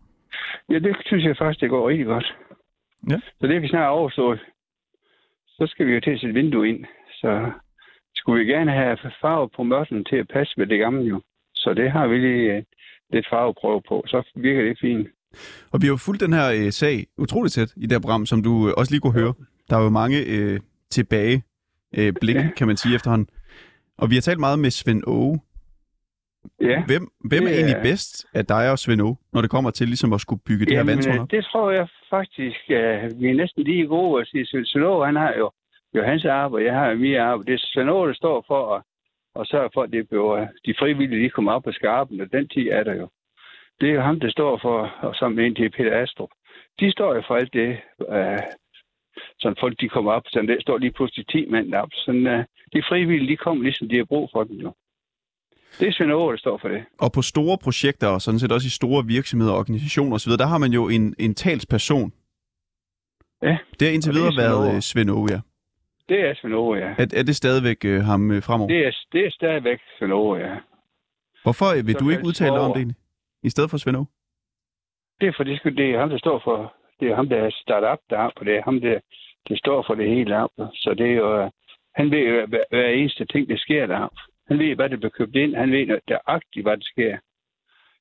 Ja, 0.68 0.78
det 0.78 0.96
synes 1.06 1.24
jeg 1.24 1.36
faktisk, 1.36 1.60
det 1.60 1.70
går 1.70 1.88
rigtig 1.88 2.06
godt. 2.06 2.36
Ja. 3.10 3.20
Så 3.40 3.46
det 3.46 3.56
er 3.56 3.60
vi 3.60 3.68
snart 3.68 3.90
overstået. 3.90 4.40
Så 5.48 5.66
skal 5.66 5.86
vi 5.86 5.92
jo 5.92 6.00
til 6.00 6.10
at 6.10 6.20
sætte 6.20 6.34
vindue 6.34 6.68
ind. 6.68 6.84
Så 7.10 7.52
skulle 8.14 8.44
vi 8.44 8.52
gerne 8.52 8.70
have 8.70 8.98
farve 9.20 9.48
på 9.56 9.62
mørtlen 9.62 10.04
til 10.04 10.16
at 10.16 10.28
passe 10.28 10.54
med 10.56 10.66
det 10.66 10.78
gamle 10.78 11.04
jo. 11.04 11.22
Så 11.54 11.74
det 11.74 11.90
har 11.90 12.06
vi 12.06 12.18
lige 12.18 12.56
øh, 12.56 12.62
lidt 13.10 13.26
farveprøve 13.30 13.82
på. 13.88 14.04
Så 14.06 14.30
virker 14.34 14.62
det 14.62 14.78
fint. 14.80 15.08
Og 15.72 15.82
vi 15.82 15.86
har 15.86 15.92
jo 15.92 15.96
fulgt 15.96 16.20
den 16.20 16.32
her 16.32 16.52
øh, 16.52 16.72
sag 16.72 17.06
utroligt 17.18 17.54
tæt 17.54 17.72
i 17.76 17.82
det 17.82 17.92
her 17.92 18.00
program, 18.00 18.26
som 18.26 18.42
du 18.42 18.68
øh, 18.68 18.74
også 18.76 18.92
lige 18.92 19.00
kunne 19.00 19.12
høre. 19.20 19.34
Der 19.70 19.76
er 19.76 19.82
jo 19.82 19.88
mange 19.90 20.18
øh, 20.26 20.60
tilbage 20.90 21.42
øh, 21.98 22.12
blik, 22.20 22.36
kan 22.56 22.66
man 22.66 22.76
sige 22.76 22.94
efterhånden. 22.94 23.28
Og 23.98 24.10
vi 24.10 24.14
har 24.14 24.20
talt 24.20 24.40
meget 24.40 24.58
med 24.58 24.70
Svend 24.70 25.02
Åge. 25.06 25.40
Ja. 26.60 26.84
Hvem, 26.86 27.08
hvem 27.24 27.44
er 27.44 27.48
er- 27.48 27.54
egentlig 27.54 27.76
bedst 27.82 28.26
af 28.34 28.46
dig 28.46 28.70
og 28.70 28.78
Svend 28.78 29.02
Åge, 29.02 29.16
når 29.32 29.40
det 29.40 29.50
kommer 29.50 29.70
til 29.70 29.86
ligesom 29.86 30.12
at 30.12 30.20
skulle 30.20 30.42
bygge 30.46 30.66
det 30.66 30.76
her 30.76 30.84
vandtårn 30.84 31.14
øh, 31.14 31.20
op? 31.22 31.30
det 31.30 31.44
tror 31.44 31.70
jeg 31.70 31.88
faktisk, 32.10 32.70
at 32.70 33.20
vi 33.20 33.28
er 33.30 33.34
næsten 33.34 33.62
lige 33.62 33.86
gode 33.86 34.20
at 34.20 34.26
sige. 34.28 34.46
Svend 34.46 35.04
han 35.06 35.16
har 35.16 35.32
jo, 35.38 35.50
jo 35.94 36.02
hans 36.04 36.24
arbejde, 36.24 36.66
jeg 36.66 36.74
har 36.74 36.86
jo 36.90 36.96
mit 36.96 37.16
arbejde. 37.16 37.46
Det 37.52 37.54
er 37.54 37.64
Svend 37.72 37.90
Aage, 37.90 38.08
der 38.08 38.14
står 38.14 38.44
for 38.46 38.74
at, 38.74 38.82
at 39.40 39.46
sørge 39.46 39.70
for, 39.74 39.82
at 39.82 39.90
det 39.92 40.08
bliver, 40.08 40.46
de 40.66 40.74
frivillige 40.78 41.24
de 41.24 41.30
kommer 41.30 41.52
op 41.52 41.62
på 41.62 41.72
skarpen, 41.72 42.20
og 42.20 42.32
den 42.32 42.48
tid 42.48 42.66
er 42.78 42.84
der 42.84 42.94
jo. 42.94 43.08
Det 43.80 43.88
er 43.90 43.94
jo 43.94 44.00
ham, 44.00 44.20
der 44.20 44.30
står 44.30 44.58
for, 44.62 44.78
og 45.06 45.14
som 45.14 45.38
en 45.38 45.54
til 45.54 45.70
Peter 45.70 46.02
Astrup. 46.02 46.30
De 46.80 46.92
står 46.92 47.14
jo 47.14 47.22
for 47.26 47.34
alt 47.34 47.52
det, 47.52 47.68
øh, 48.16 48.38
sådan 49.40 49.56
folk 49.60 49.80
de 49.80 49.88
kommer 49.88 50.12
op, 50.12 50.22
så 50.26 50.44
der 50.48 50.60
står 50.60 50.78
lige 50.78 50.92
pludselig 50.92 51.26
10 51.26 51.46
mand 51.50 51.74
op. 51.74 51.88
Sådan, 51.92 52.26
øh, 52.26 52.44
de 52.72 52.82
frivillige, 52.88 53.28
de 53.28 53.36
kommer 53.36 53.64
ligesom, 53.64 53.88
de 53.88 53.96
har 53.96 54.04
brug 54.04 54.28
for 54.32 54.44
dem 54.44 54.56
jo. 54.56 54.72
Det 55.80 55.88
er 55.88 55.92
Svend 55.92 56.12
Aage, 56.12 56.32
der 56.32 56.38
står 56.38 56.58
for 56.58 56.68
det. 56.68 56.84
Og 56.98 57.12
på 57.12 57.22
store 57.22 57.58
projekter, 57.64 58.08
og 58.08 58.20
sådan 58.22 58.40
set 58.40 58.52
også 58.52 58.66
i 58.66 58.70
store 58.70 59.04
virksomheder, 59.06 59.52
organisationer 59.52 60.14
osv., 60.14 60.32
der 60.32 60.46
har 60.46 60.58
man 60.58 60.72
jo 60.72 60.88
en, 60.88 61.14
en 61.18 61.34
talsperson. 61.34 62.12
Ja. 63.42 63.58
Det 63.80 63.88
har 63.88 63.94
indtil 63.94 64.12
det 64.14 64.18
er 64.18 64.22
videre 64.22 64.32
Svend 64.32 64.46
været 64.46 64.66
Aage. 64.66 64.76
øh, 64.76 64.82
Svend 64.82 65.10
Åge, 65.10 65.28
ja. 65.32 65.40
Det 66.08 66.20
er 66.28 66.34
Svend 66.34 66.54
Aage, 66.54 66.76
ja. 66.76 66.90
Er, 66.98 67.06
er 67.16 67.22
det 67.22 67.36
stadigvæk 67.36 67.84
øh, 67.84 68.00
ham 68.00 68.30
øh, 68.30 68.42
fremover? 68.42 68.68
Det 68.68 68.86
er, 68.86 68.92
det 69.12 69.26
er 69.26 69.30
stadigvæk 69.30 69.78
Svend 69.98 70.12
Aage, 70.12 70.36
ja. 70.46 70.56
Hvorfor 71.42 71.66
øh, 71.78 71.86
vil 71.86 71.94
Så 71.94 71.98
du 71.98 72.10
ikke 72.10 72.26
udtale 72.26 72.50
dig 72.50 72.60
om 72.60 72.72
det 72.72 72.78
egentlig? 72.78 72.96
I 73.42 73.50
stedet 73.50 73.70
for 73.70 73.76
Svend? 73.78 74.06
Det 75.20 75.28
er 75.28 75.32
fordi, 75.36 75.52
det 75.76 75.94
er 75.94 75.98
ham, 75.98 76.10
der 76.10 76.18
står 76.18 76.40
for, 76.44 76.74
det 77.00 77.10
er 77.10 77.16
ham, 77.16 77.28
der 77.28 77.36
er 77.36 77.50
startet 77.62 77.88
op 77.88 77.98
der 78.10 78.30
på 78.38 78.44
det. 78.44 78.56
er 78.56 78.62
ham, 78.64 78.80
der, 78.80 79.00
der 79.48 79.56
står 79.56 79.84
for 79.86 79.94
det 79.94 80.08
hele 80.08 80.36
op. 80.36 80.50
Så 80.56 80.94
det 80.98 81.06
er 81.06 81.16
jo, 81.16 81.42
øh, 81.42 81.50
han 81.94 82.10
ved 82.10 82.18
jo, 82.18 82.46
hvad, 82.46 82.58
hver 82.70 82.88
eneste 82.88 83.24
ting, 83.24 83.48
der 83.48 83.56
sker 83.58 83.86
deroppe. 83.86 84.16
Han 84.48 84.58
ved, 84.58 84.74
hvad 84.76 84.88
der 84.90 84.96
bliver 84.96 85.10
købt 85.18 85.36
ind. 85.36 85.54
Han 85.56 85.72
ved 85.72 85.86
nøjagtigt, 85.86 86.64
hvad 86.64 86.76
der 86.76 86.84
sker. 86.92 87.18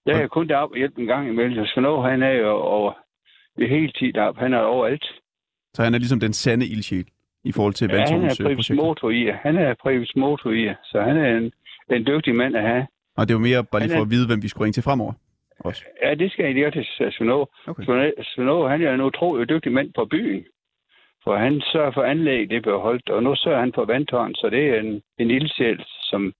Jeg 0.05 0.21
er 0.23 0.27
kun 0.27 0.47
deroppe 0.47 0.73
og 0.73 0.77
hjælpe 0.77 1.01
en 1.01 1.07
gang 1.07 1.29
imellem. 1.29 1.65
Svend 1.65 1.87
Aage, 1.87 2.09
han 2.09 2.23
er 2.23 2.31
jo 2.31 2.51
over 2.51 2.93
det 3.57 3.69
hele 3.69 3.91
tiden 3.91 4.13
deroppe. 4.13 4.41
Han 4.41 4.53
er 4.53 4.59
overalt. 4.59 5.05
Så 5.73 5.83
han 5.83 5.93
er 5.93 5.97
ligesom 5.97 6.19
den 6.19 6.33
sande 6.33 6.65
ildsjæl 6.67 7.05
i 7.43 7.51
forhold 7.51 7.73
til 7.73 7.89
Ja, 7.91 8.05
han 8.05 8.23
er 8.23 8.37
øh, 8.41 8.55
projekter. 8.55 8.75
motor 8.75 9.09
i. 9.09 9.31
Han 9.45 9.57
er 9.57 9.73
Privis 9.73 10.15
motor 10.15 10.51
i. 10.51 10.73
Så 10.83 11.01
han 11.01 11.17
er 11.17 11.37
en, 11.37 11.51
en 11.95 12.05
dygtig 12.07 12.35
mand 12.35 12.55
at 12.57 12.63
have. 12.63 12.87
Og 13.17 13.27
det 13.27 13.33
er 13.33 13.37
jo 13.39 13.43
mere 13.49 13.63
bare 13.63 13.81
lige 13.81 13.95
for 13.95 14.01
at 14.01 14.09
vide, 14.09 14.27
hvem 14.27 14.41
vi 14.43 14.47
skulle 14.47 14.63
ringe 14.65 14.73
til 14.73 14.83
fremover. 14.83 15.13
Også. 15.59 15.83
Ja, 16.03 16.13
det 16.13 16.31
skal 16.31 16.45
jeg 16.45 16.53
lige 16.53 16.71
til 16.71 16.85
Svend 17.11 17.31
Aage. 17.31 17.47
Okay. 17.67 17.83
Svend- 17.83 18.23
Svend 18.23 18.49
Aage, 18.49 18.69
han 18.69 18.81
er 18.81 18.93
en 18.93 19.01
utrolig 19.01 19.49
dygtig 19.49 19.71
mand 19.71 19.93
på 19.93 20.05
byen. 20.05 20.45
For 21.23 21.37
han 21.37 21.61
sørger 21.71 21.91
for 21.91 22.03
anlæg, 22.03 22.49
det 22.49 22.61
bliver 22.61 22.77
holdt, 22.79 23.09
og 23.09 23.23
nu 23.23 23.35
sørger 23.35 23.59
han 23.59 23.71
for 23.75 23.85
vandtårn, 23.85 24.35
så 24.35 24.49
det 24.49 24.69
er 24.69 24.79
en, 24.79 25.01
en 25.19 25.31
ildsjæl, 25.31 25.83
som, 26.09 26.33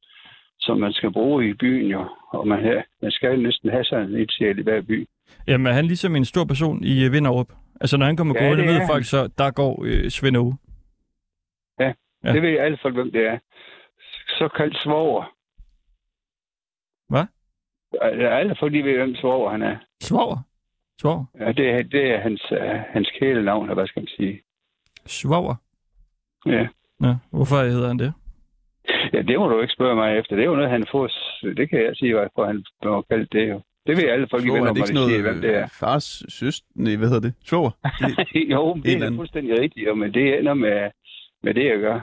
som 0.60 0.78
man 0.80 0.94
skal 0.94 1.12
bruge 1.14 1.50
i 1.50 1.54
byen 1.54 1.92
jo. 1.92 2.10
Og 2.34 2.48
man, 2.48 2.64
her, 2.64 2.82
man 3.02 3.12
skal 3.12 3.30
jo 3.36 3.42
næsten 3.42 3.70
have 3.70 3.84
sådan 3.84 4.10
en 4.10 4.18
ildsjæl 4.20 4.60
i 4.60 4.64
hver 4.64 4.82
by. 4.82 5.08
Jamen, 5.48 5.68
er 5.68 5.72
han 5.72 5.86
ligesom 5.86 6.16
en 6.16 6.26
stor 6.26 6.46
person 6.46 6.84
i 6.84 7.06
øh, 7.06 7.12
Vinderup? 7.14 7.48
Altså, 7.82 7.98
når 7.98 8.06
han 8.06 8.18
kommer 8.18 8.34
Ja, 8.38 8.46
gående, 8.46 8.64
ved 8.64 8.74
han. 8.74 8.88
folk 8.88 9.06
så, 9.06 9.30
der 9.38 9.52
går 9.52 9.84
øh, 9.86 10.10
Svend 10.10 10.38
Aage. 10.38 10.58
Ja. 11.80 11.94
Ja. 12.24 12.34
Det 12.34 12.42
ved 12.42 12.58
alle 12.58 12.78
folk, 12.82 12.96
hvem 12.96 13.12
det 13.12 13.26
er. 13.28 13.38
Såkaldt 14.38 14.78
svoger. 14.78 15.32
Hvad? 17.10 17.26
Ja, 18.02 18.38
Alle 18.40 18.56
folk, 18.60 18.74
de 18.74 18.84
ved, 18.84 18.98
hvem 18.98 19.16
svoger 19.16 19.52
han 19.52 19.62
er. 19.62 19.76
Svoger? 20.02 20.38
Svoger? 21.02 21.26
Ja, 21.40 21.52
det, 21.52 21.70
er, 21.70 21.84
det 21.84 22.04
er 22.16 22.20
hans, 22.20 22.44
uh, 22.52 22.80
hans 22.94 23.12
kælenavn, 23.20 23.64
eller 23.64 23.74
hvad 23.74 23.88
skal 23.88 24.00
man 24.02 24.08
sige. 24.08 24.42
Svoger? 25.06 25.56
Ja. 26.46 26.68
Ja, 27.04 27.16
hvorfor 27.32 27.56
hedder 27.56 27.88
han 27.88 28.00
det? 28.00 28.14
ja, 29.14 29.22
det 29.22 29.40
må 29.40 29.48
du 29.48 29.62
ikke 29.62 29.74
spørge 29.74 29.96
mig 29.96 30.18
efter. 30.20 30.36
Det 30.36 30.42
er 30.42 30.50
jo 30.50 30.56
noget, 30.56 30.70
han 30.72 30.86
får. 30.92 31.10
Det 31.58 31.70
kan 31.70 31.80
jeg 31.80 31.96
sige, 31.96 32.14
hvorfor 32.14 32.46
han 32.46 32.64
bliver 32.82 33.02
kaldt 33.02 33.34
det 33.34 33.50
jo. 33.50 33.62
Det 33.88 33.98
ved 33.98 34.04
alle 34.04 34.28
folk, 34.32 34.44
i 34.44 34.48
Svoger, 34.48 34.62
er 34.62 34.64
venner, 34.66 34.80
når 34.80 34.86
de 34.86 34.94
noget 34.94 35.10
siger, 35.10 35.22
hvem 35.22 35.42
det 35.42 35.56
er. 35.56 35.62
øh, 35.64 35.70
fars 35.80 36.24
søster? 36.30 36.68
Nej, 36.76 36.96
hvad 36.96 37.08
hedder 37.08 37.22
det? 37.22 37.34
Svoger? 37.46 37.72
Det, 38.34 38.46
jo, 38.56 38.74
men 38.74 38.84
det 38.84 38.92
er 38.92 38.96
anden. 39.06 39.16
fuldstændig 39.16 39.60
rigtigt, 39.60 39.98
men 39.98 40.14
det 40.14 40.40
ender 40.40 40.54
med, 40.54 40.92
med 41.44 41.54
det, 41.54 41.66
jeg 41.66 41.80
gør. 41.80 42.00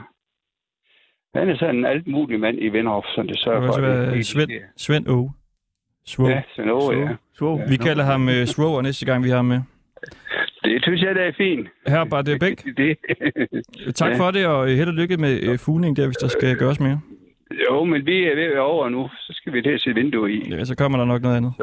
Han 1.39 1.49
er 1.49 1.57
sådan 1.57 1.75
en 1.75 1.85
alt 1.85 2.07
mulig 2.07 2.39
mand 2.39 2.57
i 2.61 2.69
Vinderhof, 2.69 3.05
som 3.15 3.27
det 3.27 3.39
sørger 3.39 3.67
for. 3.67 3.73
det 3.73 3.83
være 3.83 4.23
Svend. 4.23 4.51
Svend 4.77 5.07
Aage. 5.07 5.31
Svog. 6.05 6.29
Ja, 6.29 6.41
Aage, 6.57 6.99
ja. 6.99 7.15
Svoger. 7.37 7.69
Vi 7.69 7.77
kalder 7.77 8.03
ham 8.03 8.29
øh, 8.29 8.45
Svoger 8.45 8.81
næste 8.81 9.05
gang, 9.05 9.23
vi 9.23 9.29
har 9.29 9.35
ham 9.35 9.45
med. 9.45 9.59
Det 10.63 10.79
synes 10.83 11.01
jeg, 11.01 11.15
det 11.15 11.23
er 11.23 11.31
fint. 11.37 11.67
Herbert 11.87 12.27
øh, 12.29 12.39
Bæk, 12.39 12.57
Det. 12.77 12.97
tak 13.99 14.11
Ja. 14.11 14.17
for 14.19 14.31
det, 14.31 14.45
og 14.47 14.69
øh, 14.71 14.77
held 14.77 14.87
og 14.87 14.93
lykke 14.93 15.17
med 15.17 15.43
øh, 15.43 15.59
fugning 15.59 15.97
der, 15.97 16.05
hvis 16.05 16.17
der 16.17 16.27
skal 16.27 16.55
gøres 16.57 16.79
mere. 16.79 16.99
jo, 17.69 17.83
men 17.83 18.05
vi 18.05 18.23
er 18.23 18.35
ved 18.35 18.43
at 18.43 18.51
være 18.51 18.61
over 18.61 18.89
nu. 18.89 19.09
Så 19.13 19.33
skal 19.33 19.53
vi 19.53 19.61
til 19.61 19.69
at 19.69 19.81
se 19.81 19.93
vinduer 19.93 20.27
i. 20.27 20.39
Ja, 20.49 20.65
så 20.65 20.75
kommer 20.75 20.97
der 20.97 21.05
nok 21.05 21.21
noget 21.21 21.37
andet. 21.37 21.53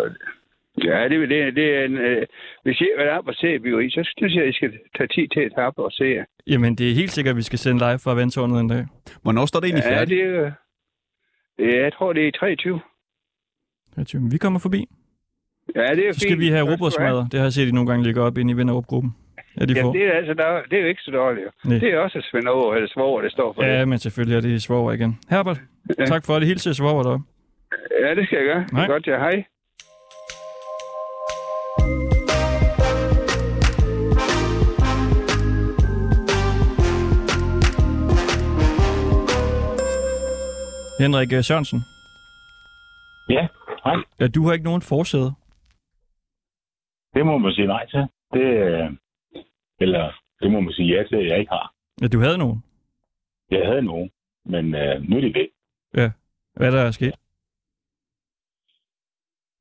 Ja, 0.84 1.08
det, 1.08 1.28
det, 1.28 1.56
det 1.56 1.74
er 1.76 1.84
en, 1.84 1.96
øh, 1.98 2.26
hvis 2.62 2.80
jeg 2.80 2.88
er 2.98 3.18
op 3.18 3.28
og 3.28 3.34
ser 3.34 3.58
byggeri, 3.58 3.90
så 3.90 4.12
synes 4.18 4.34
jeg, 4.34 4.42
at 4.42 4.48
I 4.48 4.52
skal 4.52 4.72
tage 4.96 5.08
tid 5.08 5.28
til 5.28 5.40
at 5.40 5.52
tage 5.54 5.66
op 5.66 5.78
og 5.78 5.92
se. 5.92 6.04
Jamen, 6.46 6.74
det 6.74 6.90
er 6.90 6.94
helt 6.94 7.10
sikkert, 7.10 7.32
at 7.32 7.36
vi 7.36 7.42
skal 7.42 7.58
sende 7.58 7.78
live 7.78 7.98
fra 8.04 8.14
vandtårnet 8.14 8.60
en 8.60 8.68
dag. 8.68 8.86
Hvornår 9.22 9.46
står 9.46 9.60
det 9.60 9.66
egentlig 9.68 9.90
Ja, 9.90 9.98
færdigt? 9.98 10.20
det 10.20 10.36
er, 10.36 10.52
øh, 11.58 11.74
jeg 11.84 11.92
tror, 11.92 12.12
det 12.12 12.22
er 12.24 12.28
i 12.28 12.30
23. 12.30 12.80
Vi 14.30 14.38
kommer 14.38 14.58
forbi. 14.60 14.88
Ja, 15.76 15.80
det 15.94 16.08
er 16.08 16.12
Så 16.12 16.20
skal 16.20 16.30
fint. 16.30 16.40
vi 16.40 16.48
have 16.48 16.72
robrødsmadder. 16.72 17.28
Det 17.28 17.34
har 17.40 17.44
jeg 17.46 17.52
set, 17.52 17.68
I 17.68 17.70
nogle 17.70 17.88
gange 17.90 18.04
ligger 18.04 18.22
op 18.22 18.38
inde 18.38 18.50
i 18.50 18.56
Vinderup-gruppen. 18.56 19.14
Ja, 19.60 19.64
de 19.64 19.72
Ja, 19.74 19.82
får. 19.82 19.92
det 19.92 20.02
er, 20.06 20.12
altså, 20.12 20.34
der, 20.34 20.62
det 20.70 20.78
er 20.78 20.82
jo 20.82 20.88
ikke 20.88 21.02
så 21.02 21.10
dårligt. 21.10 21.46
Nej. 21.64 21.78
Det 21.78 21.88
er 21.94 21.98
også 21.98 22.18
Aage, 22.34 22.76
eller 22.76 22.88
Svoger, 22.88 23.20
det 23.22 23.32
står 23.32 23.52
for 23.52 23.64
Ja, 23.64 23.80
det. 23.80 23.88
men 23.88 23.98
selvfølgelig 23.98 24.36
er 24.36 24.40
det 24.40 24.62
svoger 24.62 24.92
igen. 24.92 25.18
Herbert, 25.30 25.60
Ja. 25.98 26.04
tak 26.06 26.24
for 26.26 26.38
det. 26.38 26.48
Hilse 26.48 26.74
svoger 26.74 27.02
deroppe. 27.02 27.24
Ja, 28.04 28.14
det 28.14 28.26
skal 28.26 28.36
jeg 28.36 28.46
gøre. 28.46 28.60
Det 28.64 28.72
Nej. 28.72 28.84
er 28.84 28.88
godt, 28.88 29.06
ja. 29.06 29.18
Hej. 29.18 29.44
Henrik 40.98 41.32
øh, 41.32 41.44
Sørensen. 41.44 41.84
Ja. 43.86 44.02
Ja, 44.20 44.28
du 44.28 44.46
har 44.46 44.52
ikke 44.52 44.64
nogen 44.64 44.82
forsæde. 44.82 45.32
Det 47.14 47.26
må 47.26 47.38
man 47.38 47.52
sige 47.52 47.66
nej 47.66 47.86
til. 47.86 48.00
Det, 48.32 48.46
øh, 48.66 48.90
eller 49.80 50.12
det 50.40 50.50
må 50.50 50.60
man 50.60 50.72
sige 50.72 50.96
ja 50.96 51.04
til, 51.04 51.16
at 51.16 51.26
jeg 51.26 51.38
ikke 51.38 51.52
har. 51.52 51.72
Ja, 52.02 52.06
du 52.08 52.18
havde 52.20 52.38
nogen. 52.38 52.64
Jeg 53.50 53.66
havde 53.66 53.82
nogen, 53.82 54.10
men 54.44 54.74
øh, 54.74 55.02
nu 55.02 55.16
er 55.16 55.20
det 55.20 55.34
væk. 55.34 55.48
Hvad 56.54 56.72
er 56.74 56.84
der 56.84 56.90
sket? 56.90 57.14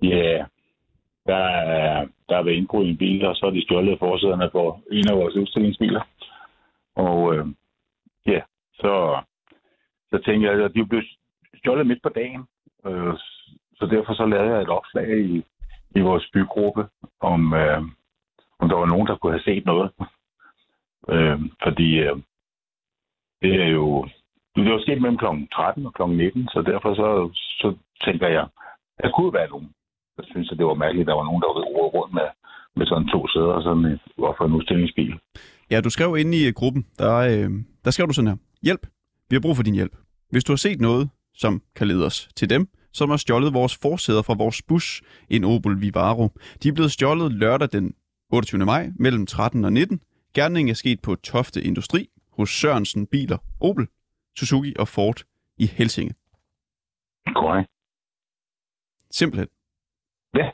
Ja, 0.02 0.46
der 1.26 1.36
er, 1.36 2.08
der 2.30 2.38
er 2.38 2.44
været 2.44 2.56
indbrud 2.56 2.86
i 2.86 2.90
en 2.90 2.98
bil, 2.98 3.26
og 3.26 3.36
så 3.36 3.46
er 3.46 3.50
de 3.50 3.64
stjålet 3.64 4.00
forsæderne 4.00 4.50
for 4.52 4.82
en 4.92 5.10
af 5.10 5.16
vores 5.18 5.36
udstillingsbiler. 5.36 6.02
Og 6.96 7.36
øh, 7.36 7.46
ja, 8.26 8.42
så, 8.74 9.22
så 10.10 10.22
tænkte 10.26 10.50
jeg, 10.50 10.66
at 10.66 10.74
de 10.74 10.86
blev 10.86 11.02
stjålet 11.58 11.88
midt 11.88 12.04
på 12.04 12.10
dagen. 12.10 12.44
Øh, 12.86 13.14
så 13.80 13.86
derfor 13.86 14.14
så 14.14 14.26
lavede 14.26 14.52
jeg 14.54 14.62
et 14.62 14.70
opslag 14.70 15.20
i, 15.20 15.44
i 15.96 16.00
vores 16.00 16.30
bygruppe, 16.34 16.88
om, 17.20 17.54
øh, 17.54 17.82
om 18.60 18.70
der 18.70 18.76
var 18.76 18.86
nogen, 18.86 19.08
der 19.08 19.16
kunne 19.16 19.34
have 19.34 19.50
set 19.50 19.66
noget. 19.66 19.92
øh, 21.14 21.40
fordi 21.64 21.90
øh, 22.06 22.16
det 23.42 23.54
er 23.64 23.68
jo... 23.68 24.08
Det 24.56 24.72
var 24.72 24.82
sket 24.82 25.02
mellem 25.02 25.18
kl. 25.18 25.26
13 25.54 25.86
og 25.86 25.94
kl. 25.94 26.04
19, 26.04 26.48
så 26.48 26.62
derfor 26.62 26.96
så, 26.96 27.08
så 27.62 27.68
tænker 28.06 28.28
jeg, 28.28 28.48
der 29.02 29.12
kunne 29.12 29.34
være 29.34 29.50
nogen. 29.50 29.70
Jeg 30.18 30.26
synes, 30.32 30.52
at 30.52 30.58
det 30.58 30.66
var 30.66 30.74
mærkeligt, 30.74 31.06
at 31.06 31.12
der 31.12 31.20
var 31.20 31.24
nogen, 31.30 31.42
der 31.42 31.48
var 31.48 31.90
rundt 31.98 32.14
med, 32.14 32.28
med 32.76 32.86
sådan 32.86 33.08
to 33.08 33.28
sæder 33.28 33.54
og 33.58 33.64
sådan 33.64 33.86
øh, 33.86 33.92
en, 33.92 34.00
for 34.38 34.46
en 34.46 34.54
udstillingsbil. 34.54 35.20
Ja, 35.72 35.82
du 35.82 35.90
skrev 35.90 36.18
inde 36.18 36.38
i 36.38 36.48
øh, 36.48 36.54
gruppen, 36.54 36.86
der, 37.00 37.16
øh, 37.16 37.50
der 37.86 37.92
skrev 37.92 38.08
du 38.08 38.14
sådan 38.14 38.32
her. 38.32 38.38
Hjælp. 38.64 38.84
Vi 39.30 39.36
har 39.36 39.42
brug 39.42 39.56
for 39.56 39.64
din 39.64 39.76
hjælp. 39.76 39.96
Hvis 40.32 40.44
du 40.44 40.52
har 40.52 40.58
set 40.68 40.82
noget, 40.82 41.10
som 41.34 41.62
kan 41.76 41.88
lede 41.88 42.06
os 42.06 42.30
til 42.36 42.50
dem, 42.50 42.68
som 42.94 43.10
har 43.10 43.18
stjålet 43.18 43.54
vores 43.54 43.78
forsæder 43.82 44.22
fra 44.22 44.36
vores 44.38 44.62
bus, 44.62 45.02
en 45.30 45.44
Opel 45.44 45.82
Vivaro. 45.82 46.28
De 46.64 46.70
er 46.70 46.74
blevet 46.74 46.92
stjålet 46.92 47.32
lørdag 47.32 47.70
den 47.72 47.96
28. 48.34 48.66
maj 48.66 48.90
mellem 49.00 49.26
13 49.26 49.66
og 49.66 49.74
19. 49.74 50.02
Gerningen 50.34 50.70
er 50.70 50.74
sket 50.74 51.02
på 51.02 51.16
Tofte 51.16 51.62
Industri 51.62 52.10
hos 52.38 52.50
Sørensen 52.50 53.08
Biler, 53.08 53.38
Opel, 53.62 53.88
Suzuki 54.38 54.74
og 54.80 54.88
Ford 54.88 55.24
i 55.58 55.66
Helsinge. 55.66 56.14
Korrekt. 57.36 57.70
Simpelthen. 59.12 59.50
Ja. 60.36 60.52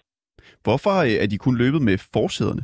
Hvorfor 0.64 0.96
øh, 1.04 1.24
er 1.24 1.28
de 1.28 1.38
kun 1.38 1.58
løbet 1.58 1.82
med 1.82 1.98
forsæderne? 2.14 2.64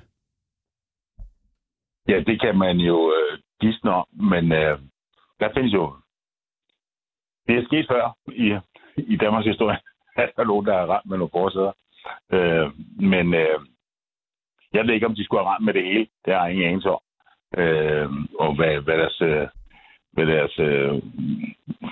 Ja, 2.07 2.17
det 2.29 2.41
kan 2.41 2.57
man 2.57 2.77
jo 2.77 2.97
øh, 3.17 3.39
gisne 3.61 3.91
om, 3.91 4.07
men 4.31 4.51
øh, 4.51 4.79
der 5.39 5.49
findes 5.55 5.73
jo... 5.73 5.83
Det 7.47 7.55
er 7.57 7.65
sket 7.65 7.85
før 7.89 8.17
i, 8.45 8.47
i 8.97 9.15
Danmarks 9.17 9.47
historie, 9.47 9.77
at 10.15 10.29
der 10.35 10.41
er 10.43 10.47
nogen, 10.47 10.65
der 10.65 10.77
har 10.77 10.85
ramt 10.85 11.09
med 11.09 11.17
nogle 11.17 11.31
forsæder. 11.31 11.71
Øh, 12.33 12.67
men 13.01 13.33
øh, 13.33 13.59
jeg 14.73 14.85
ved 14.85 14.93
ikke, 14.93 15.05
om 15.05 15.15
de 15.15 15.23
skulle 15.25 15.43
have 15.43 15.49
ramt 15.53 15.65
med 15.65 15.73
det 15.73 15.83
hele. 15.83 16.07
Det 16.25 16.33
har 16.33 16.41
jeg 16.45 16.51
ingen 16.51 16.67
anelse 16.67 16.89
om. 16.89 16.99
Øh, 17.57 18.09
og 18.39 18.55
hvad, 18.55 18.81
hvad 18.81 18.97
deres, 18.97 19.21
øh, 19.21 19.47
hvad 20.13 20.25
deres 20.25 20.59
øh, 20.59 20.91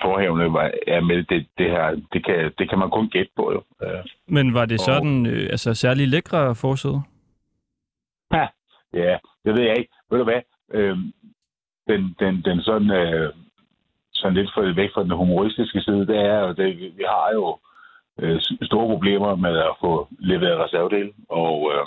forhævne 0.02 0.52
var, 0.52 0.70
er 0.86 1.00
med 1.00 1.22
det, 1.24 1.46
det 1.58 1.70
her, 1.70 2.00
det 2.12 2.24
kan, 2.24 2.52
det 2.58 2.68
kan 2.68 2.78
man 2.78 2.90
kun 2.90 3.08
gætte 3.08 3.32
på 3.36 3.52
jo. 3.52 3.62
Øh, 3.86 4.04
Men 4.26 4.54
var 4.54 4.64
det 4.66 4.78
Og- 4.80 4.84
sådan, 4.84 5.26
øh, 5.26 5.42
altså 5.42 5.74
særlig 5.74 6.08
lækre 6.08 6.54
forsæde? 6.54 7.02
Ja, 8.94 9.18
det 9.44 9.54
ved 9.54 9.62
jeg 9.62 9.78
ikke. 9.78 9.92
Ved 10.10 10.18
du 10.18 10.24
hvad? 10.24 10.40
Øh, 10.72 10.96
den, 11.88 12.14
den, 12.18 12.42
den 12.44 12.60
sådan, 12.62 12.90
øh, 12.90 13.32
sådan 14.20 14.36
lidt 14.36 14.50
for, 14.54 14.74
væk 14.74 14.90
fra 14.94 15.02
den 15.02 15.10
humoristiske 15.10 15.80
side, 15.80 16.06
det 16.06 16.18
er 16.18 16.38
jo, 16.40 16.52
det, 16.52 16.76
vi 16.98 17.04
har 17.14 17.30
jo 17.34 17.58
øh, 18.20 18.40
store 18.62 18.88
problemer 18.94 19.36
med 19.36 19.56
at 19.58 19.74
få 19.80 20.08
leveret 20.18 20.60
reservedel, 20.64 21.12
og 21.28 21.72
øh, 21.74 21.86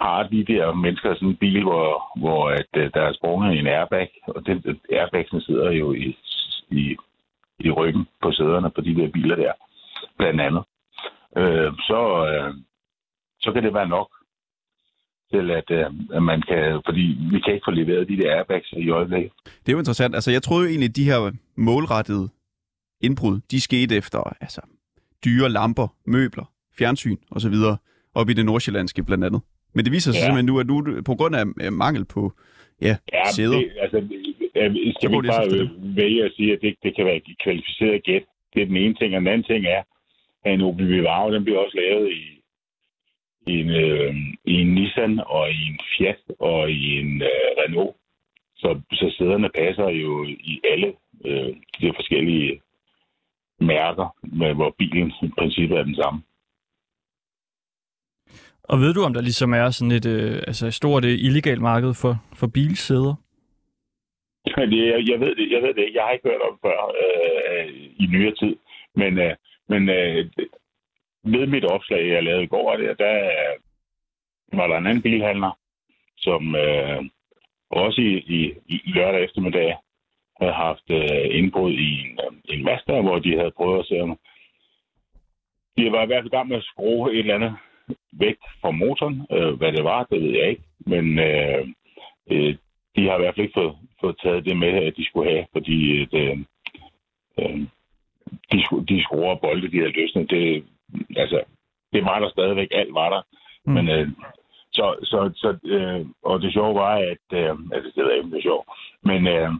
har 0.00 0.22
de 0.22 0.44
der 0.44 0.72
mennesker 0.72 1.14
sådan 1.14 1.28
en 1.28 1.36
bil, 1.36 1.62
hvor, 1.62 2.18
hvor 2.20 2.50
at, 2.50 2.72
øh, 2.76 2.90
der 2.94 3.02
er 3.02 3.12
sprunget 3.12 3.58
en 3.58 3.66
airbag, 3.66 4.10
og 4.26 4.46
den, 4.46 4.80
airbagsen 4.92 5.40
sidder 5.40 5.70
jo 5.70 5.92
i, 5.92 6.16
i, 6.70 6.96
i 7.58 7.70
ryggen 7.70 8.06
på 8.22 8.32
sæderne 8.32 8.70
på 8.70 8.80
de 8.80 8.94
der 8.94 9.08
biler 9.08 9.36
der, 9.36 9.52
blandt 10.18 10.40
andet. 10.40 10.64
Øh, 11.36 11.72
så, 11.88 12.00
øh, 12.28 12.54
så 13.40 13.52
kan 13.52 13.62
det 13.62 13.74
være 13.74 13.88
nok 13.88 14.08
til, 15.32 15.50
at, 15.50 15.70
øh, 15.70 15.86
at 16.16 16.22
man 16.22 16.42
kan, 16.48 16.80
fordi 16.86 17.16
vi 17.32 17.40
kan 17.40 17.54
ikke 17.54 17.64
få 17.64 17.70
leveret 17.70 18.08
de 18.08 18.16
der 18.16 18.34
airbags 18.36 18.72
i 18.72 18.90
øjeblikket. 18.90 19.32
Det 19.44 19.68
er 19.68 19.72
jo 19.72 19.78
interessant. 19.78 20.14
Altså, 20.14 20.30
jeg 20.30 20.42
troede 20.42 20.64
jo 20.64 20.68
egentlig, 20.70 20.88
at 20.88 20.96
de 20.96 21.04
her 21.04 21.32
målrettede 21.56 22.28
indbrud, 23.00 23.40
de 23.50 23.60
skete 23.60 23.96
efter 23.96 24.36
altså, 24.40 24.60
dyre 25.24 25.48
lamper, 25.48 25.88
møbler, 26.06 26.44
fjernsyn 26.78 27.16
osv. 27.30 27.54
op 28.14 28.28
i 28.28 28.32
det 28.32 28.44
nordsjællandske 28.46 29.04
blandt 29.04 29.24
andet. 29.24 29.40
Men 29.74 29.84
det 29.84 29.92
viser 29.92 30.12
sig 30.12 30.18
ja. 30.20 30.24
Simpelthen 30.24 30.46
nu, 30.46 30.58
at 30.60 30.66
nu 30.66 31.02
på 31.02 31.14
grund 31.14 31.34
af 31.36 31.72
mangel 31.72 32.04
på 32.04 32.32
ja, 32.82 32.96
Ja, 33.12 33.22
sæder. 33.36 33.58
det, 33.58 33.70
altså, 33.80 33.98
øh, 33.98 34.04
Så 34.04 34.92
skal 35.00 35.10
vi 35.10 35.16
ikke 35.16 35.22
det 35.22 35.30
bare 35.30 35.46
efter 35.46 35.62
øh, 35.62 35.96
vælge 35.96 36.24
at 36.24 36.32
sige, 36.36 36.52
at 36.52 36.58
det, 36.62 36.74
det 36.82 36.96
kan 36.96 37.04
være 37.04 37.16
et 37.16 37.38
kvalificeret 37.44 38.04
gæt. 38.04 38.22
Det 38.54 38.62
er 38.62 38.66
den 38.66 38.76
ene 38.76 38.94
ting, 38.94 39.14
og 39.14 39.20
den 39.20 39.28
anden 39.28 39.44
ting 39.52 39.66
er, 39.66 39.82
at 40.44 40.54
en 40.54 40.60
Opel 40.60 40.88
Vivaro, 40.88 41.32
den 41.32 41.44
bliver 41.44 41.58
også 41.58 41.76
lavet 41.82 42.10
i, 42.12 42.37
en, 43.52 43.70
øh, 43.70 44.14
i 44.44 44.54
en 44.60 44.74
Nissan 44.74 45.20
og 45.26 45.50
i 45.50 45.62
en 45.70 45.78
Fiat 45.90 46.20
og 46.38 46.70
i 46.70 46.98
en 47.00 47.22
øh, 47.22 47.48
Renault. 47.58 47.96
Så, 48.56 48.80
så 48.92 49.14
sæderne 49.18 49.50
passer 49.54 49.88
jo 49.88 50.24
i 50.24 50.60
alle 50.72 50.92
øh, 51.24 51.56
de 51.80 51.92
forskellige 51.96 52.60
mærker, 53.60 54.16
med, 54.22 54.54
hvor 54.54 54.74
bilen 54.78 55.12
i 55.22 55.28
princippet 55.38 55.78
er 55.78 55.82
den 55.82 55.94
samme. 55.94 56.22
Og 58.62 58.80
ved 58.80 58.94
du, 58.94 59.02
om 59.02 59.14
der 59.14 59.20
ligesom 59.20 59.52
er 59.52 59.70
sådan 59.70 59.92
et, 59.92 60.06
øh, 60.06 60.36
altså 60.46 60.66
et 60.66 60.74
stort 60.74 61.04
øh, 61.04 61.10
illegalt 61.10 61.60
marked 61.60 61.94
for, 62.02 62.14
for 62.34 62.46
bilsæder? 62.46 63.14
Det, 64.44 64.86
jeg, 64.92 65.08
jeg, 65.10 65.20
ved 65.20 65.34
det, 65.36 65.50
jeg 65.50 65.62
ved 65.62 65.74
det 65.74 65.82
ikke. 65.82 65.96
Jeg 65.96 66.04
har 66.04 66.12
ikke 66.12 66.28
hørt 66.28 66.48
om 66.50 66.58
før 66.62 66.78
øh, 67.02 67.68
i 68.02 68.06
nyere 68.12 68.34
tid. 68.34 68.56
Men, 68.94 69.18
øh, 69.18 69.34
men 69.68 69.88
øh, 69.88 70.30
ved 71.24 71.46
mit 71.46 71.64
opslag, 71.64 72.08
jeg 72.08 72.22
lavede 72.22 72.44
i 72.44 72.46
går, 72.46 72.76
der, 72.76 72.94
der 72.94 74.56
var 74.56 74.66
der 74.66 74.76
en 74.76 74.86
anden 74.86 75.02
bilhandler, 75.02 75.58
som 76.16 76.54
øh, 76.54 77.02
også 77.70 78.00
i, 78.00 78.12
i, 78.36 78.52
i 78.68 78.92
lørdag 78.94 79.24
eftermiddag 79.24 79.76
havde 80.40 80.52
haft 80.52 80.90
øh, 80.90 81.38
indbrud 81.38 81.72
i 81.72 82.00
en, 82.00 82.20
øh, 82.24 82.54
en 82.54 82.64
Mazda, 82.64 83.00
hvor 83.00 83.18
de 83.18 83.36
havde 83.38 83.56
prøvet 83.56 83.78
at 83.78 83.86
se 83.86 84.00
om... 84.00 84.18
De 85.76 85.92
var 85.92 86.02
i 86.02 86.06
hvert 86.06 86.22
fald 86.22 86.32
i 86.32 86.36
gang 86.36 86.48
med 86.48 86.56
at 86.56 86.64
skrue 86.64 87.12
et 87.12 87.18
eller 87.18 87.34
andet 87.34 87.56
væk 88.12 88.36
fra 88.60 88.70
motoren. 88.70 89.26
Øh, 89.32 89.52
hvad 89.54 89.72
det 89.72 89.84
var, 89.84 90.04
det 90.04 90.22
ved 90.22 90.30
jeg 90.30 90.48
ikke. 90.50 90.62
Men 90.78 91.18
øh, 91.18 91.68
øh, 92.30 92.56
de 92.96 93.08
har 93.08 93.16
i 93.16 93.20
hvert 93.20 93.34
fald 93.34 93.46
ikke 93.46 93.60
fået, 93.60 93.76
fået 94.00 94.16
taget 94.22 94.44
det 94.44 94.56
med, 94.56 94.68
at 94.68 94.96
de 94.96 95.04
skulle 95.06 95.30
have, 95.30 95.46
fordi 95.52 96.04
det, 96.04 96.46
øh, 97.38 97.58
de, 98.52 98.58
de 98.88 99.02
skruer 99.02 99.30
og 99.30 99.40
bolde, 99.40 99.70
de 99.70 99.78
havde 99.78 100.00
løsnet. 100.00 100.30
Det, 100.30 100.64
altså, 101.16 101.42
det 101.92 102.04
var 102.04 102.18
der 102.18 102.28
stadigvæk. 102.28 102.68
Alt 102.70 102.94
var 102.94 103.08
der. 103.10 103.22
Mm. 103.64 103.72
Men, 103.72 103.88
øh, 103.88 104.08
så, 104.72 104.86
så, 105.02 105.30
så, 105.34 105.58
øh, 105.64 106.06
og 106.22 106.40
det 106.42 106.52
sjove 106.52 106.74
var, 106.74 106.94
at... 106.94 107.26
Øh, 107.32 107.56
altså, 107.72 107.92
det 107.94 108.04
ved 108.04 108.10
jeg 108.10 108.18
ikke, 108.18 108.30
det 108.30 108.38
er 108.38 108.48
sjovt. 108.50 108.68
Men 109.02 109.26
øh, 109.26 109.50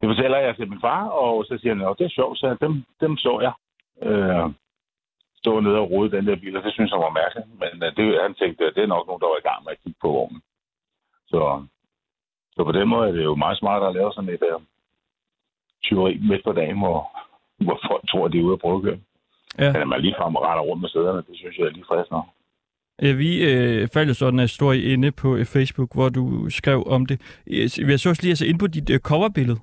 det 0.00 0.08
fortæller 0.08 0.38
jeg 0.38 0.56
til 0.56 0.68
min 0.68 0.80
far, 0.80 1.08
og 1.08 1.44
så 1.44 1.58
siger 1.60 1.74
han, 1.74 1.88
at 1.88 1.98
det 1.98 2.04
er 2.04 2.18
sjovt, 2.18 2.38
så 2.38 2.56
dem, 2.60 2.84
dem 3.00 3.16
så 3.16 3.40
jeg. 3.46 3.54
Øh, 4.08 4.50
stå 5.36 5.60
nede 5.60 5.78
og 5.78 5.90
rode 5.90 6.10
den 6.16 6.26
der 6.26 6.36
bil, 6.36 6.56
og 6.56 6.62
det 6.62 6.72
synes 6.72 6.90
jeg 6.90 7.00
var 7.00 7.18
mærkeligt. 7.20 7.48
Men 7.62 7.72
øh, 7.84 7.96
det, 7.96 8.22
han 8.22 8.34
tænkte, 8.34 8.64
at 8.64 8.74
det 8.74 8.82
er 8.82 8.94
nok 8.94 9.06
nogen, 9.06 9.20
der 9.20 9.32
var 9.32 9.40
i 9.40 9.48
gang 9.48 9.64
med 9.64 9.72
at 9.72 9.82
kigge 9.82 9.98
på 10.00 10.08
vognen. 10.08 10.42
Så, 11.26 11.40
så 12.54 12.64
på 12.64 12.72
den 12.72 12.88
måde 12.88 13.08
er 13.08 13.12
det 13.12 13.24
jo 13.24 13.34
meget 13.34 13.58
smart 13.58 13.82
at 13.82 13.94
lave 13.94 14.12
sådan 14.12 14.34
et 14.34 14.44
øh, 14.52 14.60
tyveri 15.82 16.14
midt 16.30 16.44
på 16.44 16.52
dagen, 16.52 16.78
hvor, 16.78 16.98
hvor 17.66 17.78
folk 17.88 18.02
tror, 18.10 18.24
at 18.26 18.32
de 18.32 18.38
er 18.38 18.42
ude 18.42 18.52
at 18.58 18.64
prøve 18.64 18.76
at 18.76 18.82
køre. 18.82 19.00
Ja. 19.58 19.72
Men 19.72 19.82
at 19.82 19.88
man 19.88 20.00
lige 20.00 20.14
frem 20.18 20.36
og 20.36 20.42
retter 20.42 20.62
rundt 20.62 20.80
med 20.80 20.88
sæderne, 20.88 21.18
det 21.18 21.36
synes 21.38 21.58
jeg 21.58 21.64
er 21.66 21.70
lige 21.70 21.84
frisk 21.88 22.10
nok. 22.10 22.24
Ja, 23.02 23.12
vi 23.12 23.44
øh, 23.52 23.88
faldt 23.88 24.08
jo 24.08 24.14
sådan 24.14 24.34
en 24.38 24.40
historie 24.40 24.82
inde 24.82 25.12
på 25.12 25.36
øh, 25.36 25.44
Facebook, 25.44 25.94
hvor 25.94 26.08
du 26.08 26.50
skrev 26.50 26.84
om 26.86 27.06
det. 27.06 27.20
Jeg 27.88 28.00
så 28.00 28.08
også 28.08 28.22
lige 28.22 28.30
altså 28.30 28.46
inde 28.46 28.58
på 28.58 28.66
dit 28.66 28.90
øh, 28.90 28.98
coverbillede. 28.98 29.58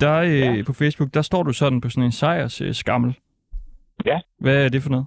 Der 0.00 0.20
øh, 0.20 0.38
Ja. 0.58 0.62
på 0.66 0.72
Facebook, 0.72 1.14
der 1.14 1.22
står 1.22 1.42
du 1.42 1.52
sådan 1.52 1.80
på 1.80 1.88
sådan 1.88 2.04
en 2.04 2.12
sejrs 2.12 2.60
øh, 2.60 2.74
skammel. 2.74 3.14
Ja. 4.06 4.20
Hvad 4.38 4.64
er 4.64 4.68
det 4.68 4.82
for 4.82 4.90
noget? 4.90 5.06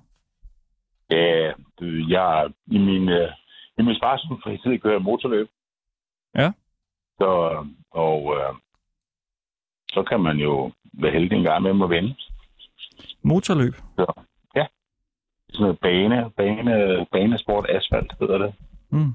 Ja, 1.12 1.52
du, 1.80 1.86
jeg 1.86 2.48
i 2.68 2.78
min, 2.78 3.10
øh, 3.10 3.30
i 3.80 3.82
min 3.82 3.96
sparsom 3.96 4.42
fritid 4.44 4.80
kører 4.80 4.94
jeg 4.94 5.02
motorløb. 5.02 5.48
Ja. 6.36 6.52
Så, 7.18 7.30
og 7.92 8.36
øh, 8.38 8.54
så 9.90 10.04
kan 10.04 10.20
man 10.20 10.38
jo 10.38 10.72
være 10.94 11.12
heldig 11.12 11.38
en 11.38 11.44
gang 11.44 11.64
med 11.64 11.84
at 11.84 11.90
vinde. 11.90 12.16
Motorløb. 13.26 13.76
Sådan 15.50 15.64
noget 15.64 15.80
bane, 15.80 16.32
bane, 16.38 17.06
banesport, 17.12 17.66
asfalt 17.70 18.14
hedder 18.20 18.38
det. 18.38 18.54
Mm. 18.90 19.14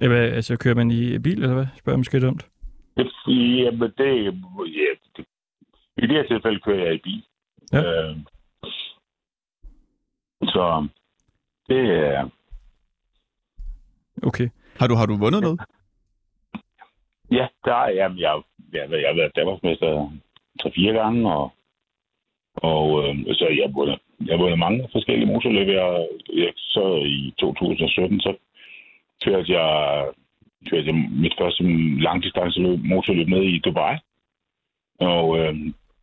Ja, 0.00 0.08
hvad, 0.08 0.32
altså, 0.32 0.56
kører 0.56 0.74
man 0.74 0.90
i 0.90 1.18
bil, 1.18 1.42
eller 1.42 1.54
hvad? 1.54 1.66
Spørger 1.76 1.94
jeg 1.94 1.98
måske 1.98 2.20
dumt. 2.20 2.46
Det, 2.96 3.12
jamen, 3.26 3.92
det, 3.98 4.10
ja, 4.78 4.90
det, 5.16 5.24
I 5.96 6.06
det 6.06 6.16
her 6.16 6.26
tilfælde 6.26 6.60
kører 6.60 6.84
jeg 6.84 6.94
i 6.94 7.00
bil. 7.04 7.24
Ja. 7.72 7.80
Øh, 7.82 8.16
så 10.42 10.88
det 11.68 11.80
er... 11.90 12.28
Okay. 14.22 14.48
Har 14.78 14.86
du, 14.86 14.94
har 14.94 15.06
du 15.06 15.16
vundet 15.16 15.40
noget? 15.42 15.60
Ja, 17.30 17.46
der 17.64 17.74
er 17.74 17.88
jeg. 17.88 18.14
Jeg, 18.18 18.42
jeg, 18.72 18.90
jeg 18.90 19.08
har 19.08 19.16
været 19.16 19.36
Danmarksmester 19.36 20.10
tre-fire 20.62 20.92
gange, 20.92 21.32
og, 21.32 21.52
og 22.54 22.86
øh, 23.04 23.16
så 23.34 23.46
jeg 23.48 23.74
vundet, 23.74 23.98
jeg 24.26 24.38
vundet 24.38 24.58
mange 24.58 24.88
forskellige 24.92 25.26
motorløb. 25.26 25.68
Jeg, 25.68 26.08
jeg, 26.34 26.52
så 26.56 27.02
i 27.06 27.34
2017, 27.38 28.20
så 28.20 28.34
kørte 29.24 29.52
jeg, 29.52 30.06
kørte 30.70 30.86
jeg 30.86 30.94
mit 30.94 31.34
første 31.40 31.62
langdistanceløb 32.02 32.78
motorløb 32.84 33.28
ned 33.28 33.42
i 33.42 33.58
Dubai. 33.58 33.96
Og 35.00 35.38
øh, 35.38 35.54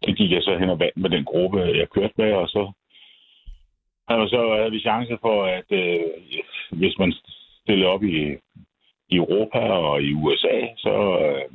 det 0.05 0.17
gik 0.17 0.31
jeg 0.31 0.43
så 0.43 0.57
hen 0.57 0.69
og 0.69 0.79
vandt 0.79 0.97
med 0.97 1.09
den 1.09 1.23
gruppe, 1.23 1.59
jeg 1.59 1.89
kørte 1.89 2.13
med, 2.17 2.33
og 2.33 2.47
så 2.47 2.71
havde, 4.09 4.29
så 4.29 4.55
havde 4.57 4.71
vi 4.71 4.79
chance 4.79 5.17
for, 5.21 5.43
at 5.45 5.69
øh, 5.71 6.01
hvis 6.71 6.97
man 6.99 7.13
stillede 7.63 7.87
op 7.87 8.03
i, 8.03 8.37
i 9.09 9.15
Europa 9.15 9.59
og 9.59 10.01
i 10.01 10.13
USA, 10.13 10.57
så 10.77 10.93
øh, 11.21 11.45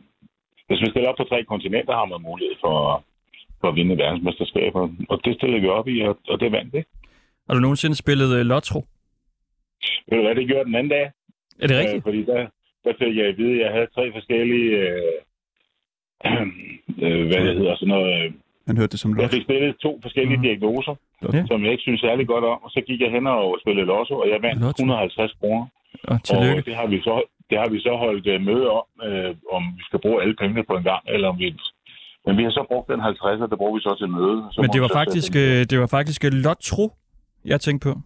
hvis 0.66 0.80
man 0.80 0.90
stiller 0.90 1.08
op 1.08 1.16
på 1.16 1.24
tre 1.24 1.44
kontinenter, 1.44 1.92
har 1.92 2.04
man 2.04 2.22
mulighed 2.22 2.56
for, 2.60 3.04
for 3.66 3.70
at 3.72 3.76
vinde 3.80 3.96
verdensmesterskaber. 4.04 4.80
Og 5.12 5.16
det 5.24 5.32
stillede 5.38 5.60
vi 5.64 5.68
op 5.78 5.88
i, 5.88 5.96
og, 6.08 6.12
og 6.28 6.36
det 6.40 6.52
vandt 6.52 6.72
det. 6.76 6.84
Har 7.46 7.54
du 7.54 7.60
nogensinde 7.60 7.96
spillet 7.96 8.28
uh, 8.40 8.46
Lotto? 8.52 8.78
Ved 10.08 10.16
du 10.18 10.22
hvad, 10.24 10.34
det 10.34 10.46
gjorde 10.50 10.64
den 10.64 10.74
anden 10.74 10.90
dag. 10.96 11.06
Er 11.62 11.66
det 11.66 11.74
Øh, 11.74 11.80
rigtigt? 11.80 12.04
fordi 12.08 12.20
der, 12.32 12.40
der 12.84 12.92
fik 13.00 13.16
jeg 13.16 13.26
at 13.26 13.36
vide, 13.38 13.54
at 13.54 13.60
jeg 13.64 13.70
havde 13.76 13.88
tre 13.96 14.04
forskellige, 14.16 14.68
øh, 14.86 15.12
øh, 17.04 17.26
hvad 17.28 17.40
det 17.46 17.54
hedder, 17.60 17.74
sådan 17.76 17.88
noget, 17.96 18.24
øh, 18.24 18.32
Han 18.68 18.76
hørte 18.80 18.92
det 18.94 19.00
som 19.00 19.10
jeg 19.10 19.22
lot. 19.22 19.30
fik 19.34 19.42
stillet 19.42 19.76
to 19.86 19.92
forskellige 20.02 20.36
Mhm. 20.38 20.46
diagnoser, 20.46 20.94
Ja. 21.32 21.44
som 21.50 21.64
jeg 21.64 21.70
ikke 21.72 21.82
synes 21.88 22.00
særlig 22.00 22.26
godt 22.26 22.44
om, 22.44 22.58
og 22.64 22.70
så 22.70 22.80
gik 22.88 23.00
jeg 23.00 23.10
hen 23.10 23.26
og 23.26 23.58
spillede 23.62 23.86
lotto, 23.86 24.14
og 24.22 24.28
jeg 24.32 24.42
vandt 24.42 24.60
Lotto. 24.62 24.82
150 24.82 25.32
kroner. 25.40 25.66
Og 26.10 26.22
tillykke. 26.24 26.60
Og 26.62 26.66
det 26.66 26.74
har 26.80 26.86
vi 26.86 26.98
så, 27.08 27.14
det 27.50 27.58
har 27.58 27.68
vi 27.74 27.78
så 27.80 27.92
holdt 28.04 28.26
uh, 28.34 28.40
møde 28.48 28.66
om, 28.78 28.84
øh, 29.08 29.30
om 29.56 29.62
vi 29.78 29.82
skal 29.88 29.98
bruge 30.04 30.22
alle 30.22 30.36
pengene 30.40 30.64
på 30.64 30.74
en 30.76 30.84
gang, 30.90 31.02
eller 31.14 31.28
om 31.28 31.38
vi... 31.38 31.46
Men 32.26 32.36
vi 32.36 32.42
har 32.42 32.50
så 32.50 32.64
brugt 32.68 32.88
den 32.88 33.00
50, 33.00 33.40
og 33.40 33.50
det 33.50 33.58
bruger 33.58 33.74
vi 33.74 33.80
så 33.80 33.96
til 33.98 34.08
møde. 34.08 34.38
Så 34.52 34.60
Men 34.60 34.66
må 34.68 34.72
det 34.72 34.82
var 34.82 34.88
faktisk, 35.00 35.32
den- 35.32 35.60
øh, 35.60 35.64
det 35.70 35.80
var 35.80 35.86
faktisk 35.86 36.24
øh, 36.24 36.32
Lotro, 36.32 36.92
jeg 37.44 37.60
tænkte 37.60 37.84
på. 37.88 38.00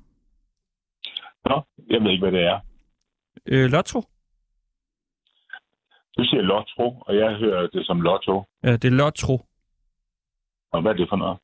Nå, 1.49 1.57
jeg 1.91 2.01
ved 2.03 2.11
ikke, 2.11 2.25
hvad 2.29 2.33
det 2.39 2.45
er. 2.53 2.59
Øh, 3.47 3.71
Lotro? 3.71 4.01
Du 6.19 6.25
siger 6.25 6.43
lotto, 6.43 7.03
og 7.07 7.17
jeg 7.17 7.35
hører 7.35 7.67
det 7.67 7.87
som 7.87 8.01
lotto. 8.01 8.45
Ja, 8.65 8.73
det 8.73 8.85
er 8.85 8.91
Lotro. 8.91 9.41
Og 10.73 10.83
hvad 10.83 10.93
er 10.93 10.97
det 10.97 11.07
for 11.09 11.17
noget? 11.17 11.39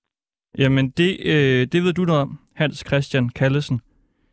Jamen, 0.58 0.90
det, 0.90 1.16
øh, 1.24 1.66
det 1.72 1.82
ved 1.82 1.92
du 1.92 2.02
noget 2.04 2.22
om, 2.22 2.38
Hans 2.54 2.84
Christian 2.86 3.28
Kallesen. 3.28 3.80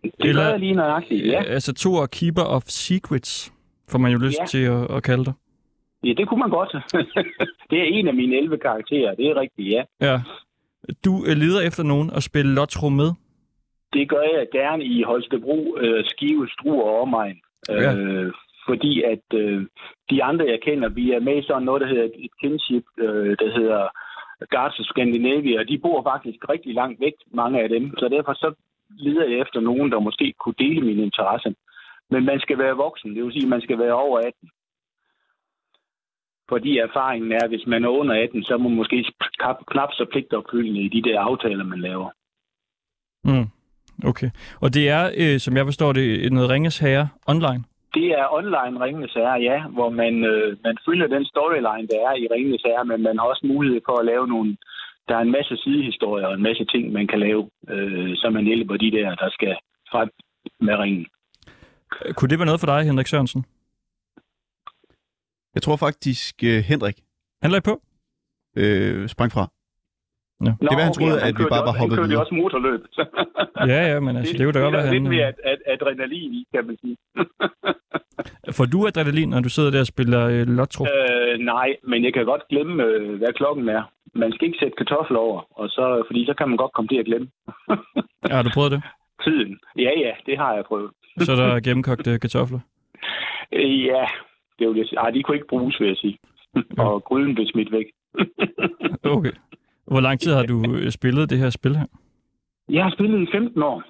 Det 0.03 0.11
Eller- 0.19 0.49
jeg 0.49 0.59
lige 0.59 0.73
nøjagtigt, 0.73 1.25
ja. 1.27 1.39
Øh, 1.39 1.45
Altså, 1.53 1.73
to 1.73 1.93
og 1.93 2.09
Keeper 2.11 2.41
of 2.43 2.63
Secrets, 2.63 3.53
får 3.89 3.97
man 3.99 4.11
jo 4.11 4.17
lyst 4.17 4.39
Ja. 4.39 4.45
til 4.45 4.63
at, 4.63 4.91
at 4.91 5.03
kalde 5.03 5.25
dig. 5.25 5.33
Ja, 6.03 6.13
det 6.13 6.27
kunne 6.27 6.39
man 6.39 6.49
godt. 6.49 6.71
det 7.69 7.79
er 7.79 7.85
en 7.85 8.07
af 8.07 8.13
mine 8.13 8.37
11 8.37 8.57
karakterer, 8.57 9.15
det 9.15 9.25
er 9.27 9.35
rigtigt, 9.35 9.69
ja. 9.69 9.83
Ja. 10.01 10.21
Du 11.05 11.13
øh, 11.27 11.35
leder 11.37 11.61
efter 11.67 11.83
nogen 11.83 12.09
at 12.17 12.23
spille 12.23 12.55
Lotro 12.55 12.89
med. 12.89 13.09
Det 13.93 14.09
gør 14.09 14.21
jeg 14.37 14.47
gerne 14.51 14.83
i 14.83 15.03
Holstebro, 15.03 15.77
øh, 15.77 16.05
Skive, 16.05 16.49
Struer 16.49 16.83
og 16.83 17.01
omegn. 17.01 17.39
Ja. 17.69 17.93
Øh, 17.95 18.31
fordi 18.67 19.01
at 19.01 19.25
øh, 19.33 19.65
de 20.09 20.23
andre, 20.23 20.45
jeg 20.45 20.59
kender, 20.61 20.89
vi 20.89 21.11
er 21.11 21.19
med 21.19 21.37
i 21.37 21.47
sådan 21.47 21.63
noget, 21.63 21.81
der 21.81 21.87
hedder 21.87 22.03
et 22.03 22.31
kinship, 22.41 22.85
øh, 22.97 23.35
der 23.41 23.59
hedder 23.59 23.81
Guards 24.53 24.79
of 24.79 24.85
Scandinavia, 24.85 25.59
og 25.59 25.67
de 25.69 25.77
bor 25.77 26.03
faktisk 26.03 26.49
rigtig 26.49 26.73
langt 26.73 26.99
væk, 26.99 27.13
mange 27.31 27.61
af 27.63 27.69
dem. 27.69 27.93
Så 27.97 28.09
derfor 28.09 28.33
så 28.33 28.53
leder 28.89 29.25
jeg 29.29 29.39
efter 29.39 29.59
nogen, 29.59 29.91
der 29.91 29.99
måske 29.99 30.33
kunne 30.39 30.59
dele 30.59 30.81
min 30.81 30.99
interesse. 30.99 31.55
Men 32.09 32.25
man 32.25 32.39
skal 32.39 32.57
være 32.57 32.75
voksen, 32.75 33.15
det 33.15 33.23
vil 33.23 33.33
sige, 33.33 33.43
at 33.43 33.49
man 33.49 33.61
skal 33.61 33.79
være 33.79 33.93
over 33.93 34.19
18. 34.19 34.49
Fordi 36.49 36.77
erfaringen 36.77 37.31
er, 37.31 37.43
at 37.43 37.49
hvis 37.49 37.67
man 37.67 37.83
er 37.83 37.89
under 37.89 38.23
18, 38.23 38.43
så 38.43 38.53
er 38.53 38.57
man 38.57 38.75
måske 38.75 39.05
knap, 39.71 39.91
så 39.91 40.05
pligtopfyldende 40.11 40.81
i 40.81 40.89
de 40.89 41.01
der 41.09 41.19
aftaler, 41.19 41.63
man 41.63 41.81
laver. 41.81 42.09
Mm. 43.23 43.47
Okay. 44.09 44.29
Og 44.61 44.73
det 44.73 44.89
er, 44.89 45.11
øh, 45.17 45.39
som 45.39 45.57
jeg 45.57 45.65
forstår 45.65 45.93
det, 45.93 46.33
noget 46.33 46.49
Ringes 46.49 46.79
Herre 46.79 47.07
online. 47.27 47.63
Det 47.93 48.07
er 48.19 48.33
online 48.39 48.75
Ringenes 48.85 49.13
Herre, 49.13 49.41
ja, 49.49 49.57
hvor 49.67 49.89
man, 49.89 50.13
øh, 50.31 50.57
man 50.63 50.77
følger 50.85 51.07
den 51.07 51.25
storyline, 51.25 51.87
der 51.91 51.99
er 52.09 52.13
i 52.23 52.27
Ringenes 52.33 52.61
Herre, 52.65 52.85
men 52.85 53.03
man 53.03 53.17
har 53.17 53.25
også 53.25 53.47
mulighed 53.53 53.81
for 53.85 53.95
at 53.99 54.05
lave 54.05 54.27
nogle... 54.27 54.57
Der 55.07 55.15
er 55.15 55.19
en 55.21 55.31
masse 55.31 55.57
sidehistorier 55.57 56.27
og 56.27 56.33
en 56.33 56.43
masse 56.43 56.65
ting, 56.65 56.91
man 56.91 57.07
kan 57.07 57.19
lave, 57.19 57.49
øh, 57.69 58.11
så 58.15 58.29
man 58.29 58.45
hjælper 58.45 58.77
de 58.77 58.91
der, 58.91 59.15
der 59.15 59.29
skal 59.29 59.55
frem 59.91 60.09
med 60.59 60.75
ringen. 60.79 61.05
Kunne 62.15 62.29
det 62.29 62.39
være 62.39 62.45
noget 62.45 62.59
for 62.59 62.67
dig, 62.67 62.83
Henrik 62.83 63.07
Sørensen? 63.07 63.45
Jeg 65.55 65.61
tror 65.61 65.75
faktisk, 65.75 66.35
uh, 66.43 66.49
Henrik 66.69 66.95
Handler 67.41 67.59
I 67.59 67.61
på? 67.61 67.81
øh, 68.57 69.07
sprang 69.09 69.31
fra. 69.31 69.45
Ja. 70.45 70.51
Det 70.61 70.75
var, 70.77 70.83
han 70.89 70.93
troede, 70.93 71.19
han 71.19 71.27
at 71.29 71.35
vi 71.39 71.45
bare 71.55 71.65
var 71.69 71.75
hoppet 71.79 71.79
Han 71.79 71.89
kørte 71.89 72.01
jo 72.01 72.07
videre. 72.07 72.23
også 72.25 72.35
motorløb. 72.41 72.81
Ja, 73.71 73.79
ja, 73.93 73.99
men 73.99 74.13
altså, 74.17 74.31
det, 74.33 74.39
det 74.39 74.45
kunne 74.45 74.53
da 74.59 74.63
godt 74.65 74.73
være, 74.77 74.87
er 74.87 74.91
lidt 74.91 75.03
han... 75.03 75.11
mere 75.17 75.27
øh, 75.27 75.51
ad, 75.51 75.57
ad, 75.71 75.73
adrenalin 75.73 76.31
i, 76.39 76.41
kan 76.53 76.63
man 76.67 76.77
sige. 76.81 76.95
Får 78.57 78.65
du 78.73 78.87
adrenalin, 78.87 79.29
når 79.29 79.39
du 79.47 79.49
sidder 79.49 79.71
der 79.71 79.79
og 79.79 79.87
spiller 79.93 80.21
øh, 80.33 80.47
Lotro? 80.57 80.83
øh, 80.85 81.39
nej, 81.39 81.69
men 81.89 82.03
jeg 82.05 82.13
kan 82.13 82.25
godt 82.25 82.43
glemme, 82.49 82.83
øh, 82.83 83.17
hvad 83.17 83.33
klokken 83.33 83.69
er. 83.69 83.83
Man 84.15 84.31
skal 84.33 84.45
ikke 84.47 84.59
sætte 84.61 84.75
kartofler 84.77 85.19
over, 85.19 85.39
og 85.59 85.69
så, 85.69 86.03
fordi 86.07 86.25
så 86.25 86.33
kan 86.37 86.49
man 86.49 86.57
godt 86.57 86.73
komme 86.73 86.87
til 86.89 86.97
at 87.01 87.05
glemme 87.05 87.27
Har 88.35 88.43
du 88.43 88.49
prøvet 88.53 88.71
det? 88.71 88.81
tiden. 89.23 89.59
Ja, 89.77 89.91
ja, 90.05 90.11
det 90.25 90.37
har 90.37 90.53
jeg 90.53 90.63
prøvet. 90.65 90.91
Så 91.19 91.31
er 91.31 91.35
der 91.35 91.59
gennemkogte 91.59 92.19
kartofler. 92.19 92.59
Øh, 93.51 93.85
Ja, 93.85 94.05
det 94.59 94.67
vil 94.67 94.77
jeg 94.77 94.87
sige. 94.87 94.99
Ej, 94.99 95.09
de 95.09 95.23
kunne 95.23 95.37
ikke 95.37 95.47
bruges, 95.47 95.79
vil 95.79 95.87
jeg 95.87 95.97
sige. 95.97 96.17
og 96.85 97.03
gryden 97.03 97.35
blev 97.35 97.47
smidt 97.47 97.71
væk. 97.71 97.85
Okay. 99.05 99.31
Hvor 99.87 99.99
lang 99.99 100.19
tid 100.19 100.33
har 100.33 100.43
du 100.43 100.57
øh, 100.75 100.91
spillet 100.91 101.29
det 101.29 101.37
her 101.37 101.49
spil 101.49 101.75
her? 101.75 101.85
Jeg 102.69 102.83
har 102.83 102.91
spillet 102.91 103.21
i 103.21 103.31
15 103.31 103.63
år. 103.63 103.83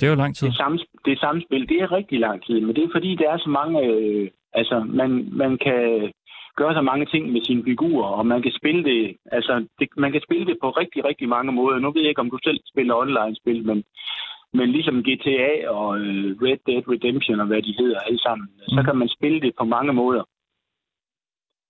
Det 0.00 0.06
er 0.06 0.10
jo 0.10 0.16
lang 0.16 0.36
tid. 0.36 0.46
Det 0.46 0.52
er, 0.52 0.56
samme, 0.56 0.78
det 1.04 1.18
samme 1.18 1.42
spil. 1.42 1.68
Det 1.68 1.82
er 1.82 1.92
rigtig 1.92 2.20
lang 2.20 2.44
tid, 2.46 2.60
men 2.60 2.76
det 2.76 2.84
er 2.84 2.88
fordi, 2.92 3.16
der 3.16 3.30
er 3.30 3.38
så 3.38 3.50
mange... 3.50 3.86
Øh, 3.86 4.30
altså, 4.52 4.86
man, 4.88 5.28
man 5.32 5.58
kan 5.58 6.12
gøre 6.56 6.74
så 6.74 6.80
mange 6.80 7.06
ting 7.06 7.32
med 7.32 7.40
sine 7.44 7.64
figurer, 7.64 8.08
og 8.08 8.26
man 8.26 8.42
kan 8.42 8.52
spille 8.60 8.84
det... 8.84 9.16
Altså, 9.32 9.66
det, 9.78 9.88
man 9.96 10.12
kan 10.12 10.22
spille 10.26 10.46
det 10.46 10.56
på 10.60 10.70
rigtig, 10.70 11.04
rigtig 11.04 11.28
mange 11.28 11.52
måder. 11.52 11.78
Nu 11.78 11.90
ved 11.92 12.02
jeg 12.02 12.08
ikke, 12.08 12.20
om 12.20 12.30
du 12.30 12.38
selv 12.44 12.60
spiller 12.72 12.94
online-spil, 12.94 13.66
men, 13.66 13.84
men 14.56 14.72
ligesom 14.72 15.02
GTA 15.08 15.52
og 15.68 15.98
øh, 15.98 16.36
Red 16.44 16.58
Dead 16.66 16.84
Redemption 16.92 17.40
og 17.40 17.46
hvad 17.46 17.62
de 17.62 17.74
hedder 17.78 18.00
alle 18.00 18.20
sammen, 18.26 18.48
mm. 18.52 18.68
så 18.74 18.82
kan 18.86 18.96
man 18.96 19.08
spille 19.08 19.40
det 19.40 19.52
på 19.58 19.64
mange 19.64 19.92
måder. 19.92 20.24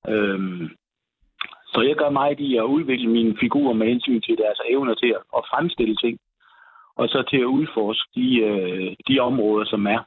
Øhm, 0.09 0.69
så 1.73 1.83
jeg 1.89 1.97
gør 1.97 2.11
meget 2.11 2.41
i 2.41 2.57
at 2.57 2.63
udvikle 2.63 3.09
mine 3.09 3.37
figurer 3.41 3.75
med 3.75 3.87
hensyn 3.87 4.21
til 4.21 4.37
deres 4.39 4.61
evner 4.71 4.95
til 4.95 5.15
at, 5.39 5.43
fremstille 5.51 5.97
ting, 5.97 6.19
og 6.97 7.09
så 7.09 7.23
til 7.31 7.37
at 7.37 7.53
udforske 7.59 8.09
de, 8.15 8.37
øh, 8.39 8.97
de 9.09 9.21
områder, 9.21 9.65
som 9.65 9.87
er. 9.87 10.01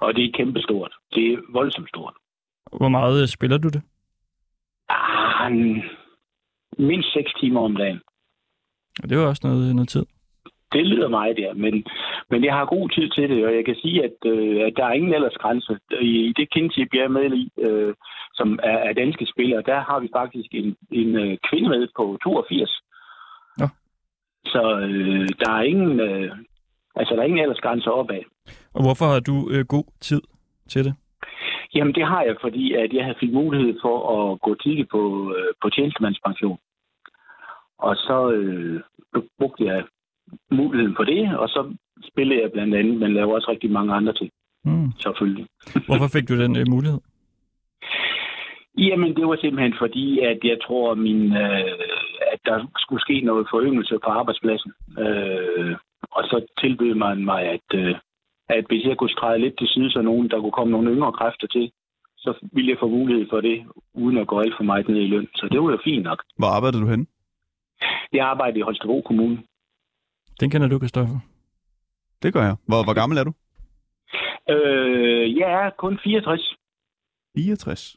Og 0.00 0.14
det 0.16 0.24
er 0.24 0.32
kæmpestort. 0.34 0.92
Det 1.14 1.32
er 1.32 1.38
voldsomt 1.52 1.88
stort. 1.88 2.14
Hvor 2.72 2.88
meget 2.88 3.22
øh, 3.22 3.28
spiller 3.28 3.58
du 3.58 3.68
det? 3.68 3.82
Ah, 4.88 5.52
mindst 6.78 7.12
6 7.12 7.32
timer 7.40 7.60
om 7.60 7.76
dagen. 7.76 8.00
Og 9.02 9.08
Det 9.08 9.18
var 9.18 9.26
også 9.26 9.46
noget, 9.46 9.74
noget 9.74 9.88
tid. 9.88 10.06
Det 10.72 10.86
lyder 10.86 11.08
meget, 11.08 11.38
ja. 11.38 11.52
Men, 11.52 11.84
men 12.30 12.44
jeg 12.44 12.54
har 12.54 12.64
god 12.64 12.88
tid 12.88 13.08
til 13.08 13.30
det, 13.30 13.46
og 13.46 13.54
jeg 13.54 13.64
kan 13.64 13.76
sige, 13.82 14.04
at, 14.04 14.16
øh, 14.26 14.66
at 14.66 14.72
der 14.76 14.84
er 14.86 14.92
ingen 14.92 15.14
aldersgrænse. 15.14 15.78
I, 16.00 16.10
i 16.28 16.32
det 16.36 16.50
kinship, 16.52 16.88
jeg 16.94 17.04
er 17.04 17.16
med 17.18 17.32
i, 17.32 17.50
øh, 17.60 17.94
som 18.34 18.58
er, 18.62 18.78
er 18.88 18.92
danske 18.92 19.26
spillere, 19.32 19.62
der 19.62 19.80
har 19.80 20.00
vi 20.00 20.08
faktisk 20.16 20.48
en, 20.52 20.76
en 20.90 21.16
øh, 21.16 21.38
kvinde 21.48 21.68
med 21.68 21.88
på 21.96 22.18
82. 22.22 22.82
Nå. 23.58 23.66
Så 24.44 24.62
øh, 24.78 25.28
der 25.40 25.50
er 25.58 25.62
ingen... 25.62 26.00
Øh, 26.00 26.30
altså, 26.96 27.14
der 27.14 27.20
er 27.20 27.26
ingen 27.26 27.42
aldersgrænse 27.44 27.90
opad. 27.90 28.22
Og 28.74 28.82
hvorfor 28.82 29.06
har 29.12 29.20
du 29.20 29.50
øh, 29.50 29.64
god 29.66 29.84
tid 30.00 30.22
til 30.68 30.84
det? 30.84 30.94
Jamen, 31.74 31.94
det 31.94 32.06
har 32.06 32.22
jeg, 32.22 32.36
fordi 32.40 32.74
at 32.74 32.92
jeg 32.92 33.04
havde 33.04 33.20
fik 33.20 33.32
mulighed 33.32 33.74
for 33.82 33.96
at 34.14 34.40
gå 34.40 34.54
tidligt 34.54 34.90
på, 34.90 35.34
øh, 35.36 35.50
på 35.62 35.70
tjenestemandspension. 35.70 36.58
Og 37.78 37.96
så 37.96 38.30
øh, 38.30 38.80
brugte 39.38 39.64
jeg 39.64 39.84
muligheden 40.50 40.96
for 40.96 41.04
det, 41.04 41.38
og 41.38 41.48
så 41.48 41.74
spillede 42.10 42.42
jeg 42.42 42.52
blandt 42.52 42.74
andet, 42.74 42.96
men 42.96 43.14
laver 43.14 43.34
også 43.34 43.50
rigtig 43.50 43.70
mange 43.70 43.94
andre 43.94 44.12
ting. 44.12 44.30
Mm. 44.64 44.92
selvfølgelig. 44.98 45.46
Hvorfor 45.88 46.08
fik 46.12 46.28
du 46.28 46.42
den 46.42 46.56
øh, 46.56 46.66
mulighed? 46.68 47.00
Jamen, 48.78 49.16
det 49.16 49.26
var 49.26 49.36
simpelthen 49.36 49.74
fordi, 49.78 50.18
at 50.18 50.38
jeg 50.44 50.58
tror, 50.66 50.94
min, 50.94 51.36
øh, 51.36 51.74
at 52.32 52.40
der 52.44 52.66
skulle 52.76 53.00
ske 53.00 53.20
noget 53.20 53.46
foryngelse 53.50 53.98
på 54.04 54.10
arbejdspladsen. 54.10 54.72
Øh, 54.98 55.76
og 56.16 56.22
så 56.24 56.46
tilbød 56.60 56.94
man 56.94 57.24
mig, 57.24 57.42
at, 57.42 57.68
øh, 57.74 57.94
at 58.48 58.64
hvis 58.68 58.84
jeg 58.84 58.96
kunne 58.96 59.16
stræde 59.16 59.38
lidt 59.38 59.58
til 59.58 59.68
side, 59.68 59.90
så 59.90 60.02
nogen, 60.02 60.30
der 60.30 60.40
kunne 60.40 60.58
komme 60.58 60.70
nogle 60.70 60.90
yngre 60.90 61.12
kræfter 61.12 61.46
til, 61.46 61.70
så 62.18 62.30
ville 62.52 62.70
jeg 62.70 62.78
få 62.80 62.88
mulighed 62.88 63.26
for 63.30 63.40
det, 63.40 63.64
uden 63.94 64.18
at 64.18 64.26
gå 64.26 64.40
alt 64.40 64.54
for 64.56 64.64
meget 64.64 64.88
ned 64.88 64.96
i 64.96 65.06
løn. 65.06 65.28
Så 65.34 65.48
det 65.52 65.60
var 65.62 65.70
jo 65.70 65.78
fint 65.84 66.04
nok. 66.04 66.22
Hvor 66.38 66.48
arbejdede 66.56 66.82
du 66.82 66.88
henne? 66.88 67.06
Jeg 68.12 68.26
arbejder 68.26 68.58
i 68.58 68.66
Holstebro 68.68 69.00
Kommune. 69.00 69.38
Den 70.40 70.50
kender 70.50 70.68
du, 70.68 70.78
Kristoffer. 70.78 71.18
Det 72.22 72.32
gør 72.32 72.42
jeg. 72.42 72.56
Hvor, 72.66 72.84
hvor 72.84 72.94
gammel 72.94 73.18
er 73.18 73.24
du? 73.24 73.32
Øh, 74.50 75.36
jeg 75.38 75.50
er 75.66 75.70
kun 75.78 75.98
64. 76.04 76.54
64. 77.36 77.96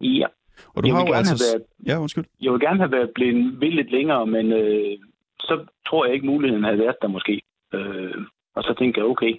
Ja. 0.00 0.26
Og 0.74 0.82
du 0.82 0.88
jeg 0.88 0.94
har 0.96 1.02
vil 1.02 1.08
jo 1.08 1.12
gerne 1.14 1.28
altså... 1.30 1.44
have 1.44 1.60
været, 1.60 1.66
Ja, 1.86 2.00
undskyld. 2.02 2.24
jeg 2.40 2.52
vil 2.52 2.60
gerne 2.60 2.78
have 2.78 2.92
været 2.92 3.10
blevet 3.14 3.60
ved 3.60 3.70
lidt 3.70 3.90
længere, 3.90 4.26
men 4.26 4.52
øh, 4.52 4.98
så 5.40 5.54
tror 5.88 6.04
jeg 6.06 6.14
ikke, 6.14 6.26
muligheden 6.26 6.64
havde 6.64 6.78
været 6.78 6.96
der 7.02 7.08
måske. 7.08 7.42
Øh, 7.74 8.14
og 8.56 8.62
så 8.62 8.74
tænker 8.78 9.02
jeg, 9.02 9.10
okay, 9.10 9.32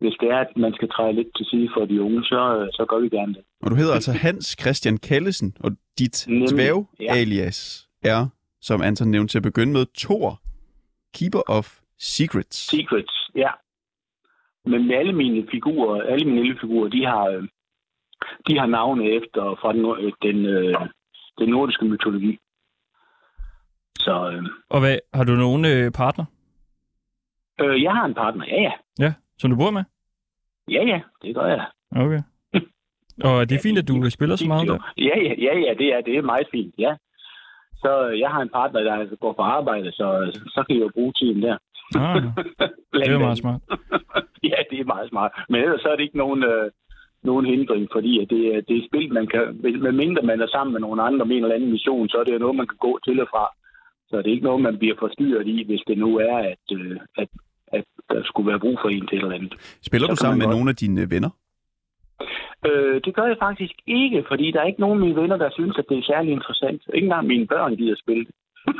hvis 0.00 0.14
det 0.20 0.28
er, 0.30 0.38
at 0.38 0.52
man 0.56 0.72
skal 0.74 0.88
træde 0.88 1.12
lidt 1.12 1.28
til 1.36 1.46
side 1.50 1.68
for 1.74 1.84
de 1.84 2.02
unge, 2.02 2.24
så, 2.24 2.40
øh, 2.58 2.68
så 2.72 2.84
gør 2.88 2.98
vi 2.98 3.08
gerne 3.08 3.34
det. 3.34 3.42
Og 3.62 3.70
du 3.70 3.76
hedder 3.76 3.94
altså 3.94 4.12
Hans 4.12 4.56
Christian 4.60 4.96
Kallesen, 4.96 5.56
og 5.60 5.70
dit 5.98 6.24
Nemlig, 6.28 6.48
dværg-alias 6.50 7.88
er, 8.02 8.26
som 8.60 8.82
Anton 8.82 9.08
nævnte 9.10 9.32
til 9.32 9.38
at 9.38 9.42
begynde 9.42 9.72
med, 9.72 9.86
Thor, 9.98 10.40
Keeper 11.14 11.42
of 11.48 11.78
Secrets. 11.98 12.56
Secrets, 12.56 13.30
ja. 13.34 13.50
Men 14.64 14.90
alle 14.90 15.12
mine 15.12 15.48
figurer, 15.50 16.02
alle 16.02 16.24
mine 16.26 16.42
lille 16.42 16.58
figurer, 16.60 16.88
de 16.88 17.04
har, 17.04 17.24
øh, 17.26 17.42
de 18.48 18.58
har 18.58 18.66
navne 18.66 19.04
efter 19.04 19.42
fra 19.60 19.72
den, 19.72 19.84
øh, 20.04 20.12
den, 20.22 20.46
øh, 20.46 20.88
den 21.38 21.48
nordiske 21.48 21.84
mytologi. 21.84 22.38
Så 23.98 24.30
øh, 24.32 24.42
Og 24.68 24.80
hvad, 24.80 24.98
har 25.14 25.24
du 25.24 25.32
nogen 25.32 25.64
øh, 25.64 25.92
partner? 25.92 26.24
øh, 27.60 27.82
jeg 27.82 27.92
har 27.92 28.04
en 28.04 28.14
partner, 28.14 28.44
ja 28.46 28.62
ja. 28.62 28.72
Ja, 28.98 29.14
som 29.38 29.50
du 29.50 29.56
bor 29.56 29.70
med? 29.70 29.84
Ja 30.68 30.84
ja, 30.86 31.00
det 31.22 31.34
gør 31.34 31.46
jeg. 31.46 31.66
Okay. 31.96 32.22
Og 33.28 33.48
det 33.48 33.56
er 33.56 33.62
fint, 33.62 33.78
at 33.78 33.88
du 33.88 34.10
spiller 34.10 34.36
så 34.36 34.46
meget 34.46 34.68
der. 34.68 34.92
Ja, 34.98 35.18
ja, 35.18 35.34
ja, 35.38 35.58
ja, 35.58 35.74
det 35.78 35.86
er, 35.94 36.00
det 36.00 36.16
er 36.16 36.22
meget 36.22 36.46
fint, 36.50 36.74
ja. 36.78 36.96
Så 37.84 37.90
øh, 38.08 38.20
jeg 38.20 38.30
har 38.30 38.40
en 38.42 38.48
partner, 38.58 38.80
der 38.80 38.94
altså 38.94 39.16
går 39.16 39.32
på 39.32 39.42
arbejde, 39.42 39.92
så, 39.92 40.06
så 40.54 40.64
kan 40.66 40.76
jeg 40.76 40.82
jo 40.86 40.90
bruge 40.94 41.12
tiden 41.12 41.42
der. 41.42 41.56
Ah, 41.96 42.22
det 42.92 43.06
er 43.08 43.12
jo 43.12 43.18
meget 43.18 43.38
smart. 43.38 43.60
ja, 44.50 44.58
det 44.70 44.78
er 44.80 44.84
meget 44.94 45.08
smart. 45.10 45.32
Men 45.48 45.58
ellers 45.62 45.80
så 45.80 45.88
er 45.88 45.96
det 45.96 46.02
ikke 46.02 46.18
nogen, 46.24 46.42
øh, 46.44 46.70
nogen 47.22 47.46
hindring, 47.46 47.88
fordi 47.92 48.12
at 48.22 48.30
det, 48.30 48.42
er- 48.54 48.60
det 48.68 48.76
er 48.76 48.88
spil, 48.90 49.12
man 49.12 49.26
kan... 49.26 49.42
Med 49.86 49.92
mindre 49.92 50.22
man 50.22 50.40
er 50.40 50.46
sammen 50.46 50.72
med 50.72 50.80
nogle 50.80 51.02
andre 51.02 51.26
med 51.26 51.36
en 51.36 51.42
eller 51.42 51.54
anden 51.56 51.70
mission, 51.70 52.08
så 52.08 52.16
er 52.18 52.24
det 52.24 52.32
jo 52.32 52.38
noget, 52.38 52.56
man 52.56 52.66
kan 52.66 52.76
gå 52.88 52.98
til 53.04 53.20
og 53.20 53.28
fra. 53.30 53.44
Så 54.08 54.16
det 54.16 54.26
er 54.26 54.36
ikke 54.36 54.44
noget, 54.50 54.62
man 54.62 54.78
bliver 54.78 54.96
forstyrret 54.98 55.46
i, 55.46 55.64
hvis 55.66 55.82
det 55.86 55.98
nu 55.98 56.10
er, 56.18 56.36
at, 56.52 56.64
øh, 56.78 56.96
at, 57.18 57.28
at 57.72 57.84
der 58.10 58.20
skulle 58.24 58.50
være 58.50 58.60
brug 58.60 58.78
for 58.82 58.88
en 58.88 59.06
til 59.06 59.18
et 59.18 59.22
eller 59.22 59.34
andet. 59.38 59.52
Spiller 59.88 60.06
Så 60.06 60.10
du 60.10 60.16
sammen 60.16 60.38
med 60.38 60.46
godt. 60.46 60.56
nogle 60.56 60.70
af 60.70 60.76
dine 60.76 61.10
venner? 61.10 61.30
Øh, 62.66 63.00
det 63.04 63.14
gør 63.14 63.26
jeg 63.26 63.36
faktisk 63.46 63.74
ikke, 63.86 64.24
fordi 64.28 64.50
der 64.50 64.60
er 64.60 64.66
ikke 64.66 64.80
nogen 64.80 64.98
af 64.98 65.06
mine 65.06 65.20
venner, 65.20 65.36
der 65.36 65.50
synes, 65.50 65.78
at 65.78 65.84
det 65.88 65.98
er 65.98 66.02
særlig 66.02 66.32
interessant. 66.32 66.82
Ikke 66.94 67.04
engang 67.04 67.26
mine 67.26 67.46
børn 67.46 67.76
gider 67.76 67.96
spille 67.96 68.24
det. 68.24 68.34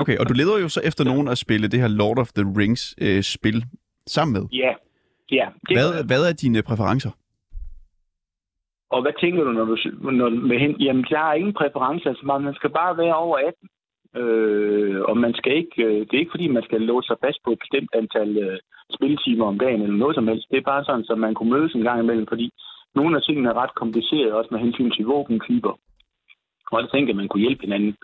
Okay, 0.00 0.16
og 0.18 0.28
du 0.28 0.34
leder 0.34 0.58
jo 0.58 0.68
så 0.68 0.80
efter 0.84 1.04
nogen 1.04 1.28
at 1.28 1.38
spille 1.38 1.68
det 1.68 1.80
her 1.80 1.88
Lord 1.88 2.18
of 2.18 2.32
the 2.32 2.44
Rings-spil 2.58 3.64
sammen 4.06 4.32
med. 4.36 4.44
Ja, 4.52 4.72
ja. 5.30 5.46
Det 5.68 5.76
Hvad, 5.76 6.04
hvad 6.06 6.22
er 6.28 6.32
dine 6.32 6.62
præferencer? 6.62 7.10
Og 8.90 9.02
hvad 9.02 9.12
tænker 9.20 9.44
du, 9.44 9.52
når 9.52 9.64
du 9.64 9.76
når, 10.10 10.30
med 10.30 10.58
hen? 10.58 10.80
Jamen, 10.80 11.04
der 11.10 11.18
er 11.18 11.32
ingen 11.32 11.54
præferencer. 11.54 12.08
Altså, 12.08 12.26
man 12.26 12.42
man 12.42 12.54
skal 12.54 12.70
bare 12.70 12.96
være 12.96 13.16
over 13.16 13.38
18. 13.38 13.68
Øh, 14.22 15.00
og 15.08 15.16
man 15.16 15.34
skal 15.34 15.56
ikke, 15.56 15.84
øh, 15.84 16.00
det 16.00 16.14
er 16.14 16.18
ikke 16.18 16.36
fordi, 16.36 16.48
man 16.48 16.62
skal 16.62 16.80
låse 16.80 17.06
sig 17.06 17.16
fast 17.24 17.38
på 17.44 17.50
et 17.52 17.58
bestemt 17.58 17.90
antal 17.94 18.30
øh, 18.38 18.58
spiltimer 18.96 19.46
om 19.46 19.58
dagen 19.58 19.82
eller 19.82 19.96
noget 19.96 20.14
som 20.14 20.28
helst. 20.28 20.46
Det 20.50 20.58
er 20.58 20.70
bare 20.72 20.84
sådan, 20.84 21.04
så 21.04 21.14
man 21.14 21.34
kunne 21.34 21.52
mødes 21.56 21.72
en 21.74 21.82
gang 21.88 21.98
imellem, 22.02 22.26
fordi 22.32 22.46
nogle 22.94 23.16
af 23.16 23.22
tingene 23.22 23.48
er 23.48 23.60
ret 23.62 23.74
komplicerede, 23.74 24.34
også 24.34 24.48
med 24.52 24.60
hensyn 24.60 24.90
til 24.90 25.04
våbentyper. 25.04 25.72
Og 26.72 26.80
jeg 26.80 26.88
tænker, 26.90 27.12
at 27.12 27.16
man 27.16 27.28
kunne 27.28 27.44
hjælpe 27.46 27.62
hinanden 27.66 27.94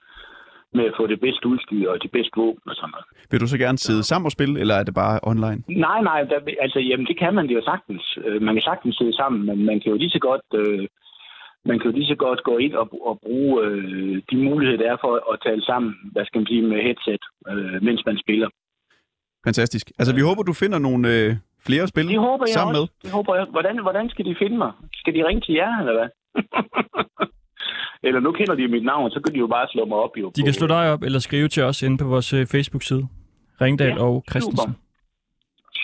med 0.74 0.84
at 0.84 0.94
få 0.96 1.06
det 1.06 1.20
bedste 1.20 1.46
udstyr 1.46 1.90
og 1.90 2.02
de 2.02 2.08
bedste 2.08 2.36
våben 2.36 2.66
og 2.70 2.76
sådan 2.76 2.90
noget. 2.94 3.06
Vil 3.30 3.40
du 3.40 3.46
så 3.46 3.58
gerne 3.58 3.78
sidde 3.78 4.02
sammen 4.02 4.26
og 4.26 4.32
spille, 4.36 4.60
eller 4.60 4.74
er 4.74 4.84
det 4.84 4.94
bare 4.94 5.20
online? 5.22 5.60
Nej, 5.68 6.00
nej, 6.02 6.20
der, 6.22 6.38
altså, 6.60 6.78
jamen, 6.80 7.06
det 7.06 7.18
kan 7.18 7.34
man 7.34 7.48
det 7.48 7.54
jo 7.54 7.62
sagtens. 7.64 8.18
Øh, 8.24 8.42
Man 8.42 8.54
kan 8.54 8.62
sagtens 8.62 8.96
sidde 8.96 9.16
sammen, 9.16 9.46
men 9.46 9.66
man 9.70 9.80
kan 9.80 9.90
jo 9.92 9.96
lige 9.98 10.10
så 10.16 10.18
godt, 10.18 10.46
øh, 10.54 10.86
man 11.64 11.78
kan 11.78 11.90
jo 11.90 11.96
lige 11.96 12.12
så 12.12 12.14
godt 12.26 12.42
gå 12.42 12.56
ind 12.58 12.74
og, 12.74 12.86
og 13.08 13.20
bruge 13.26 13.64
øh, 13.64 14.22
de 14.30 14.36
muligheder, 14.36 14.78
der 14.82 14.92
er 14.92 14.96
for 15.00 15.32
at 15.32 15.40
tale 15.46 15.62
sammen, 15.64 15.94
hvad 16.12 16.24
skal 16.24 16.38
man 16.38 16.46
sige, 16.46 16.62
med 16.62 16.82
headset, 16.82 17.24
øh, 17.50 17.82
mens 17.82 18.02
man 18.06 18.18
spiller. 18.24 18.48
Fantastisk. 19.44 19.92
Altså, 19.98 20.14
vi 20.14 20.20
håber, 20.20 20.42
du 20.42 20.52
finder 20.52 20.78
nogle 20.78 21.08
øh, 21.14 21.36
flere 21.66 21.82
at 21.82 21.88
spille 21.88 22.10
Det 22.10 22.18
håber 22.20 22.44
jeg 22.48 22.54
sammen 22.54 22.76
også. 22.76 22.92
Det 23.02 23.10
håber 23.10 23.34
jeg. 23.36 23.46
Hvordan, 23.50 23.82
hvordan 23.82 24.08
skal 24.08 24.24
de 24.24 24.34
finde 24.38 24.56
mig? 24.58 24.72
Skal 24.92 25.14
de 25.14 25.26
ringe 25.28 25.40
til 25.40 25.54
jer, 25.54 25.78
eller 25.80 25.94
hvad? 25.98 26.08
eller 28.06 28.20
nu 28.20 28.32
kender 28.32 28.54
de 28.54 28.68
mit 28.68 28.84
navn, 28.84 29.10
så 29.10 29.20
kan 29.24 29.34
de 29.34 29.38
jo 29.38 29.46
bare 29.46 29.66
slå 29.72 29.84
mig 29.84 29.98
op. 29.98 30.10
Jo, 30.16 30.30
De 30.36 30.42
kan 30.42 30.52
slå 30.52 30.66
dig 30.66 30.92
op 30.92 31.02
eller 31.02 31.18
skrive 31.18 31.48
til 31.48 31.62
os 31.62 31.82
inde 31.82 31.98
på 31.98 32.04
vores 32.04 32.32
øh, 32.32 32.46
Facebook-side. 32.46 33.06
Ringdal 33.60 33.88
Ja, 33.88 34.02
og 34.02 34.24
Christensen. 34.30 34.76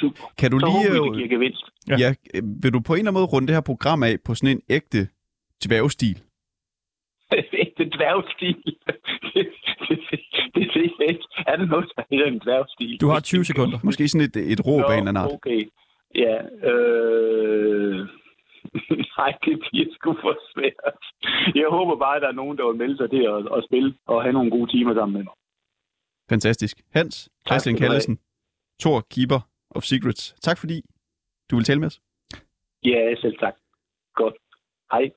Super. 0.01 0.33
Kan 0.39 0.51
du 0.51 0.59
Så 0.61 0.67
lige... 0.67 0.77
håber 0.77 0.91
vi, 0.93 0.99
øh, 0.99 1.05
det 1.05 1.17
giver 1.17 1.29
gevinst. 1.29 1.65
Ja. 1.89 1.97
Ja. 1.99 2.15
ja, 2.35 2.41
vil 2.63 2.73
du 2.73 2.81
på 2.81 2.93
en 2.93 2.99
eller 2.99 3.11
anden 3.11 3.21
måde 3.21 3.27
runde 3.33 3.47
det 3.49 3.55
her 3.57 3.61
program 3.61 4.03
af 4.03 4.17
på 4.25 4.35
sådan 4.35 4.57
en 4.57 4.63
ægte 4.71 5.09
dværgstil? 5.65 6.19
Det 7.81 7.89
dværgstil. 7.97 8.57
det, 8.87 8.97
det, 9.35 9.47
det, 9.89 9.99
det, 10.55 10.93
det, 10.99 11.20
er 11.51 11.57
det 11.57 11.68
noget, 11.68 11.87
der 11.97 12.03
hedder 12.11 12.26
en 12.26 12.41
dværgstil? 12.45 13.01
Du 13.01 13.09
har 13.09 13.20
20 13.20 13.45
sekunder. 13.45 13.78
Måske 13.85 14.09
sådan 14.09 14.26
et, 14.28 14.37
et 14.53 14.61
råb 14.66 14.85
af 14.91 14.95
en 14.95 15.09
eller 15.09 15.11
anden 15.11 15.22
art. 15.24 15.33
okay. 15.33 15.61
Ja, 16.24 16.37
øh... 16.70 18.09
Nej, 19.18 19.33
det 19.45 19.55
bliver 19.64 19.87
sgu 19.95 20.11
for 20.22 20.35
svært. 20.53 21.03
Jeg 21.55 21.68
håber 21.70 21.97
bare, 21.97 22.16
at 22.16 22.22
der 22.22 22.28
er 22.28 22.41
nogen, 22.43 22.59
der 22.59 22.66
vil 22.68 22.76
melde 22.76 22.97
sig 22.97 23.11
til 23.11 23.22
at, 23.33 23.41
at 23.57 23.64
spille 23.68 23.95
og 24.07 24.22
have 24.22 24.33
nogle 24.33 24.51
gode 24.51 24.70
timer 24.72 24.95
sammen 24.95 25.12
med 25.16 25.24
mig. 25.24 25.35
Fantastisk. 26.28 26.76
Hans 26.93 27.28
Christian. 27.49 27.76
Kallesen, 27.76 28.18
Thor, 28.81 29.01
Keeper 29.11 29.41
of 29.70 29.83
Secrets. 29.83 30.35
Tak 30.41 30.59
fordi 30.59 30.83
du 31.51 31.57
vil 31.57 31.64
tale 31.64 31.81
med 31.81 31.87
os. 31.87 32.01
Ja, 32.85 33.14
selv 33.20 33.39
tak. 33.39 33.55
Godt. 34.14 34.35
Hej. 34.93 35.11